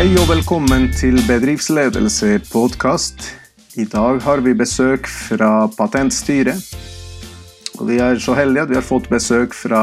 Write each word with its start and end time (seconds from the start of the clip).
Hei 0.00 0.14
og 0.16 0.30
velkommen 0.30 0.86
til 0.96 1.18
Bedriftsledelse 1.26 2.38
podkast. 2.48 3.26
I 3.76 3.84
dag 3.84 4.22
har 4.24 4.40
vi 4.40 4.54
besøk 4.56 5.04
fra 5.04 5.66
Patentstyret. 5.76 6.56
Og 7.76 7.82
vi 7.90 7.98
er 8.00 8.16
så 8.16 8.32
heldige 8.38 8.62
at 8.64 8.70
vi 8.70 8.78
har 8.78 8.86
fått 8.86 9.10
besøk 9.12 9.52
fra, 9.52 9.82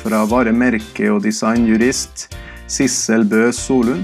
fra 0.00 0.24
varemerke- 0.26 1.12
og 1.14 1.20
designjurist 1.22 2.34
Sissel 2.66 3.22
Bø 3.30 3.52
Solund. 3.54 4.02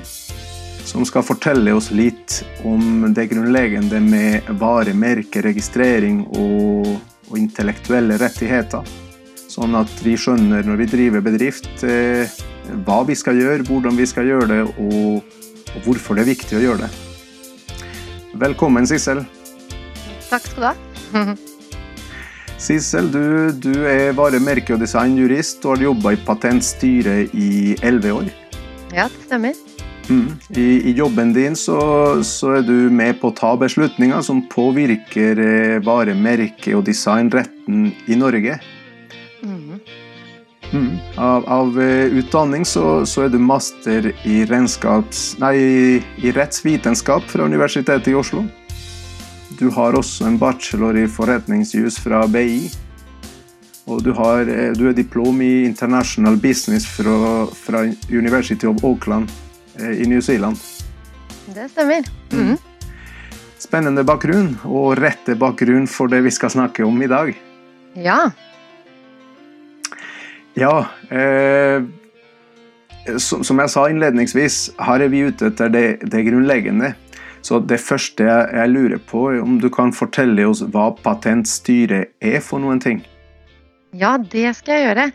Som 0.86 1.02
skal 1.08 1.26
fortelle 1.26 1.74
oss 1.74 1.90
litt 1.90 2.44
om 2.62 3.08
det 3.10 3.26
grunnleggende 3.32 3.98
med 4.06 4.54
varemerkeregistrering 4.62 6.28
og, 6.30 6.94
og 7.26 7.42
intellektuelle 7.42 8.20
rettigheter. 8.22 8.86
Sånn 9.50 9.74
at 9.74 9.98
vi 10.06 10.14
skjønner 10.14 10.62
når 10.62 10.84
vi 10.84 10.90
driver 10.94 11.26
bedrift 11.26 11.82
eh, 11.82 12.38
hva 12.86 13.02
vi 13.02 13.18
skal 13.18 13.34
gjøre, 13.34 13.66
hvordan 13.66 13.98
vi 13.98 14.06
skal 14.06 14.30
gjøre 14.30 14.50
det, 14.54 14.62
og, 14.78 15.38
og 15.74 15.86
hvorfor 15.86 16.18
det 16.18 16.24
er 16.24 16.32
viktig 16.32 16.58
å 16.58 16.64
gjøre 16.64 16.86
det. 16.86 16.90
Velkommen, 18.40 18.86
Sissel. 18.88 19.24
Takk 20.30 20.46
skal 20.46 20.62
du 20.62 20.68
ha. 20.70 21.34
Sissel, 22.60 23.08
du, 23.08 23.24
du 23.56 23.72
er 23.88 24.12
varemerke- 24.16 24.76
og 24.76 24.82
designjurist 24.82 25.64
og 25.64 25.78
har 25.78 25.86
jobba 25.88 26.14
i 26.14 26.20
Patentstyret 26.26 27.34
i 27.34 27.74
elleve 27.80 28.16
år. 28.18 28.32
Ja, 28.92 29.06
det 29.08 29.26
stemmer. 29.26 29.56
Mm. 30.10 30.26
I, 30.58 30.66
I, 30.90 30.92
jobben 30.98 31.32
din 31.32 31.54
så, 31.56 31.78
så, 32.26 32.56
er 32.58 32.64
du 32.66 32.90
med 32.90 33.20
på 33.20 33.30
å 33.30 33.36
ta 33.36 33.52
beslutninger 33.58 34.24
som 34.26 34.42
påvirker 34.50 35.38
eh, 35.38 35.76
varemerke- 35.86 36.74
og 36.74 36.82
designretten 36.88 37.92
i 38.10 38.18
Norge. 38.18 38.58
Mm. 40.72 40.86
Mm. 40.86 40.98
Av, 41.16 41.48
av 41.48 41.78
uh, 41.78 42.04
utdanning 42.20 42.64
så, 42.64 43.06
så, 43.06 43.24
er 43.26 43.32
du 43.32 43.38
master 43.42 44.12
i, 44.24 44.44
nei, 45.42 45.54
i 46.22 46.32
rettsvitenskap 46.34 47.26
fra 47.30 47.44
Universitetet 47.44 48.08
i 48.08 48.14
Oslo. 48.14 48.44
Du 49.58 49.68
har 49.74 49.98
også 49.98 50.28
en 50.28 50.38
bachelor 50.38 50.96
i 50.96 51.08
forretningsjus 51.10 51.98
fra 52.00 52.22
BI. 52.30 52.70
Og 53.90 54.04
du, 54.06 54.12
har, 54.14 54.46
uh, 54.46 54.70
du 54.76 54.86
er 54.88 54.96
diplom 54.96 55.42
i 55.42 55.66
international 55.66 56.38
business 56.38 56.86
fra, 56.86 57.46
fra 57.50 57.84
University 58.08 58.68
of 58.70 58.84
Auckland 58.84 59.30
uh, 59.80 59.90
i 59.90 60.06
New 60.06 60.20
Zealand. 60.20 60.60
Det 61.50 61.66
stemmer. 61.72 62.06
Mm. 62.32 62.54
Spennende 63.60 64.04
bakgrunn, 64.06 64.54
og 64.64 64.94
rette 65.00 65.34
bakgrunn 65.38 65.90
for 65.90 66.10
det 66.10 66.22
vi 66.24 66.32
skal 66.32 66.52
snakke 66.54 66.86
om 66.86 67.02
i 67.02 67.10
dag. 67.10 67.34
Ja. 67.98 68.30
Ja, 70.60 70.84
eh, 71.08 71.80
som, 73.16 73.44
som, 73.44 73.60
jeg 73.62 73.72
sa 73.72 73.86
innledningsvis, 73.88 74.56
her 74.84 75.00
er 75.00 75.08
vi 75.08 75.22
ute 75.30 75.48
etter 75.48 75.70
det, 75.72 75.84
det 76.12 76.26
grunnleggende. 76.26 76.90
Så 77.40 77.62
det 77.64 77.78
første 77.80 78.26
jeg, 78.26 78.50
jeg, 78.58 78.72
lurer 78.74 79.00
på, 79.08 79.22
er 79.30 79.40
om 79.40 79.56
du 79.62 79.70
kan 79.72 79.94
fortelle 79.96 80.44
oss 80.44 80.60
hva 80.74 80.90
Patentstyret 81.00 82.12
er 82.20 82.44
for 82.44 82.60
noen 82.60 82.82
ting? 82.82 83.00
Ja, 83.96 84.18
det 84.20 84.52
skal 84.58 84.76
jeg 84.76 84.90
gjøre. 84.90 85.06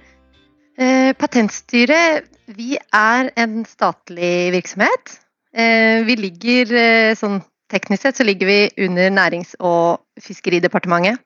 Eh, 0.82 1.12
patentstyret, 1.22 2.26
vi 2.58 2.74
er 2.82 3.30
en 3.38 3.62
statlig 3.70 4.50
virksomhet. 4.58 5.14
Eh, 5.54 6.02
vi 6.10 6.18
ligger 6.26 6.74
eh, 6.74 7.14
sånn 7.16 7.38
teknisk 7.72 8.02
sett 8.08 8.18
så 8.18 8.26
ligger 8.26 8.50
vi 8.50 8.60
under 8.88 9.14
Nærings- 9.14 9.54
og 9.62 10.02
fiskeridepartementet. 10.26 11.22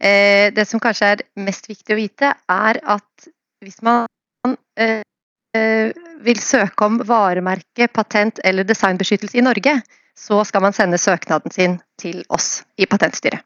Eh, 0.00 0.50
det 0.56 0.66
som 0.68 0.80
kanskje 0.82 1.12
er 1.12 1.22
mest 1.44 1.68
viktig 1.70 1.94
å 1.94 2.00
vite, 2.00 2.32
er 2.50 2.80
at 2.82 3.28
hvis 3.64 3.80
man 3.82 4.06
eh, 4.78 5.02
vil 6.24 6.40
søke 6.42 6.86
om 6.86 7.00
varemerke, 7.06 7.88
patent 7.88 8.40
eller 8.44 8.66
designbeskyttelse 8.68 9.38
i 9.38 9.44
Norge, 9.44 9.78
så 10.18 10.44
skal 10.46 10.62
man 10.62 10.76
sende 10.76 11.00
søknaden 11.00 11.52
sin 11.54 11.80
til 12.00 12.22
oss 12.28 12.62
i 12.78 12.86
Patentstyret. 12.86 13.42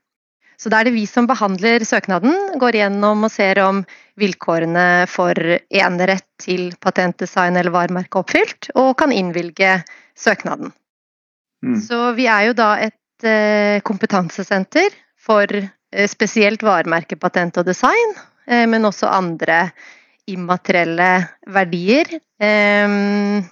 Så 0.59 0.73
da 0.73 0.81
er 0.81 0.89
det 0.89 0.97
vi 0.97 1.05
som 1.07 1.28
behandler 1.31 1.84
søknaden, 1.87 2.34
går 2.59 2.81
gjennom 2.81 3.23
og 3.28 3.31
ser 3.31 3.61
om 3.62 3.84
vilkårene 4.19 5.07
for 5.07 5.39
enerett 5.71 6.27
til 6.43 6.73
patentdesign 6.83 7.55
eller 7.61 7.71
varemerke 7.71 8.19
er 8.19 8.25
oppfylt, 8.25 8.71
og 8.75 8.97
kan 8.99 9.15
innvilge 9.15 9.77
søknaden. 10.19 10.73
Mm. 11.62 11.77
Så 11.78 12.01
vi 12.19 12.27
er 12.31 12.49
jo 12.49 12.57
da 12.59 12.73
et 12.89 13.27
eh, 13.27 13.78
kompetansesenter 13.87 14.91
for 15.15 15.47
eh, 15.55 16.11
spesielt 16.11 16.67
varemerke, 16.67 17.19
patent 17.23 17.62
og 17.62 17.71
design, 17.71 18.19
eh, 18.51 18.67
men 18.67 18.91
også 18.91 19.15
andre 19.15 19.69
immaterielle 20.28 21.11
verdier. 21.50 22.19
Ehm, 22.43 23.44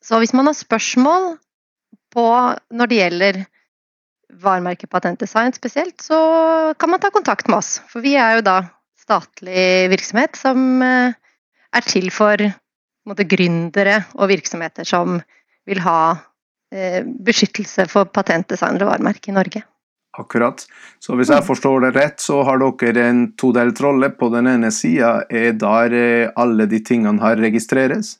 så 0.00 0.20
hvis 0.20 0.34
man 0.36 0.48
har 0.50 0.56
spørsmål 0.56 1.34
på 2.14 2.26
når 2.74 2.90
det 2.90 3.00
gjelder 3.00 3.40
varemerket 4.40 4.90
Patentdesign 4.90 5.54
spesielt, 5.54 6.00
så 6.02 6.18
kan 6.78 6.90
man 6.90 7.02
ta 7.02 7.10
kontakt 7.10 7.48
med 7.48 7.60
oss. 7.60 7.78
For 7.90 8.02
vi 8.04 8.14
er 8.18 8.38
jo 8.38 8.46
da 8.46 8.60
statlig 9.00 9.90
virksomhet 9.90 10.38
som 10.38 10.82
eh, 10.86 11.12
er 11.74 11.86
til 11.86 12.10
for 12.14 12.40
måte, 13.08 13.26
gründere 13.26 14.04
og 14.16 14.30
virksomheter 14.30 14.86
som 14.86 15.18
vil 15.68 15.82
ha 15.84 16.00
eh, 16.72 17.02
beskyttelse 17.02 17.88
for 17.90 18.10
patentdesign 18.10 18.80
og 18.80 18.92
varemerke 18.92 19.32
i 19.32 19.36
Norge. 19.36 19.64
Akkurat. 20.18 20.64
Så 20.98 21.14
hvis 21.14 21.30
jeg 21.30 21.46
forstår 21.46 21.84
det 21.84 21.90
rett, 21.94 22.18
så 22.22 22.40
har 22.46 22.58
dere 22.58 23.04
en 23.06 23.22
todelt 23.38 23.78
rolle. 23.80 24.10
På 24.10 24.30
den 24.32 24.48
ene 24.50 24.72
sida 24.74 25.20
er 25.30 25.54
der 25.58 25.94
eh, 25.94 26.32
alle 26.34 26.66
de 26.70 26.80
tingene 26.82 27.22
her 27.22 27.38
registreres. 27.38 28.16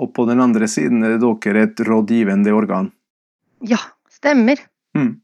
Og 0.00 0.10
på 0.16 0.26
den 0.26 0.42
andre 0.42 0.66
siden 0.70 1.04
er 1.06 1.20
dere 1.22 1.66
et 1.68 1.82
rådgivende 1.86 2.54
organ. 2.56 2.90
Ja, 3.62 3.78
stemmer. 4.10 4.58
Mm. 4.96 5.20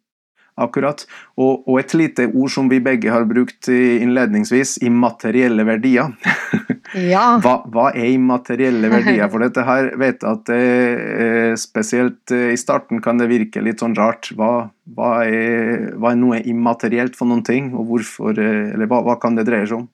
Akkurat. 0.56 1.03
Og, 1.37 1.67
og, 1.67 1.75
et 1.83 1.93
lite 1.93 2.31
ord 2.31 2.49
som 2.55 2.71
vi 2.72 2.78
begge 2.81 3.12
har 3.12 3.27
brukt 3.28 3.69
innledningsvis, 3.69 4.78
immaterielle 4.87 5.67
verdier. 5.69 6.15
Ja. 6.94 7.37
Hva, 7.43 7.56
hva, 7.72 7.89
er 7.99 8.12
immaterielle 8.15 8.89
verdier? 8.93 9.27
For 9.33 9.43
dette 9.43 9.65
her 9.66 9.89
vet 9.99 10.22
jeg 10.22 10.31
at 10.31 10.45
det, 10.49 11.59
spesielt 11.61 12.33
eh, 12.34 12.53
i 12.55 12.61
starten 12.61 13.03
kan 13.05 13.21
det 13.21 13.28
virke 13.31 13.62
litt 13.65 13.83
sånn 13.83 13.97
rart. 13.99 14.31
Hva, 14.39 14.69
hva, 14.97 15.11
er, 15.27 15.91
hva 15.99 16.12
er, 16.15 16.21
noe 16.21 16.41
immaterielt 16.49 17.19
for 17.19 17.28
noen 17.28 17.45
ting, 17.47 17.72
og 17.75 17.91
hvorfor 17.91 18.39
eh, 18.39 18.72
Eller 18.75 18.91
hva, 18.91 19.19
kan 19.22 19.39
det 19.39 19.47
dreie 19.49 19.66
seg 19.66 19.83
om? 19.83 19.89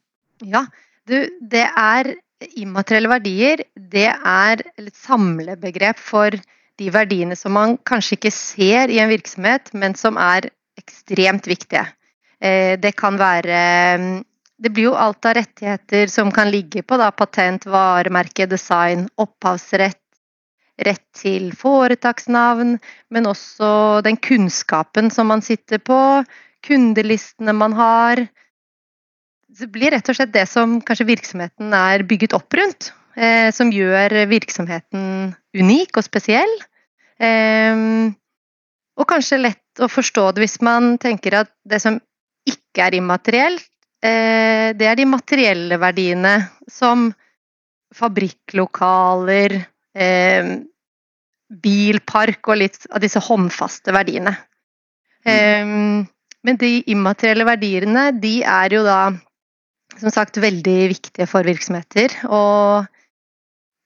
Ja, 0.45 0.67
du, 1.09 1.17
det 1.41 1.67
er 1.69 2.15
immaterielle 2.59 3.11
verdier. 3.13 3.65
Det 3.75 4.11
er 4.13 4.65
et 4.77 4.95
samlebegrep 4.99 6.01
for 6.01 6.37
de 6.83 6.91
verdiene 6.95 7.39
som 7.39 7.55
man 7.55 7.79
kanskje 7.89 8.19
ikke 8.19 8.35
ser 8.35 8.93
i 8.93 9.01
en 9.03 9.13
virksomhet, 9.13 9.71
men 9.79 9.95
som 9.99 10.19
er 10.21 10.51
ekstremt 10.81 11.47
viktige. 11.47 11.87
Eh, 12.43 12.75
det 12.83 12.97
kan 12.99 13.19
være 13.21 13.63
det 14.63 14.71
blir 14.71 14.93
jo 14.93 14.99
alt 14.99 15.27
av 15.27 15.35
rettigheter 15.41 16.11
som 16.11 16.31
kan 16.35 16.51
ligge 16.53 16.85
på 16.87 16.99
da, 17.01 17.09
patent, 17.11 17.67
varemerke, 17.67 18.47
design, 18.47 19.09
opphavsrett, 19.19 19.99
rett 20.87 21.03
til 21.19 21.51
foretaksnavn, 21.59 22.77
men 23.11 23.29
også 23.29 24.03
den 24.07 24.19
kunnskapen 24.23 25.11
som 25.15 25.33
man 25.33 25.43
sitter 25.43 25.83
på, 25.83 25.99
kundelistene 26.63 27.55
man 27.59 27.75
har. 27.75 28.23
Det 29.51 29.69
blir 29.75 29.93
rett 29.97 30.09
og 30.09 30.17
slett 30.17 30.35
det 30.35 30.47
som 30.49 30.79
kanskje 30.81 31.11
virksomheten 31.11 31.75
er 31.77 32.07
bygget 32.07 32.37
opp 32.39 32.55
rundt, 32.55 32.93
eh, 33.19 33.51
som 33.51 33.75
gjør 33.75 34.15
virksomheten 34.31 35.35
unik 35.59 35.99
og 35.99 36.07
spesiell. 36.07 36.55
Eh, 37.23 37.83
og 38.99 39.09
kanskje 39.09 39.41
lett 39.41 39.83
å 39.83 39.89
forstå 39.89 40.33
det 40.35 40.43
hvis 40.45 40.59
man 40.65 40.97
tenker 41.01 41.43
at 41.43 41.53
det 41.65 41.79
som 41.81 42.01
ikke 42.49 42.89
er 42.89 42.99
immaterielt, 42.99 43.69
Eh, 44.03 44.75
det 44.75 44.89
er 44.89 44.99
de 44.99 45.07
materielle 45.07 45.79
verdiene 45.79 46.35
som 46.71 47.07
fabrikklokaler, 47.95 49.55
eh, 49.95 50.55
bilpark 51.63 52.49
og 52.49 52.59
litt 52.59 52.89
av 52.91 53.03
disse 53.05 53.23
håndfaste 53.23 53.95
verdiene. 53.95 54.35
Eh, 55.23 55.75
men 56.43 56.59
de 56.59 56.73
immaterielle 56.91 57.47
verdiene, 57.47 58.09
de 58.19 58.41
er 58.43 58.75
jo 58.75 58.83
da 58.83 59.13
som 60.01 60.11
sagt 60.11 60.41
veldig 60.43 60.79
viktige 60.97 61.29
for 61.31 61.47
virksomheter. 61.47 62.11
Og 62.27 62.89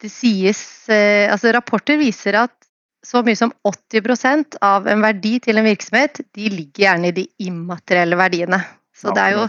det 0.00 0.12
sies 0.12 0.62
Altså 0.86 1.50
rapporter 1.52 1.96
viser 1.98 2.36
at 2.38 2.65
så 3.06 3.22
mye 3.26 3.38
som 3.38 3.52
80% 3.66 4.58
av 4.66 4.88
en 4.90 5.04
verdi 5.04 5.36
til 5.44 5.60
en 5.60 5.68
virksomhet, 5.68 6.24
de 6.34 6.50
ligger 6.50 6.86
gjerne 6.86 7.12
i 7.12 7.16
de 7.20 7.26
immaterielle 7.46 8.18
verdiene. 8.18 8.58
Så 8.96 9.14
det 9.14 9.22
er 9.22 9.36
jo 9.36 9.46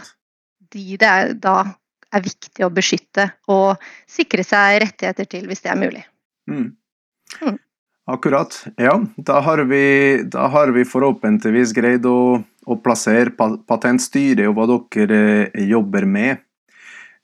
de 0.73 0.97
det 0.99 1.07
er, 1.07 1.31
da 1.39 1.55
er 2.13 2.23
viktig 2.23 2.65
å 2.65 2.73
beskytte 2.73 3.29
og 3.51 3.81
sikre 4.09 4.45
seg 4.45 4.81
rettigheter 4.83 5.27
til, 5.29 5.47
hvis 5.49 5.63
det 5.63 5.71
er 5.73 5.79
mulig. 5.79 6.03
Mm. 6.49 6.69
Mm. 7.41 7.57
Akkurat. 8.07 8.55
Ja, 8.79 8.93
da 9.17 9.41
har 9.43 9.63
vi, 9.67 9.83
da 10.31 10.47
har 10.53 10.71
vi 10.75 10.85
forhåpentligvis 10.87 11.73
greid 11.75 12.07
å, 12.07 12.39
å 12.39 12.77
plassere 12.83 13.33
patentstyret 13.35 14.45
og 14.47 14.55
hva 14.59 14.67
dere 14.71 15.19
eh, 15.49 15.65
jobber 15.67 16.07
med. 16.07 16.45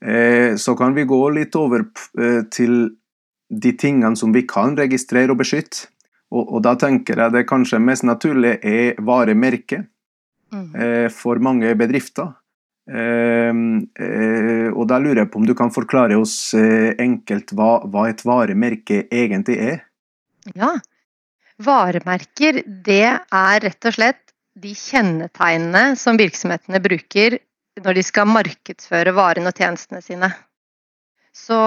Eh, 0.04 0.60
så 0.60 0.76
kan 0.76 0.96
vi 0.98 1.08
gå 1.08 1.22
litt 1.38 1.56
over 1.56 1.86
eh, 2.20 2.42
til 2.52 2.98
de 3.54 3.72
tingene 3.80 4.20
som 4.20 4.34
vi 4.36 4.44
kan 4.50 4.76
registrere 4.76 5.32
og 5.32 5.40
beskytte. 5.40 5.88
Og, 6.34 6.56
og 6.58 6.64
da 6.66 6.74
tenker 6.82 7.20
jeg 7.22 7.34
det 7.36 7.48
kanskje 7.50 7.80
mest 7.82 8.06
naturlige 8.08 8.60
er 8.66 9.02
varemerket 9.06 9.90
Mm. 10.54 10.76
eh, 10.76 11.10
for 11.10 11.40
mange 11.42 11.74
bedrifter. 11.76 12.34
Eh, 12.86 13.54
eh, 14.06 14.70
og 14.70 14.88
da 14.92 15.00
lurer 15.00 15.24
jeg 15.24 15.32
på 15.32 15.40
om 15.40 15.48
du 15.48 15.56
kan 15.58 15.72
forklare 15.74 16.18
oss 16.20 16.54
eh, 16.54 16.94
enkelt 17.02 17.56
hva, 17.58 17.80
hva 17.88 18.10
et 18.12 18.22
varemerke 18.28 19.06
egentlig 19.10 19.58
er? 19.64 19.80
Ja. 20.54 20.76
Varemerker, 21.64 22.62
det 22.86 23.06
er 23.16 23.64
rett 23.64 23.90
og 23.90 23.96
slett 23.96 24.34
de 24.54 24.74
kjennetegnene 24.78 25.96
som 25.98 26.20
virksomhetene 26.20 26.82
bruker 26.84 27.40
når 27.82 27.98
de 27.98 28.04
skal 28.06 28.30
markedsføre 28.30 29.14
varene 29.18 29.50
og 29.50 29.58
tjenestene 29.58 30.04
sine. 30.06 30.30
Så 31.34 31.58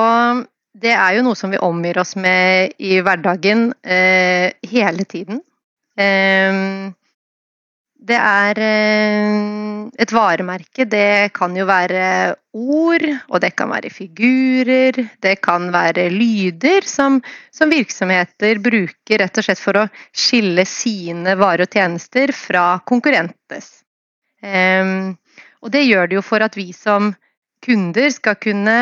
det 0.76 0.93
er 0.93 1.17
jo 1.17 1.25
noe 1.25 1.38
som 1.38 1.52
vi 1.52 1.61
omgir 1.62 1.99
oss 2.02 2.14
med 2.20 2.76
i 2.78 2.99
hverdagen 3.05 3.70
eh, 3.82 4.52
hele 4.69 5.06
tiden. 5.08 5.40
Eh, 5.96 6.93
det 8.06 8.19
er 8.20 8.61
eh, 8.62 9.44
Et 9.96 10.12
varemerke, 10.12 10.84
det 10.84 11.32
kan 11.32 11.55
jo 11.56 11.64
være 11.64 12.34
ord, 12.52 13.05
og 13.31 13.40
det 13.40 13.52
kan 13.56 13.70
være 13.70 13.90
figurer, 13.94 14.99
det 15.23 15.37
kan 15.40 15.70
være 15.73 16.08
lyder 16.12 16.84
som, 16.84 17.20
som 17.55 17.70
virksomheter 17.73 18.61
bruker 18.61 19.23
rett 19.23 19.40
og 19.40 19.46
slett 19.46 19.62
for 19.62 19.78
å 19.81 19.87
skille 20.12 20.67
sine 20.69 21.37
varer 21.38 21.64
og 21.64 21.78
tjenester 21.78 22.34
fra 22.37 22.67
konkurrentes. 22.84 23.70
Ehm, 24.43 25.14
og 25.62 25.73
det 25.73 25.87
gjør 25.87 26.11
det 26.11 26.19
jo 26.19 26.26
for 26.26 26.44
at 26.44 26.58
vi 26.58 26.73
som 26.76 27.14
kunder 27.64 28.11
skal 28.12 28.37
kunne 28.43 28.76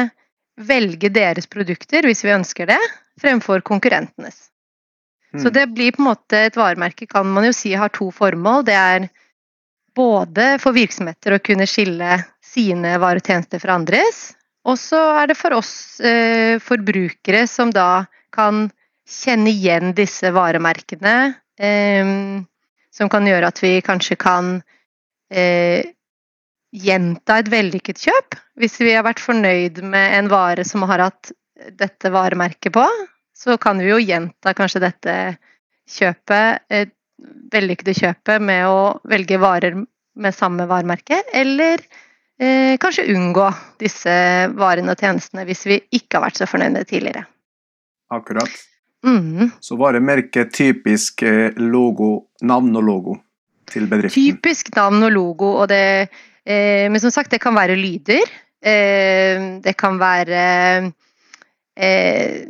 velge 0.60 1.10
deres 1.10 1.46
produkter 1.50 2.06
hvis 2.06 2.24
vi 2.24 2.34
ønsker 2.34 2.68
det, 2.70 2.80
fremfor 3.20 3.62
konkurrentenes. 3.66 4.50
Så 5.34 5.48
Mm. 5.50 5.52
det 5.52 5.66
blir 5.74 5.92
på 5.92 6.02
en 6.02 6.08
måte 6.12 6.38
et 6.46 6.56
varemerke 6.56 7.08
kan 7.10 7.26
man 7.26 7.44
jo 7.44 7.52
si 7.52 7.72
har 7.74 7.88
to 7.90 8.10
formål. 8.14 8.64
Det 8.64 8.74
er 8.74 9.08
både 9.94 10.60
for 10.62 10.72
virksomheter 10.72 11.34
å 11.34 11.42
kunne 11.42 11.66
skille 11.66 12.20
sine 12.42 12.98
varetjenester 13.02 13.58
fra 13.58 13.74
andres, 13.74 14.36
og 14.64 14.78
så 14.78 15.00
er 15.22 15.26
det 15.26 15.36
for 15.36 15.52
oss 15.58 16.00
eh, 16.00 16.58
forbrukere 16.62 17.48
som 17.50 17.70
da 17.74 18.06
kan 18.32 18.70
kjenne 19.06 19.50
igjen 19.50 19.92
disse 19.94 20.30
varemerkene, 20.32 21.34
eh, 21.58 22.14
som 22.94 23.10
kan 23.10 23.26
gjøre 23.26 23.50
at 23.50 23.58
vi 23.62 23.80
kanskje 23.82 24.16
kan 24.16 24.62
eh, 25.30 25.82
gjenta 26.74 27.38
et 27.38 27.50
vellykket 27.52 28.02
kjøp. 28.06 28.36
Hvis 28.58 28.78
vi 28.82 28.94
har 28.94 29.06
vært 29.06 29.22
fornøyd 29.22 29.80
med 29.86 30.18
en 30.18 30.30
vare 30.32 30.64
som 30.66 30.84
har 30.88 31.06
hatt 31.06 31.32
dette 31.78 32.10
varemerket 32.10 32.74
på, 32.74 32.84
så 33.34 33.56
kan 33.62 33.78
vi 33.82 33.90
jo 33.90 34.00
gjenta 34.02 34.54
kanskje 34.56 34.82
dette 34.84 35.14
kjøpet, 35.90 36.64
et 36.70 36.94
vellykkede 37.52 37.94
kjøpet 37.96 38.42
med 38.42 38.66
å 38.66 38.78
velge 39.10 39.38
varer 39.40 39.76
med 40.14 40.34
samme 40.34 40.66
varemerke, 40.70 41.20
eller 41.34 41.82
eh, 42.38 42.74
kanskje 42.80 43.08
unngå 43.14 43.48
disse 43.82 44.14
varene 44.58 44.94
og 44.94 45.00
tjenestene 45.00 45.46
hvis 45.48 45.64
vi 45.70 45.80
ikke 45.98 46.18
har 46.18 46.26
vært 46.28 46.42
så 46.42 46.48
fornøyde 46.50 46.84
tidligere. 46.90 47.24
Akkurat. 48.14 48.50
Mm. 49.04 49.50
Så 49.60 49.76
varemerket 49.76 50.54
typisk 50.54 51.22
eh, 51.26 51.50
logo, 51.60 52.30
navn 52.42 52.74
og 52.78 52.86
logo 52.86 53.16
til 53.70 53.88
bedriften. 53.90 54.16
Typisk 54.16 54.70
navn 54.76 55.04
og 55.04 55.12
logo, 55.12 55.50
og 55.60 55.68
det, 55.72 55.82
eh, 56.06 56.22
men 56.44 57.00
som 57.00 57.12
sagt, 57.14 57.30
det 57.32 57.40
kan 57.40 57.56
være 57.56 57.76
lyder. 57.78 58.20
Eh, 58.64 59.44
det 59.64 59.74
kan 59.76 59.98
være 60.00 60.42
eh, 61.76 62.44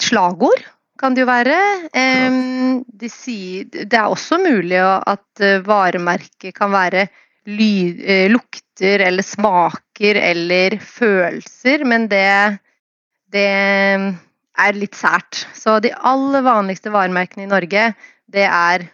slagord, 0.00 0.62
kan 0.98 1.14
det 1.14 1.24
jo 1.24 1.28
være. 1.28 1.58
Eh, 1.92 2.38
de 3.02 3.10
sier, 3.12 3.68
det 3.68 3.98
er 3.98 4.08
også 4.08 4.40
mulig 4.40 4.80
at 4.80 5.44
eh, 5.44 5.60
varemerket 5.66 6.56
kan 6.56 6.72
være 6.72 7.08
lyd, 7.48 8.00
eh, 8.04 8.26
lukter 8.32 9.04
eller 9.04 9.26
smaker 9.26 10.20
eller 10.22 10.78
følelser, 10.80 11.84
men 11.88 12.08
det, 12.08 12.58
det 13.32 13.48
er 13.48 14.80
litt 14.80 14.96
sært. 14.96 15.44
Så 15.56 15.78
de 15.84 15.92
aller 15.92 16.44
vanligste 16.46 16.92
varemerkene 16.94 17.44
i 17.44 17.52
Norge, 17.52 17.90
det 18.28 18.48
er 18.48 18.88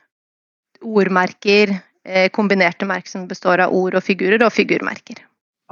ordmerker, 0.84 1.78
eh, 1.78 1.90
kombinerte 2.32 2.84
merker 2.84 3.10
som 3.10 3.28
består 3.28 3.62
av 3.64 3.72
ord 3.72 3.94
og 3.96 4.04
figurer, 4.04 4.42
og 4.44 4.52
figurmerker. 4.52 5.22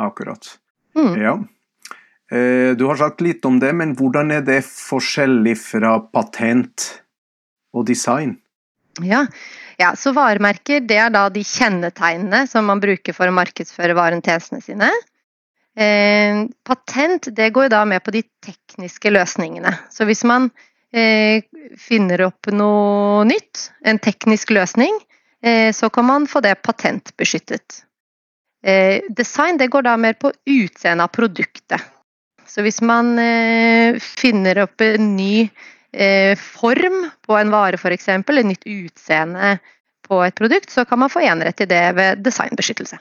Akkurat. 0.00 0.54
Mm. 0.96 1.14
Ja. 1.20 1.34
Eh, 2.32 2.76
Du 2.76 2.86
har 2.88 2.96
sagt 2.96 3.20
litt 3.20 3.44
om 3.44 3.60
det, 3.60 3.72
men 3.76 3.94
hvordan 3.96 4.32
er 4.32 4.40
det 4.46 4.62
forskjellig 4.64 5.56
fra 5.60 5.98
patent 6.00 7.02
og 7.72 7.86
design? 7.86 8.38
Ja. 9.00 9.26
ja, 9.80 9.94
så 9.96 10.12
varemerker 10.12 10.82
det 10.84 10.98
er 11.00 11.12
da 11.12 11.28
de 11.32 11.40
kjennetegnene 11.44 12.44
som 12.48 12.66
man 12.68 12.80
bruker 12.80 13.16
for 13.16 13.28
å 13.28 13.36
markedsføre 13.36 13.96
varen 13.96 14.20
tjenestene 14.24 14.60
sine. 14.64 14.90
Eh, 15.76 16.42
patent 16.68 17.30
det 17.32 17.52
går 17.56 17.70
da 17.72 17.84
med 17.88 18.04
på 18.04 18.12
de 18.12 18.20
tekniske 18.44 19.12
løsningene. 19.12 19.72
Så 19.88 20.04
hvis 20.08 20.24
man 20.28 20.50
eh, 20.92 21.44
finner 21.80 22.26
opp 22.28 22.52
noe 22.52 23.24
nytt, 23.24 23.70
en 23.88 24.00
teknisk 24.00 24.52
løsning, 24.52 24.92
eh, 25.00 25.11
så 25.74 25.88
kan 25.90 26.06
man 26.06 26.26
få 26.30 26.40
det 26.44 26.54
patentbeskyttet. 26.62 27.82
Eh, 28.62 29.02
design 29.08 29.58
det 29.58 29.66
går 29.66 29.82
da 29.82 29.96
mer 29.96 30.14
på 30.14 30.32
utseendet 30.46 31.04
av 31.04 31.08
produktet. 31.08 31.82
Så 32.46 32.62
hvis 32.62 32.82
man 32.84 33.18
eh, 33.18 33.98
finner 33.98 34.62
opp 34.66 34.80
en 34.84 35.14
ny 35.16 35.48
eh, 35.92 36.38
form 36.38 37.06
på 37.26 37.38
en 37.38 37.50
vare 37.50 37.80
f.eks., 37.80 38.08
et 38.12 38.44
nytt 38.46 38.66
utseende 38.68 39.56
på 40.06 40.20
et 40.22 40.36
produkt, 40.38 40.70
så 40.70 40.84
kan 40.84 41.02
man 41.02 41.10
få 41.10 41.24
enerett 41.26 41.58
til 41.58 41.70
det 41.70 41.84
ved 41.96 42.22
designbeskyttelse. 42.22 43.00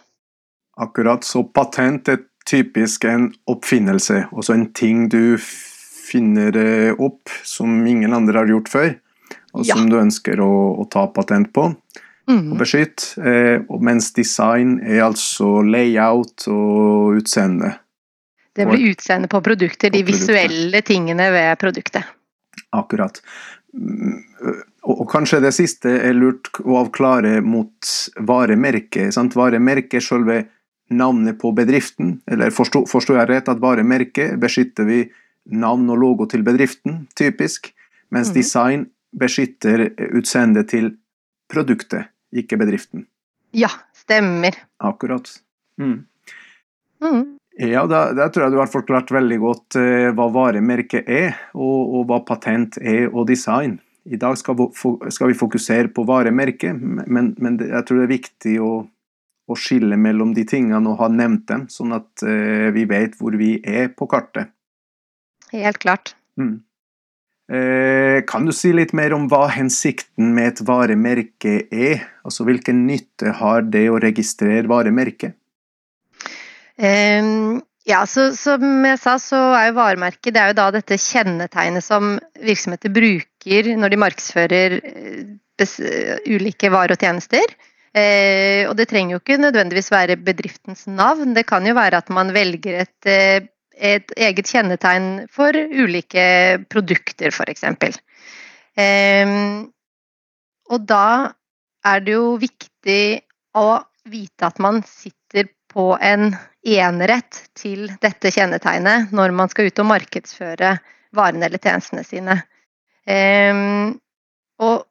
Akkurat, 0.81 1.25
så 1.27 1.43
patent 1.43 2.09
er 2.09 2.23
typisk 2.47 3.05
en 3.05 3.29
oppfinnelse, 3.51 4.25
altså 4.31 4.55
en 4.55 4.69
ting 4.73 5.09
du 5.11 5.37
finner 6.11 6.57
eh, 6.57 6.95
opp 6.97 7.29
som 7.45 7.83
ingen 7.87 8.15
andre 8.17 8.41
har 8.41 8.49
gjort 8.49 8.71
før, 8.71 8.93
og 9.51 9.67
Ja. 9.67 9.75
som 9.75 9.91
du 9.91 9.99
ønsker 9.99 10.39
å, 10.41 10.51
å 10.81 10.87
ta 10.89 11.05
patent 11.11 11.51
på 11.53 11.69
og 12.27 12.33
Mm. 12.33 12.57
beskytte, 12.57 13.17
eh, 13.25 13.59
mens 13.81 14.11
design 14.13 14.79
er 14.83 15.01
altså 15.03 15.61
layout 15.65 16.47
og 16.47 17.17
utseende. 17.21 17.77
Det 18.55 18.67
blir 18.67 18.91
utseende 18.93 19.27
på 19.27 19.41
produkter, 19.41 19.89
de 19.89 20.03
På 20.03 20.11
produktet. 20.11 20.27
visuelle 20.27 20.81
tingene 20.81 21.31
ved 21.31 21.57
produktet. 21.59 22.03
Akkurat. 22.73 23.21
Mm, 23.73 24.23
Og, 24.83 25.01
og 25.01 25.09
kanskje 25.11 25.39
det 25.41 25.53
siste 25.53 25.85
er 26.01 26.13
lurt 26.13 26.49
å 26.65 26.79
avklare 26.85 27.43
mot 27.43 27.71
varemerket. 28.17 29.13
sant? 29.13 29.33
Varemerket 29.35 29.93
er 29.93 29.99
selve 30.01 30.45
navnet 30.89 31.37
på 31.39 31.53
bedriften. 31.53 32.19
Eller 32.27 32.49
forstår 32.49 32.87
forstår 32.89 33.19
jeg 33.19 33.29
rett 33.29 33.49
at 33.49 33.59
varemerket 33.61 34.39
beskytter 34.39 34.85
vi 34.85 35.09
navn 35.51 35.87
og 35.89 35.99
logo 35.99 36.25
til 36.25 36.41
bedriften, 36.43 37.07
typisk, 37.15 37.71
mens 38.11 38.29
Mhm. 38.29 38.33
design 38.33 38.85
beskytter 39.15 39.89
utseendet 40.15 40.67
til 40.69 40.97
produktet, 41.51 42.11
ikke 42.31 42.59
bedriften. 42.61 43.05
Ja, 43.51 43.69
stemmer. 43.97 44.55
Akkurat. 44.79 45.29
Mm. 45.81 46.05
Mm. 47.03 47.23
Ja, 47.59 47.83
da, 47.89 48.05
da 48.15 48.29
tror 48.31 48.45
jeg 48.45 48.53
du 48.55 48.61
har 48.61 48.71
forklart 48.71 49.11
veldig 49.11 49.37
godt 49.41 49.77
eh, 49.79 50.09
hva 50.15 50.29
varemerket 50.31 51.09
er, 51.11 51.35
og, 51.53 51.97
og 51.97 52.05
hva 52.09 52.21
patent 52.25 52.79
er 52.79 53.09
og 53.11 53.27
design. 53.29 53.79
I 54.07 54.17
dag 54.17 54.37
skal, 54.39 54.57
vi 54.57 55.11
skal 55.13 55.29
vi 55.29 55.37
fokusere 55.37 55.91
på 55.93 56.05
varemerket, 56.07 56.79
men, 56.79 57.35
men 57.37 57.59
det, 57.59 57.69
jeg 57.69 57.85
tror 57.85 57.99
det 57.99 58.07
er 58.07 58.15
viktig 58.15 58.55
å, 58.63 58.71
å 59.51 59.59
skille 59.59 59.99
mellom 59.99 60.31
de 60.37 60.45
tingene 60.47 60.89
og 60.89 61.03
ha 61.03 61.11
nevnt 61.11 61.45
dem, 61.51 61.67
sånn 61.69 61.93
at 61.99 62.25
eh, 62.25 62.71
vi 62.73 62.87
vet 62.89 63.19
hvor 63.19 63.35
vi 63.37 63.57
er 63.61 63.91
på 63.93 64.07
kartet. 64.09 64.55
Helt 65.51 65.81
klart. 65.83 66.15
Mm. 66.39 66.61
Eh, 67.51 68.21
kan 68.29 68.45
du 68.47 68.53
si 68.55 68.71
litt 68.71 68.93
mer 68.95 69.11
om 69.15 69.25
hva 69.31 69.49
hensikten 69.51 70.31
med 70.35 70.53
et 70.53 70.61
varemerke 70.67 71.57
er? 71.67 72.05
Altså 72.23 72.45
hvilken 72.47 72.85
nytte 72.87 73.33
har 73.41 73.65
det 73.67 73.89
å 73.91 73.99
registrere 73.99 74.69
varemerket? 74.71 75.35
Um 76.79 77.59
ja, 77.85 78.03
så 78.05 78.29
Som 78.37 78.85
jeg 78.85 78.99
sa, 79.01 79.15
så 79.17 79.39
er 79.57 79.71
jo 79.71 79.79
varemerket 79.79 80.35
det 80.35 80.41
er 80.41 80.51
jo 80.51 80.57
da 80.59 80.67
dette 80.75 80.99
kjennetegnet 81.01 81.83
som 81.83 82.13
virksomheter 82.37 82.93
bruker 82.93 83.71
når 83.73 83.93
de 83.93 83.99
markedsfører 84.03 84.75
eh, 84.77 85.23
bes 85.57 85.73
ulike 86.29 86.69
varer 86.71 86.93
og 86.95 87.01
tjenester. 87.01 87.55
Eh, 87.91 88.69
og 88.69 88.77
det 88.79 88.87
trenger 88.87 89.17
jo 89.17 89.19
ikke 89.19 89.39
nødvendigvis 89.41 89.91
være 89.91 90.19
bedriftens 90.23 90.85
navn, 90.87 91.33
det 91.35 91.43
kan 91.49 91.65
jo 91.67 91.75
være 91.75 91.99
at 91.99 92.13
man 92.13 92.31
velger 92.31 92.85
et, 92.85 93.09
eh, 93.09 93.49
et 93.75 94.11
eget 94.17 94.47
kjennetegn 94.47 95.27
for 95.31 95.55
ulike 95.55 96.23
produkter, 96.71 97.31
f.eks. 97.31 97.63
Um, 98.77 99.71
og 100.71 100.85
da 100.87 101.31
er 101.87 102.03
det 102.05 102.15
jo 102.15 102.35
viktig 102.41 103.03
å 103.57 103.81
vite 104.11 104.47
at 104.47 104.61
man 104.63 104.81
sitter 104.87 105.49
på 105.71 105.93
en 106.01 106.31
enerett 106.67 107.41
til 107.57 107.87
dette 108.03 108.31
kjennetegnet 108.33 109.13
når 109.15 109.33
man 109.35 109.51
skal 109.51 109.69
ut 109.71 109.81
og 109.81 109.89
markedsføre 109.91 110.75
varene 111.15 111.47
eller 111.47 111.61
tjenestene 111.61 112.03
sine. 112.07 112.37
Um, 113.07 113.97
og 114.61 114.85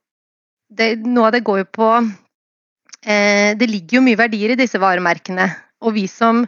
det, 0.70 0.96
noe 1.04 1.28
av 1.28 1.34
det 1.34 1.44
går 1.46 1.62
jo 1.62 1.66
på 1.72 1.88
eh, 3.06 3.56
Det 3.58 3.68
ligger 3.70 3.98
jo 3.98 4.04
mye 4.06 4.18
verdier 4.18 4.54
i 4.54 4.58
disse 4.58 4.78
varemerkene. 4.82 5.46
Og 5.86 5.94
vi 5.96 6.06
som 6.10 6.44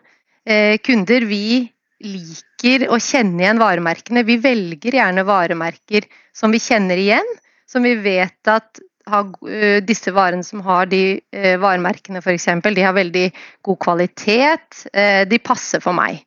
eh, 0.46 0.78
kunder, 0.82 1.26
vi 1.26 1.71
liker 2.02 2.88
å 2.92 2.98
kjenne 3.00 3.42
igjen 3.42 3.60
varemerkene. 3.62 4.24
Vi 4.26 4.38
velger 4.42 4.98
gjerne 4.98 5.24
varemerker 5.26 6.06
som 6.34 6.52
vi 6.54 6.60
kjenner 6.62 7.00
igjen, 7.00 7.28
som 7.68 7.84
vi 7.86 7.94
vet 8.02 8.50
at 8.50 8.80
uh, 9.08 9.78
disse 9.84 10.12
varene 10.14 10.44
som 10.46 10.62
har 10.66 10.90
de 10.90 11.20
uh, 11.20 11.56
varemerkene 11.62 12.22
f.eks., 12.22 12.48
de 12.62 12.84
har 12.84 12.96
veldig 12.96 13.26
god 13.68 13.80
kvalitet. 13.82 14.84
Uh, 14.92 15.22
de 15.28 15.40
passer 15.42 15.82
for 15.84 15.96
meg. 15.96 16.22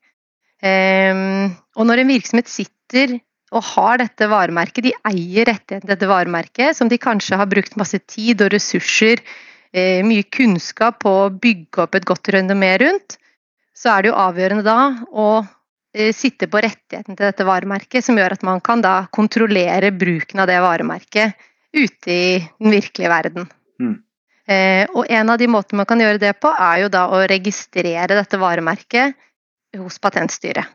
Um, 0.65 1.51
og 1.75 1.89
når 1.89 2.01
en 2.01 2.13
virksomhet 2.15 2.49
sitter 2.49 3.17
og 3.55 3.61
har 3.75 3.99
dette 4.01 4.27
varemerket, 4.31 4.87
de 4.87 4.95
eier 5.07 5.47
rettigheten 5.47 5.85
til 5.85 5.93
dette 5.93 6.09
varemerket, 6.09 6.77
som 6.77 6.89
de 6.91 6.97
kanskje 6.99 7.37
har 7.39 7.49
brukt 7.51 7.77
masse 7.79 7.99
tid 8.09 8.41
og 8.43 8.51
ressurser, 8.55 9.21
mye 9.75 10.23
kunnskap 10.31 11.01
på 11.03 11.11
å 11.11 11.31
bygge 11.43 11.81
opp 11.83 11.97
et 11.97 12.05
godt 12.07 12.29
renommé 12.31 12.69
rundt, 12.79 13.17
så 13.75 13.91
er 13.91 14.05
det 14.05 14.11
jo 14.11 14.19
avgjørende 14.23 14.63
da 14.63 14.77
å 15.11 15.27
sitte 16.15 16.49
på 16.51 16.59
rettigheten 16.63 17.15
til 17.15 17.23
dette 17.23 17.45
varemerket, 17.47 18.03
som 18.03 18.17
gjør 18.19 18.35
at 18.35 18.45
man 18.47 18.61
kan 18.63 18.81
da 18.83 19.05
kontrollere 19.15 19.93
bruken 19.95 20.41
av 20.43 20.49
det 20.49 20.57
varemerket 20.63 21.35
ute 21.75 22.11
i 22.11 22.39
den 22.59 22.73
virkelige 22.73 23.11
verden. 23.11 23.47
Mm. 23.81 23.95
Eh, 24.47 24.85
og 24.93 25.09
en 25.09 25.31
av 25.33 25.39
de 25.41 25.47
måtene 25.49 25.81
man 25.81 25.89
kan 25.89 26.01
gjøre 26.03 26.21
det 26.21 26.33
på, 26.39 26.51
er 26.51 26.83
jo 26.83 26.89
da 26.93 27.07
å 27.09 27.21
registrere 27.29 28.17
dette 28.17 28.39
varemerket 28.39 29.15
hos 29.79 29.99
Patentstyret. 29.99 30.67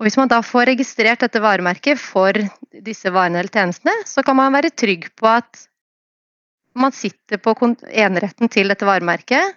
Og 0.00 0.08
hvis 0.08 0.18
man 0.18 0.30
da 0.32 0.40
får 0.42 0.72
registrert 0.72 1.22
dette 1.22 1.40
varemerket 1.40 2.00
for 2.00 2.34
disse 2.82 3.12
varene 3.14 3.38
eller 3.38 3.52
tjenestene, 3.54 3.94
så 4.08 4.24
kan 4.26 4.34
man 4.34 4.56
være 4.56 4.72
trygg 4.74 5.06
på 5.14 5.28
at 5.30 5.60
man 6.74 6.94
sitter 6.96 7.38
på 7.38 7.54
eneretten 7.86 8.50
til 8.50 8.72
dette 8.72 8.88
varemerket, 8.88 9.54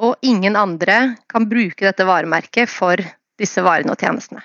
og 0.00 0.16
ingen 0.26 0.56
andre 0.56 1.18
kan 1.30 1.46
bruke 1.50 1.84
dette 1.84 2.06
varemerket 2.06 2.70
for 2.70 3.02
disse 3.40 3.62
varene 3.64 3.94
og 3.94 4.00
tjenestene. 4.00 4.42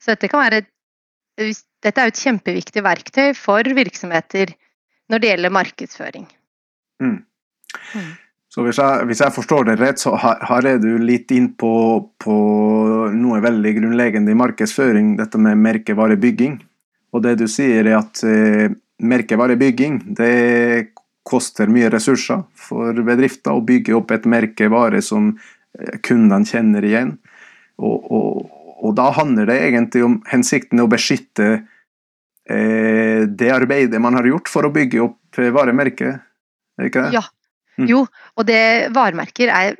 Så 0.00 0.14
dette, 0.14 0.30
være, 0.32 0.62
dette 1.36 2.02
er 2.02 2.12
et 2.12 2.22
kjempeviktig 2.22 2.84
verktøy 2.84 3.32
for 3.36 3.76
virksomheter 3.76 4.54
når 5.10 5.22
det 5.22 5.32
gjelder 5.32 5.54
markedsføring. 5.54 6.28
Mm. 7.02 7.18
Mm. 7.94 8.14
Så 8.56 8.64
hvis 8.64 8.78
jeg, 8.80 9.04
hvis 9.10 9.20
jeg, 9.20 9.34
forstår 9.36 9.66
det 9.68 9.76
rett, 9.82 10.00
så 10.00 10.14
har, 10.16 10.64
jeg 10.64 10.80
du 10.80 10.94
litt 11.02 11.32
inn 11.34 11.50
på, 11.60 11.72
på, 12.22 12.36
noe 13.12 13.42
veldig 13.44 13.74
grunnleggende 13.76 14.32
i 14.32 14.38
markedsføring, 14.38 15.12
dette 15.18 15.40
med 15.42 15.60
merkevarebygging. 15.60 16.56
Og 17.12 17.24
det 17.26 17.34
du 17.42 17.44
sier 17.52 17.84
er 17.84 17.98
at 17.98 18.22
eh, 18.24 18.72
merkevarebygging 19.04 20.00
det 20.16 20.94
koster 21.26 21.68
mye 21.68 21.90
ressurser 21.92 22.46
for 22.56 22.96
bedrifter 23.04 23.52
å 23.52 23.64
bygge 23.66 23.96
opp 23.98 24.14
et 24.14 24.28
merkevare 24.30 25.02
som 25.04 25.34
eh, 25.34 25.98
kundene 26.06 26.48
kjenner 26.48 26.86
igjen. 26.86 27.16
Og, 27.82 28.10
og, 28.12 28.44
og, 28.80 28.92
da 28.96 29.10
handler 29.16 29.50
det 29.50 29.56
egentlig 29.68 30.04
om 30.06 30.20
hensikten 30.30 30.80
å 30.80 30.88
beskytte 30.88 31.48
eh, 32.48 33.24
det 33.28 33.50
arbeidet 33.52 34.00
man 34.00 34.16
har 34.16 34.28
gjort 34.30 34.48
for 34.48 34.68
å 34.68 34.72
bygge 34.72 35.02
opp 35.04 35.40
eh, 35.40 35.52
varemerket, 35.52 36.22
er 36.80 36.88
ikke 36.88 37.08
det? 37.08 37.18
Ja. 37.18 37.26
Mm. 37.76 37.88
Jo, 37.90 37.98
og 38.08 38.46
det 38.48 38.88
varemerker 38.96 39.50
er, 39.52 39.74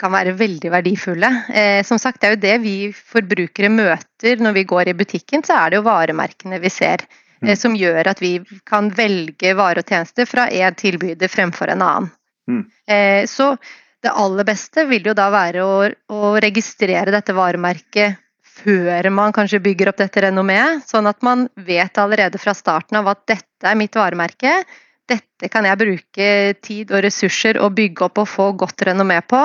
kan 0.00 0.14
være 0.14 0.32
veldig 0.38 0.70
verdifulle. 0.72 1.30
Eh, 1.52 1.82
som 1.84 2.00
sagt, 2.00 2.22
det 2.22 2.28
er 2.28 2.34
jo 2.36 2.42
det 2.44 2.54
vi 2.62 2.76
forbrukere 2.96 3.68
møter 3.72 4.40
når 4.40 4.56
vi 4.56 4.64
går 4.70 4.88
i 4.88 4.96
butikken, 4.96 5.44
så 5.44 5.58
er 5.58 5.72
det 5.72 5.80
jo 5.82 5.86
varemerkene 5.90 6.60
vi 6.62 6.72
ser. 6.72 7.04
Eh, 7.42 7.52
mm. 7.52 7.56
Som 7.60 7.76
gjør 7.76 8.08
at 8.14 8.24
vi 8.24 8.38
kan 8.68 8.88
velge 8.96 9.52
vare 9.58 9.84
og 9.84 9.92
tjenester 9.92 10.28
fra 10.28 10.48
én 10.48 10.76
tilbyder 10.80 11.28
fremfor 11.28 11.74
en 11.74 11.84
annen. 11.84 12.12
Mm. 12.48 12.64
Eh, 12.88 13.22
så 13.28 13.54
det 14.04 14.12
aller 14.12 14.46
beste 14.46 14.84
vil 14.90 15.08
jo 15.08 15.14
da 15.16 15.30
være 15.32 15.64
å, 15.64 15.88
å 16.12 16.34
registrere 16.42 17.14
dette 17.14 17.34
varemerket 17.36 18.20
før 18.54 19.08
man 19.10 19.34
kanskje 19.34 19.62
bygger 19.64 19.90
opp 19.90 20.00
dette 20.02 20.22
renommeet, 20.26 20.84
sånn 20.86 21.08
at 21.10 21.24
man 21.26 21.48
vet 21.66 21.98
allerede 21.98 22.38
fra 22.38 22.54
starten 22.54 23.00
av 23.00 23.10
at 23.10 23.24
dette 23.32 23.70
er 23.70 23.78
mitt 23.78 23.96
varemerke. 23.98 24.60
Dette 25.10 25.50
kan 25.52 25.66
jeg 25.66 25.80
bruke 25.80 26.28
tid 26.64 26.92
og 26.94 27.02
ressurser 27.04 27.58
og 27.60 27.74
bygge 27.76 28.06
opp 28.06 28.22
og 28.22 28.30
få 28.30 28.50
godt 28.60 28.86
renommé 28.88 29.18
på, 29.26 29.40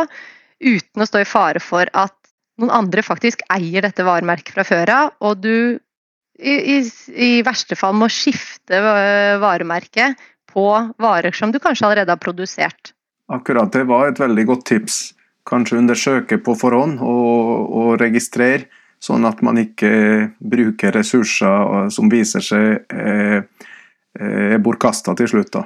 uten 0.60 1.04
å 1.04 1.08
stå 1.08 1.24
i 1.24 1.28
fare 1.28 1.64
for 1.64 1.90
at 1.98 2.16
noen 2.60 2.76
andre 2.76 3.04
faktisk 3.06 3.42
eier 3.56 3.86
dette 3.88 4.06
varemerket 4.06 4.54
fra 4.54 4.68
før 4.68 4.94
av, 4.94 5.14
og 5.24 5.42
du 5.42 5.80
i, 6.40 6.54
i, 6.54 6.78
i, 7.16 7.32
verste 7.44 7.76
fall 7.80 7.96
må 8.00 8.08
skifte 8.12 8.80
varemerke 9.42 10.14
på 10.50 10.68
varer 11.02 11.36
som 11.36 11.52
du 11.52 11.60
kanskje 11.60 11.88
allerede 11.88 12.16
har 12.16 12.22
produsert. 12.22 12.94
Akkurat, 13.30 13.72
det 13.74 13.86
var 13.90 14.10
et 14.10 14.20
veldig 14.20 14.46
godt 14.50 14.66
tips. 14.72 15.00
Kanskje 15.50 15.80
undersøke 15.80 16.38
på 16.42 16.54
forhånd 16.58 17.00
og, 17.02 17.70
og 17.70 17.92
registrere 18.02 18.68
sånn 19.04 19.26
at 19.28 19.42
man 19.46 19.60
ikke 19.62 19.92
bruker 20.40 20.94
ressurser 20.96 21.90
som 21.94 22.10
viser 22.12 22.44
seg 22.44 22.94
eh, 22.94 23.38
eh, 24.20 24.56
bortkasta 24.62 25.16
til 25.20 25.32
slutt. 25.32 25.54
da. 25.56 25.64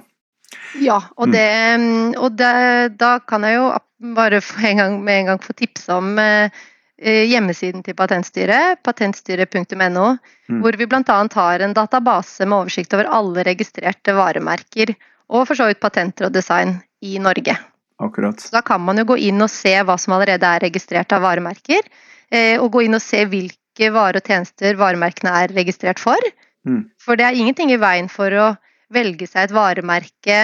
Ja, 0.82 1.00
og, 1.18 1.30
mm. 1.30 1.34
det, 1.34 2.20
og 2.22 2.38
det, 2.38 2.54
da 3.02 3.16
kan 3.26 3.46
jeg 3.48 3.58
jo 3.58 3.72
bare 4.14 4.42
en 4.70 4.84
gang, 4.84 5.00
med 5.06 5.24
en 5.24 5.34
gang 5.34 5.42
få 5.42 5.56
tipse 5.58 5.90
om 5.94 6.18
eh, 6.22 6.54
eh 7.02 7.24
hjemmesiden 7.30 7.84
til 7.84 7.98
Patentstyret, 7.98 8.84
patentstyret.no, 8.86 10.06
mm. 10.50 10.62
hvor 10.62 10.78
vi 10.78 10.88
bl.a. 10.88 11.20
har 11.34 11.66
en 11.66 11.74
database 11.74 12.46
med 12.46 12.60
oversikt 12.60 12.94
over 12.94 13.10
alle 13.10 13.46
registrerte 13.50 14.14
varemerker 14.14 14.94
og 15.34 15.48
for 15.50 15.58
så 15.58 15.68
vidt 15.70 15.82
patenter 15.82 16.30
og 16.30 16.36
design 16.36 16.78
i 17.04 17.18
Norge. 17.22 17.56
Akkurat. 18.04 18.40
Så 18.40 18.54
da 18.54 18.62
kan 18.66 18.82
man 18.82 19.00
jo 19.00 19.08
gå 19.14 19.20
inn 19.30 19.42
og 19.44 19.52
se 19.52 19.74
hva 19.86 19.98
som 20.02 20.16
allerede 20.16 20.48
er 20.48 20.66
registrert 20.66 21.14
av 21.16 21.24
varemerker. 21.26 21.86
Eh, 22.34 22.58
og 22.60 22.72
gå 22.74 22.86
inn 22.86 22.98
og 22.98 23.04
se 23.04 23.24
hvilke 23.30 23.92
varer 23.94 24.22
og 24.22 24.30
tjenester 24.30 24.78
varemerkene 24.80 25.34
er 25.44 25.54
registrert 25.56 26.02
for. 26.02 26.32
Mm. 26.68 26.88
For 27.02 27.20
det 27.20 27.28
er 27.28 27.40
ingenting 27.40 27.74
i 27.74 27.80
veien 27.82 28.10
for 28.12 28.34
å 28.34 28.50
velge 28.94 29.28
seg 29.30 29.48
et 29.48 29.56
varemerke 29.56 30.42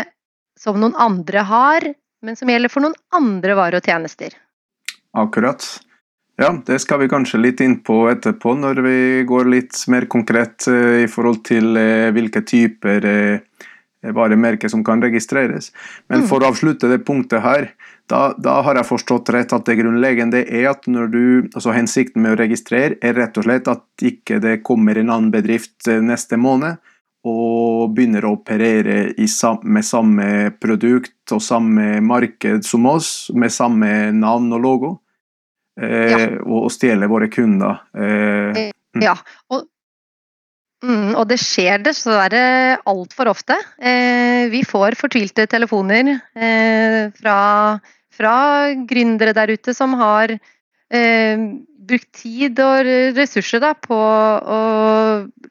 som 0.59 0.79
noen 0.79 0.97
andre 0.99 1.43
har, 1.47 1.85
men 2.25 2.35
som 2.35 2.49
gjelder 2.51 2.71
for 2.71 2.83
noen 2.83 2.97
andre 3.15 3.55
varer 3.57 3.79
og 3.79 3.87
tjenester. 3.87 4.33
Akkurat. 5.17 5.65
Ja, 6.39 6.53
det 6.65 6.79
skal 6.83 7.01
vi 7.01 7.09
kanskje 7.11 7.41
litt 7.41 7.61
inn 7.63 7.79
på 7.83 8.05
etterpå, 8.11 8.53
når 8.55 8.79
vi 8.85 8.99
går 9.27 9.49
litt 9.51 9.79
mer 9.91 10.07
konkret 10.11 10.67
eh, 10.71 11.03
i 11.03 11.09
forhold 11.11 11.41
til 11.47 11.75
eh, 11.79 12.11
hvilke 12.15 12.45
typer 12.47 13.07
varemerker 14.03 14.71
som 14.71 14.83
kan 14.83 15.01
registreres. 15.01 15.71
Men 16.07 16.23
mm. 16.23 16.27
for 16.29 16.43
å 16.43 16.51
avslutte 16.53 16.89
det 16.91 17.01
punktet 17.07 17.43
her, 17.43 17.71
da, 18.09 18.33
da, 18.37 18.59
har 18.65 18.79
jeg 18.79 18.89
forstått 18.89 19.29
rett 19.35 19.53
at 19.53 19.67
det 19.67 19.77
grunnleggende 19.79 20.41
er 20.41 20.69
at 20.71 20.87
når 20.89 21.11
du, 21.13 21.23
altså 21.53 21.75
hensikten 21.75 22.23
med 22.23 22.33
å 22.33 22.39
registrere 22.39 22.97
er 23.05 23.17
rett 23.19 23.37
og 23.37 23.45
slett 23.45 23.69
at 23.69 23.83
ikke 24.01 24.39
det 24.41 24.61
kommer 24.65 24.97
en 24.97 25.11
annen 25.11 25.33
bedrift 25.33 25.87
eh, 25.91 26.01
neste 26.01 26.39
måned 26.39 26.79
og 27.27 27.91
begynner 27.95 28.25
å 28.25 28.37
operere 28.37 29.27
sam, 29.27 29.59
med 29.67 29.83
samme 29.85 30.27
produkt 30.61 31.33
og 31.35 31.43
samme 31.43 31.99
marked 32.01 32.63
som 32.65 32.87
oss, 32.87 33.29
med 33.35 33.51
samme 33.51 33.89
navn 34.15 34.47
og 34.55 34.63
logo, 34.63 34.91
eh, 35.81 36.13
ja. 36.13 36.21
og, 36.45 36.69
og 36.69 36.71
stjele 36.73 37.09
våre 37.11 37.27
kunder. 37.31 37.83
Eh, 37.93 38.71
mm. 38.95 39.03
Ja, 39.03 39.17
og, 39.51 39.67
mm, 40.85 41.13
og, 41.13 41.23
det 41.29 41.39
skjer 41.41 41.83
dessverre 41.85 42.79
altfor 42.89 43.31
ofte. 43.31 43.57
Eh, 43.77 44.47
vi 44.53 44.63
får 44.67 44.97
fortvilte 44.99 45.47
telefoner 45.51 46.15
eh, 46.15 47.09
fra 47.19 47.39
fra 48.19 48.75
gründere 48.87 49.33
der 49.37 49.55
ute 49.55 49.73
som 49.75 49.95
har 49.99 50.33
eh, 50.35 51.43
brukt 51.89 52.11
tid 52.19 52.59
og 52.61 52.89
ressurser 53.17 53.63
da, 53.63 53.73
på 53.73 53.97
å 53.97 54.61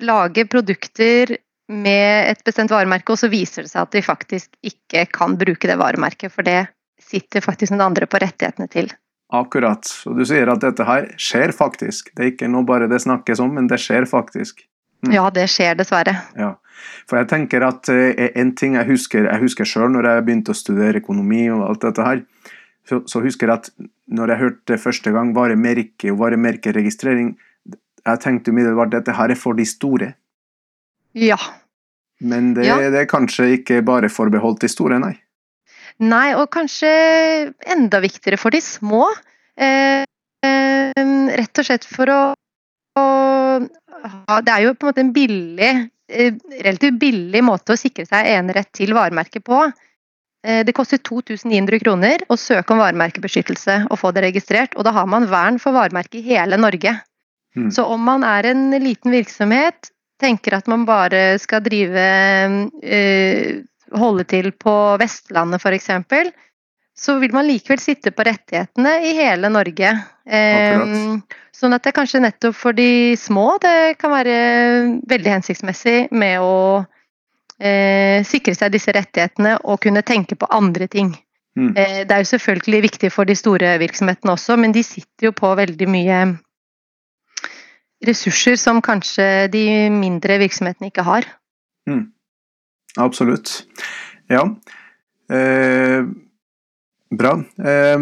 lage 0.04 0.46
produkter 0.50 1.38
med 1.68 2.30
et 2.30 2.44
bestemt 2.46 2.72
varemerke, 2.72 3.12
og 3.12 3.20
så 3.20 3.28
viser 3.32 3.64
det 3.64 3.72
seg 3.72 3.84
at 3.84 3.96
de 3.96 4.04
faktisk 4.04 4.52
ikke 4.64 5.06
kan 5.12 5.36
bruke 5.40 5.68
det 5.68 5.76
varemerket, 5.80 6.32
for 6.32 6.46
det 6.46 6.68
sitter 7.08 7.44
faktisk 7.44 7.74
noen 7.74 7.90
andre 7.90 8.08
på 8.08 8.20
rettighetene 8.20 8.68
til. 8.72 8.92
Akkurat. 9.34 9.84
Og 10.08 10.16
du 10.16 10.24
sier 10.28 10.48
at 10.48 10.62
dette 10.64 10.86
her 10.88 11.10
skjer 11.20 11.52
faktisk. 11.52 12.08
Det 12.16 12.24
er 12.24 12.30
ikke 12.32 12.48
noe 12.48 12.64
bare 12.68 12.88
det 12.88 13.02
snakkes 13.04 13.42
om, 13.44 13.52
men 13.58 13.68
det 13.68 13.80
skjer 13.82 14.08
faktisk. 14.08 14.62
Mm. 15.06 15.12
Ja, 15.14 15.28
det 15.30 15.46
skjer 15.52 15.78
dessverre. 15.78 16.16
Ja. 16.38 16.56
For 17.08 17.18
jeg 17.20 17.28
tenker 17.30 17.64
at 17.66 17.88
eh, 17.92 18.30
en 18.38 18.54
ting 18.58 18.76
jeg 18.78 18.86
husker 18.90 19.26
jeg 19.26 19.42
husker 19.42 19.68
sjøl 19.68 19.90
når 19.94 20.10
jeg 20.10 20.24
begynte 20.26 20.54
å 20.54 20.58
studere 20.58 21.02
økonomi 21.02 21.46
og 21.54 21.64
alt 21.68 21.86
dette 21.86 22.06
her, 22.06 22.24
så, 22.88 23.02
så, 23.08 23.22
husker 23.24 23.50
jeg 23.50 23.60
at 23.60 23.70
når 24.18 24.32
jeg 24.32 24.42
hørte 24.42 24.80
første 24.80 25.12
gang 25.12 25.34
varemerke 25.36 26.12
og 26.12 26.20
varemerkeregistrering, 26.22 27.34
jeg 28.08 28.20
tenkte 28.24 28.54
umiddelbart 28.54 28.92
at 28.92 29.02
dette 29.02 29.16
her 29.18 29.34
er 29.34 29.38
for 29.38 29.58
de 29.58 29.66
store. 29.68 30.12
Ja. 31.18 31.38
Men 32.24 32.54
det, 32.56 32.66
ja. 32.66 32.78
det 32.90 33.04
er 33.04 33.10
kanskje 33.10 33.50
ikke 33.58 33.82
bare 33.86 34.10
forbeholdt 34.12 34.64
de 34.64 34.70
store, 34.72 34.98
nei? 35.02 35.14
Nei, 35.98 36.30
og 36.38 36.48
kanskje 36.54 36.88
enda 37.66 38.00
viktigere 38.02 38.38
for 38.38 38.54
de 38.54 38.62
små. 38.62 39.04
Eh, 39.58 40.04
eh, 40.46 41.08
rett 41.40 41.60
og 41.60 41.66
slett 41.66 41.86
for 41.88 42.10
å, 42.14 42.20
Det 44.38 44.52
er 44.54 44.64
jo 44.64 44.74
på 44.74 44.86
en 44.86 44.90
måte 44.90 45.04
en 45.04 45.12
billig, 45.14 45.72
relativt 46.08 46.98
billig 47.00 47.42
måte 47.44 47.74
å 47.74 47.80
sikre 47.80 48.06
seg 48.08 48.30
enerett 48.32 48.70
til 48.76 48.94
varemerket 48.96 49.44
på. 49.44 49.60
Det 50.42 50.72
koster 50.76 51.00
2900 51.02 51.80
kroner 51.82 52.22
å 52.30 52.36
søke 52.38 52.72
om 52.72 52.80
varemerkebeskyttelse 52.80 53.80
og 53.90 53.98
få 53.98 54.12
det 54.14 54.22
registrert, 54.28 54.76
og 54.78 54.86
da 54.86 54.94
har 54.94 55.08
man 55.10 55.26
vern 55.28 55.58
for 55.60 55.74
varemerket 55.76 56.20
i 56.20 56.26
hele 56.30 56.56
Norge. 56.60 56.94
Mm. 57.58 57.72
Så 57.74 57.84
om 57.90 58.04
man 58.06 58.22
er 58.24 58.46
en 58.52 58.70
liten 58.78 59.12
virksomhet, 59.12 59.90
tenker 60.22 60.56
at 60.56 60.70
man 60.70 60.86
bare 60.86 61.38
skal 61.42 61.64
drive 61.66 62.06
holde 63.96 64.24
til 64.28 64.50
på 64.52 64.74
Vestlandet 65.00 65.62
f.eks., 65.62 65.90
så 66.98 67.18
vil 67.22 67.34
man 67.34 67.46
likevel 67.46 67.78
sitte 67.82 68.10
på 68.10 68.26
rettighetene 68.26 68.96
i 69.06 69.14
hele 69.18 69.50
Norge. 69.54 69.92
Akkurat. 70.26 71.36
Sånn 71.58 71.74
at 71.74 71.82
det 71.82 71.90
er 71.90 71.96
kanskje 71.96 72.22
nettopp 72.22 72.54
for 72.54 72.76
de 72.76 73.16
små 73.18 73.56
det 73.62 73.96
kan 73.98 74.12
være 74.12 74.34
veldig 75.10 75.32
hensiktsmessig 75.32 75.96
med 76.14 76.42
å 76.42 76.58
eh, 77.58 78.22
sikre 78.26 78.54
seg 78.54 78.74
disse 78.74 78.94
rettighetene 78.94 79.56
og 79.64 79.80
kunne 79.82 80.04
tenke 80.06 80.38
på 80.38 80.46
andre 80.54 80.86
ting. 80.90 81.10
Mm. 81.58 81.72
Eh, 81.72 81.96
det 82.06 82.14
er 82.14 82.22
jo 82.22 82.30
selvfølgelig 82.30 82.82
viktig 82.86 83.10
for 83.10 83.26
de 83.26 83.34
store 83.38 83.72
virksomhetene 83.82 84.36
også, 84.36 84.58
men 84.60 84.74
de 84.74 84.84
sitter 84.86 85.30
jo 85.30 85.34
på 85.34 85.50
veldig 85.58 85.88
mye 85.90 86.20
ressurser 88.06 88.54
som 88.60 88.78
kanskje 88.84 89.48
de 89.50 89.64
mindre 89.90 90.38
virksomhetene 90.38 90.92
ikke 90.92 91.06
har. 91.08 91.26
Mm. 91.90 92.04
Absolutt. 93.02 93.64
Ja. 94.30 94.44
Eh, 95.32 96.06
bra. 97.10 97.36
Eh, 97.58 97.98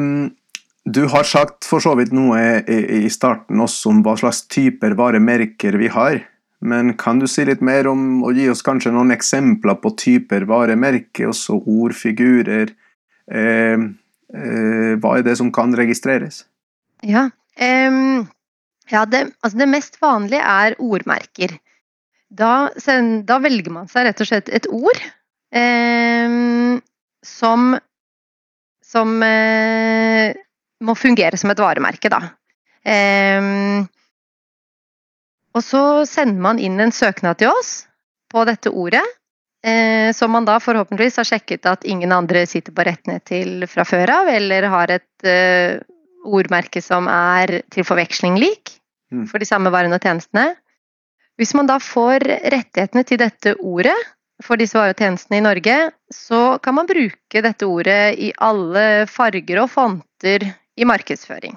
du 0.86 1.02
har 1.10 1.26
sagt 1.26 1.66
for 1.66 1.82
så 1.82 1.96
vidt 1.98 2.12
noe 2.14 2.62
i 2.70 3.08
starten 3.10 3.58
også 3.62 3.90
om 3.90 4.02
hva 4.06 4.14
slags 4.20 4.44
typer 4.46 4.94
varemerker 4.98 5.78
vi 5.80 5.90
har. 5.90 6.20
Men 6.66 6.94
kan 6.96 7.18
du 7.20 7.26
si 7.28 7.44
litt 7.44 7.62
mer 7.64 7.88
om 7.90 8.22
og 8.24 8.38
gi 8.38 8.46
oss 8.50 8.64
kanskje 8.64 8.92
noen 8.94 9.12
eksempler 9.14 9.76
på 9.82 9.92
typer 9.98 10.46
varemerker, 10.48 11.28
også 11.30 11.58
ord, 11.60 11.94
figurer? 11.96 12.72
Eh, 13.26 13.76
eh, 14.32 14.92
hva 15.02 15.16
er 15.18 15.26
det 15.26 15.36
som 15.40 15.52
kan 15.54 15.74
registreres? 15.76 16.44
Ja, 17.04 17.28
um, 17.60 18.24
ja 18.90 19.04
det, 19.10 19.26
altså 19.42 19.60
det 19.60 19.68
mest 19.68 20.00
vanlige 20.02 20.42
er 20.42 20.78
ordmerker. 20.80 21.58
Da, 22.26 22.70
da, 22.74 23.38
velger 23.42 23.70
man 23.74 23.90
seg 23.90 24.08
rett 24.08 24.22
og 24.22 24.28
slett 24.30 24.48
et 24.50 24.66
ord 24.72 24.98
eh, 25.54 26.80
som, 27.22 27.68
som 28.86 29.18
eh, 29.22 30.36
må 30.86 30.94
fungere 30.98 31.38
som 31.40 31.50
et 31.52 31.60
varemerke, 31.60 32.10
da. 32.12 32.22
Eh, 32.86 33.86
og 35.56 35.64
så 35.64 35.82
sender 36.08 36.42
man 36.42 36.60
inn 36.60 36.78
en 36.80 36.92
søknad 36.92 37.40
til 37.40 37.52
oss 37.54 37.86
på 38.32 38.44
dette 38.48 38.70
ordet, 38.70 39.04
eh, 39.64 40.12
som 40.12 40.34
man 40.34 40.46
da 40.46 40.58
forhåpentligvis 40.60 41.16
har 41.22 41.28
sjekket 41.30 41.68
at 41.70 41.86
ingen 41.88 42.12
andre 42.12 42.44
sitter 42.48 42.74
på 42.76 42.84
rettene 42.86 43.22
til 43.24 43.64
fra 43.70 43.86
før 43.88 44.12
av, 44.20 44.28
eller 44.28 44.68
har 44.72 44.92
et 44.98 45.28
eh, 45.28 45.78
ordmerke 46.26 46.82
som 46.82 47.08
er 47.08 47.60
til 47.72 47.86
forveksling 47.86 48.36
lik 48.42 48.74
mm. 49.12 49.26
for 49.30 49.40
de 49.40 49.48
samme 49.48 49.72
varene 49.72 49.96
og 49.96 50.04
tjenestene. 50.04 50.52
Hvis 51.36 51.54
man 51.56 51.68
da 51.68 51.78
får 51.82 52.24
rettighetene 52.52 53.04
til 53.06 53.20
dette 53.20 53.56
ordet 53.60 53.96
for 54.44 54.60
disse 54.60 54.76
varetjenestene 54.76 55.40
i 55.40 55.44
Norge, 55.44 55.76
så 56.12 56.58
kan 56.62 56.76
man 56.76 56.88
bruke 56.88 57.42
dette 57.44 57.68
ordet 57.68 58.16
i 58.20 58.32
alle 58.44 59.06
farger 59.08 59.62
og 59.62 59.70
fonter 59.72 60.44
i 60.76 60.88
markedsføring. 60.88 61.56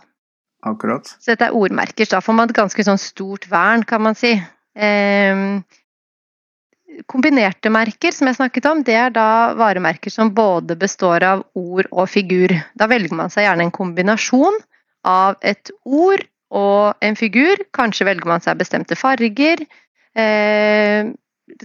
Akkurat. 0.68 1.08
Så 1.20 1.34
dette 1.34 1.50
er 1.50 1.56
ordmerker, 1.56 2.08
så 2.08 2.18
da 2.18 2.24
får 2.24 2.36
man 2.36 2.50
et 2.50 2.56
ganske 2.56 2.86
sånn 2.88 3.00
stort 3.00 3.48
vern, 3.52 3.84
kan 3.88 4.04
man 4.04 4.18
si. 4.20 4.32
Eh, 4.80 5.44
kombinerte 7.10 7.72
merker, 7.72 8.16
som 8.16 8.28
jeg 8.28 8.40
snakket 8.40 8.68
om, 8.70 8.84
det 8.84 8.96
er 9.00 9.14
da 9.16 9.54
varemerker 9.60 10.12
som 10.14 10.34
både 10.36 10.76
består 10.80 11.24
av 11.28 11.46
ord 11.60 11.88
og 11.92 12.10
figur. 12.12 12.54
Da 12.80 12.90
velger 12.92 13.16
man 13.16 13.32
seg 13.32 13.48
gjerne 13.48 13.68
en 13.68 13.76
kombinasjon 13.76 14.60
av 15.08 15.40
et 15.42 15.72
ord 15.86 16.26
og 16.50 17.06
en 17.06 17.16
figur. 17.20 17.64
Kanskje 17.76 18.08
velger 18.10 18.32
man 18.32 18.44
seg 18.44 18.60
bestemte 18.60 18.98
farger. 19.00 19.64
Eh, 20.18 21.12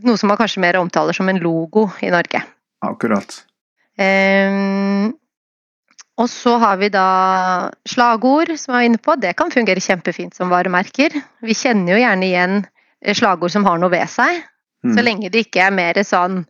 noe 0.05 0.21
som 0.21 0.31
man 0.31 0.39
kanskje 0.41 0.63
mer 0.65 0.79
omtaler 0.81 1.17
som 1.17 1.29
en 1.31 1.41
logo 1.43 1.89
i 2.05 2.11
Norge. 2.13 2.41
Akkurat. 2.85 3.37
Eh, 3.99 5.11
og 6.15 6.31
så 6.31 6.57
har 6.63 6.79
vi 6.79 6.91
da 6.95 7.09
slagord, 7.89 8.53
som 8.59 8.75
jeg 8.75 8.79
var 8.79 8.89
inne 8.89 9.03
på. 9.03 9.17
Det 9.19 9.35
kan 9.39 9.51
fungere 9.55 9.83
kjempefint 9.83 10.37
som 10.37 10.53
varemerker. 10.53 11.17
Vi 11.43 11.57
kjenner 11.59 11.97
jo 11.97 12.03
gjerne 12.03 12.29
igjen 12.29 12.61
slagord 13.19 13.53
som 13.53 13.67
har 13.67 13.81
noe 13.83 13.93
ved 13.93 14.07
seg. 14.11 14.45
Mm. 14.85 14.95
Så 14.95 15.05
lenge 15.05 15.33
det 15.33 15.47
ikke 15.47 15.65
er 15.67 15.75
mer 15.75 15.99
sånn 16.07 16.43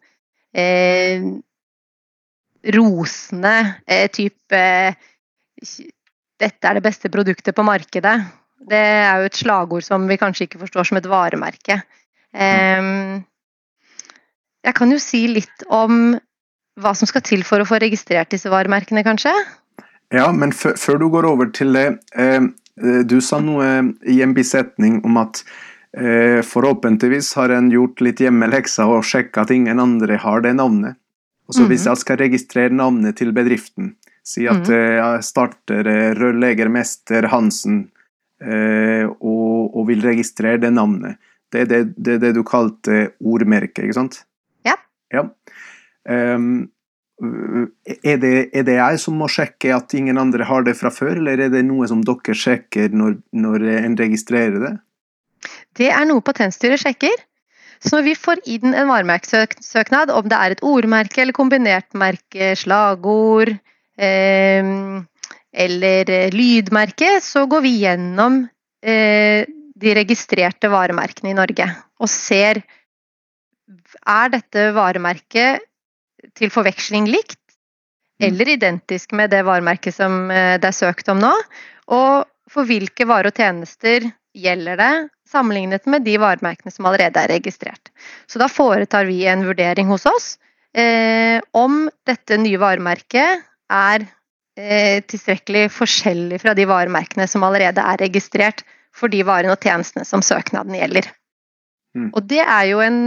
eh, 0.52 1.24
rosende 2.74 3.54
eh, 3.86 4.08
type 4.12 4.62
dette 6.40 6.68
er 6.68 6.76
det 6.76 6.84
beste 6.84 7.10
produktet 7.12 7.56
på 7.56 7.64
markedet. 7.64 8.14
Det 8.64 8.80
er 8.80 9.20
jo 9.20 9.28
et 9.28 9.38
slagord 9.38 9.84
som 9.86 10.06
vi 10.08 10.18
kanskje 10.20 10.48
ikke 10.48 10.60
forstår 10.64 10.88
som 10.88 10.98
et 11.00 11.08
varemerke. 11.08 11.80
Jeg 14.64 14.74
kan 14.74 14.90
jo 14.90 14.98
si 14.98 15.26
litt 15.30 15.62
om 15.70 16.16
hva 16.80 16.92
som 16.98 17.06
skal 17.06 17.22
til 17.22 17.44
for 17.46 17.62
å 17.62 17.68
få 17.68 17.78
registrert 17.78 18.32
disse 18.34 18.50
varemerkene, 18.50 19.04
kanskje? 19.06 19.30
Ja, 20.14 20.32
men 20.34 20.50
før 20.52 20.98
du 20.98 21.06
går 21.12 21.28
over 21.28 21.46
til 21.54 21.70
det. 21.76 21.98
Du 23.06 23.20
sa 23.22 23.38
noe 23.38 23.94
i 24.10 24.18
en 24.26 24.34
bisetning 24.34 24.98
om 25.06 25.16
at 25.22 25.44
eh, 25.94 26.42
forhåpentligvis 26.42 27.34
har 27.38 27.54
en 27.54 27.70
gjort 27.70 28.02
litt 28.02 28.18
hjemmelekser 28.24 28.90
og 28.90 29.06
sjekka 29.06 29.44
at 29.44 29.54
ingen 29.54 29.78
andre 29.78 30.18
har 30.18 30.42
det 30.42 30.56
navnet. 30.58 30.98
Og 31.46 31.54
så 31.54 31.68
Hvis 31.68 31.84
mhm. 31.84 31.90
jeg 31.92 32.02
skal 32.02 32.18
registrere 32.24 32.74
navnet 32.74 33.20
til 33.20 33.30
bedriften, 33.36 33.94
Si 34.24 34.46
at 34.48 34.64
mm. 34.64 34.74
jeg 34.74 35.24
starter 35.26 35.88
eh, 35.90 36.10
rørleggermester 36.16 37.28
Hansen 37.28 37.82
eh, 38.40 39.04
og, 39.04 39.74
og, 39.74 39.82
vil 39.90 40.04
registrere 40.04 40.62
det 40.62 40.72
navnet. 40.72 41.20
Det 41.52 41.64
er 41.64 41.70
det, 41.70 41.80
det, 41.96 42.20
det, 42.22 42.32
du 42.36 42.42
kalte 42.46 43.10
ordmerke, 43.20 43.84
ikke 43.84 43.98
sant? 43.98 44.22
Ja. 44.66 44.76
ja. 45.14 45.26
Um, 46.08 46.70
er, 47.22 48.16
det, 48.18 48.32
er, 48.50 48.64
det, 48.66 48.74
jeg 48.74 48.98
som 49.00 49.20
må 49.20 49.28
sjekke 49.30 49.70
at 49.76 49.94
ingen 49.94 50.18
andre 50.18 50.46
har 50.48 50.64
det 50.66 50.74
fra 50.78 50.90
før, 50.92 51.14
eller 51.20 51.46
er 51.46 51.52
det 51.52 51.62
noe 51.66 51.86
som 51.90 52.02
dere 52.04 52.34
sjekker 52.36 52.96
når, 52.96 53.20
når 53.36 53.68
en 53.76 53.94
registrerer 54.00 54.58
det? 54.64 54.74
Det 55.78 55.92
er 55.92 56.08
noe 56.08 56.24
Patentstyret 56.24 56.82
sjekker. 56.82 57.14
Så 57.84 57.98
når 57.98 58.06
vi 58.06 58.14
får 58.16 58.40
inn 58.48 58.72
en 58.72 58.88
varemerkesøknad, 58.88 60.12
om 60.14 60.28
det 60.30 60.38
er 60.38 60.54
et 60.54 60.62
ordmerke 60.64 61.20
eller 61.22 61.36
kombinert 61.36 61.90
merke, 61.98 62.54
slagord, 62.56 63.52
eh, 64.00 64.70
eller 65.54 66.12
lydmerke, 66.34 67.18
så 67.22 67.44
går 67.50 67.64
vi 67.66 67.74
gjennom 67.84 68.40
eh, 68.82 69.44
de 69.74 69.94
registrerte 69.98 70.70
varemerkene 70.70 71.32
i 71.32 71.36
Norge 71.36 71.66
og 72.00 72.10
ser 72.10 72.62
er 74.04 74.32
dette 74.32 74.68
varemerket 74.76 75.64
til 76.36 76.52
forveksling 76.52 77.08
likt 77.10 77.40
mm. 78.20 78.28
eller 78.28 78.52
identisk 78.54 79.14
med 79.16 79.32
det 79.34 79.42
varemerket 79.46 79.96
som 79.96 80.30
eh, 80.30 80.56
det 80.60 80.70
er 80.70 80.76
søkt 80.76 81.10
om 81.12 81.20
nå, 81.22 81.32
og 81.94 82.24
for 82.50 82.68
hvilke 82.68 83.06
varer 83.08 83.32
og 83.32 83.40
tjenester 83.40 84.06
gjelder 84.34 84.78
det 84.80 84.92
sammenlignet 85.30 85.86
med 85.90 86.04
de 86.06 86.16
varemerkene 86.20 86.72
som 86.74 86.86
allerede 86.88 87.22
er 87.22 87.32
registrert. 87.36 87.90
Så 88.26 88.40
da 88.42 88.48
foretar 88.50 89.06
vi 89.08 89.22
en 89.30 89.44
vurdering 89.46 89.88
hos 89.90 90.04
oss 90.10 90.34
eh, 90.76 91.40
om 91.56 91.86
dette 92.06 92.38
nye 92.40 92.60
varemerket 92.60 93.44
er 93.72 94.06
eh, 94.58 95.00
tilstrekkelig 95.06 95.68
forskjellig 95.74 96.40
fra 96.42 96.54
de 96.54 96.66
varemerkene 96.68 97.26
som 97.30 97.46
allerede 97.46 97.82
er 97.82 98.02
registrert 98.04 98.64
for 98.94 99.12
de 99.12 99.22
varene 99.26 99.54
og 99.54 99.62
tjenestene 99.62 100.06
som 100.08 100.22
søknaden 100.24 100.76
gjelder. 100.78 101.10
Mm. 101.94 102.10
Og 102.12 102.22
det 102.30 102.42
er 102.42 102.68
jo 102.70 102.82
en 102.84 103.00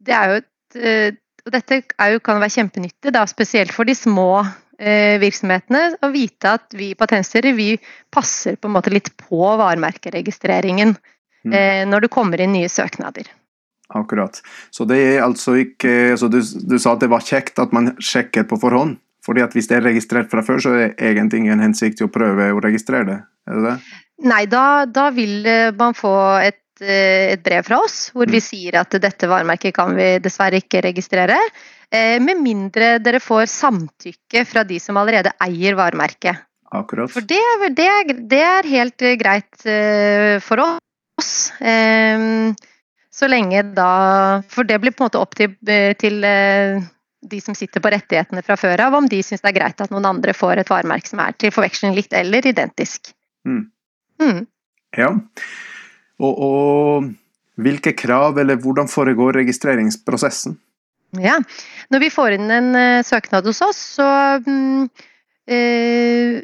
det 0.00 0.16
er 0.16 0.30
jo 0.30 0.40
et, 0.40 0.78
eh, 0.80 1.18
og 1.44 1.52
Dette 1.54 1.80
jo, 1.80 2.20
kan 2.24 2.40
være 2.40 2.52
kjempenyttig, 2.52 3.12
da, 3.16 3.24
spesielt 3.28 3.72
for 3.72 3.88
de 3.88 3.94
små 3.96 4.42
eh, 4.80 5.16
virksomhetene, 5.20 5.96
å 6.04 6.10
vite 6.12 6.54
at 6.58 6.76
vi 6.76 6.92
på 6.92 7.04
Patentstyret 7.04 7.56
vi 7.56 7.74
passer 8.12 8.58
på 8.60 8.68
en 8.68 8.76
måte 8.76 8.92
litt 8.92 9.12
på 9.20 9.40
varemerkeregistreringen 9.60 10.94
mm. 10.94 11.52
eh, 11.52 11.82
når 11.88 12.06
det 12.06 12.12
kommer 12.12 12.40
inn 12.40 12.52
nye 12.56 12.68
søknader. 12.72 13.28
Akkurat. 13.96 14.38
Så 14.70 14.86
det 14.86 15.00
er 15.00 15.24
altså 15.24 15.56
ikke 15.58 16.14
så 16.20 16.28
du, 16.30 16.38
du 16.40 16.76
sa 16.78 16.94
at 16.94 17.02
det 17.02 17.10
var 17.10 17.24
kjekt 17.26 17.58
at 17.58 17.72
man 17.74 17.94
sjekker 17.98 18.46
på 18.46 18.60
forhånd? 18.60 19.00
Fordi 19.20 19.42
at 19.44 19.52
Hvis 19.52 19.66
det 19.68 19.76
er 19.76 19.84
registrert 19.84 20.30
fra 20.32 20.40
før, 20.40 20.62
så 20.64 20.70
er 20.72 20.78
det 20.78 21.10
egentlig 21.10 21.42
ingen 21.42 21.60
hensikt 21.60 21.98
til 21.98 22.08
å 22.08 22.12
prøve 22.12 22.52
å 22.54 22.62
registrere 22.64 23.04
det? 23.08 23.18
er 23.50 23.58
det 23.58 23.64
det? 23.66 23.74
Nei, 24.20 24.44
da, 24.50 24.84
da 24.84 25.08
vil 25.14 25.46
eh, 25.48 25.70
man 25.76 25.94
få 25.96 26.12
et, 26.44 26.60
eh, 26.82 27.32
et, 27.32 27.42
brev 27.44 27.64
fra 27.64 27.80
oss 27.86 28.10
hvor 28.12 28.28
mm. 28.28 28.34
vi 28.34 28.42
sier 28.44 28.76
at 28.80 28.96
dette 29.00 29.28
varemerket 29.30 29.74
kan 29.76 29.94
vi 29.96 30.12
dessverre 30.22 30.60
ikke 30.60 30.82
registrere. 30.84 31.38
Eh, 31.90 32.18
med 32.22 32.42
mindre 32.44 32.98
dere 33.00 33.22
får 33.22 33.48
samtykke 33.50 34.44
fra 34.48 34.64
de 34.68 34.80
som 34.82 35.00
allerede 35.00 35.32
eier 35.40 35.78
varemerket. 35.78 36.44
Akkurat. 36.70 37.10
For 37.10 37.26
det, 37.26 37.40
det, 37.74 37.88
det 38.30 38.44
er 38.46 38.68
helt 38.70 39.02
greit 39.18 39.64
for 40.46 40.62
oss. 40.62 41.32
Så 43.10 43.28
lenge 43.28 43.64
da 43.74 43.88
For 44.48 44.64
det 44.64 44.78
blir 44.80 44.94
på 44.94 45.02
en 45.02 45.08
måte 45.08 45.18
opp 45.18 45.34
til, 45.34 45.56
til 45.98 46.22
de 46.22 47.40
som 47.42 47.58
sitter 47.58 47.82
på 47.82 47.90
rettighetene 47.90 48.44
fra 48.46 48.54
før 48.60 48.84
av, 48.86 48.94
om 49.00 49.10
de 49.10 49.18
syns 49.26 49.42
det 49.42 49.50
er 49.50 49.58
greit 49.58 49.82
at 49.82 49.90
noen 49.90 50.06
andre 50.12 50.36
får 50.36 50.62
et 50.62 50.70
varemerke 50.70 51.10
som 51.10 51.24
er 51.26 51.34
til 51.34 51.50
forveksling 51.50 51.98
likt 51.98 52.14
eller 52.14 52.46
identisk. 52.46 53.10
Mm. 53.42 53.66
Mm. 54.20 54.44
Ja. 54.96 55.10
Og, 56.20 56.42
og, 56.44 57.10
hvilke 57.60 57.92
krav, 57.96 58.38
eller 58.40 58.56
hvordan 58.60 58.88
foregår 58.88 59.36
registreringsprosessen? 59.40 60.56
Ja, 61.20 61.40
Når 61.90 62.04
vi 62.04 62.12
får 62.14 62.36
inn 62.36 62.52
en 62.54 62.70
uh, 62.76 63.02
søknad 63.04 63.48
hos 63.48 63.60
oss, 63.66 63.80
så 63.98 64.06
um, 64.46 64.86
uh, 65.50 66.40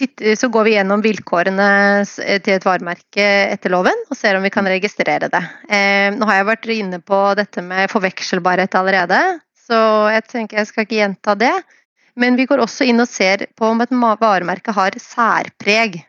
så 0.00 0.48
går 0.48 0.64
vi 0.64 0.72
gjennom 0.72 1.02
vilkårene 1.04 1.66
til 2.08 2.54
et 2.54 2.64
varemerke 2.64 3.26
etter 3.52 3.74
loven 3.74 4.06
og 4.08 4.16
ser 4.16 4.38
om 4.38 4.46
vi 4.46 4.52
kan 4.54 4.64
registrere 4.70 5.28
det. 5.28 5.42
Uh, 5.68 6.08
nå 6.16 6.28
har 6.30 6.40
jeg 6.40 6.48
vært 6.48 6.70
inne 6.72 7.02
på 7.04 7.20
dette 7.36 7.62
med 7.62 7.92
forvekselbarhet 7.92 8.78
allerede, 8.80 9.20
så 9.68 10.08
jeg 10.14 10.24
tenker 10.30 10.62
jeg 10.62 10.70
skal 10.70 10.88
ikke 10.88 11.02
gjenta 11.02 11.36
det. 11.38 11.54
Men 12.18 12.36
vi 12.40 12.48
går 12.48 12.64
også 12.64 12.88
inn 12.88 13.02
og 13.02 13.08
ser 13.08 13.46
på 13.56 13.68
om 13.70 13.84
et 13.84 13.92
varemerke 13.92 14.74
har 14.74 14.96
særpreg. 14.98 16.00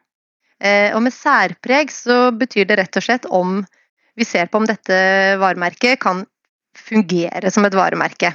Eh, 0.62 0.94
og 0.96 1.02
med 1.06 1.14
særpreg 1.16 1.92
så 1.94 2.30
betyr 2.38 2.68
det 2.70 2.78
rett 2.82 3.00
og 3.00 3.06
slett 3.06 3.26
om 3.34 3.62
vi 4.18 4.28
ser 4.28 4.52
på 4.52 4.60
om 4.60 4.68
dette 4.68 4.96
varemerket 5.42 6.00
kan 6.04 6.26
fungere 6.78 7.52
som 7.52 7.66
et 7.66 7.76
varemerke. 7.76 8.34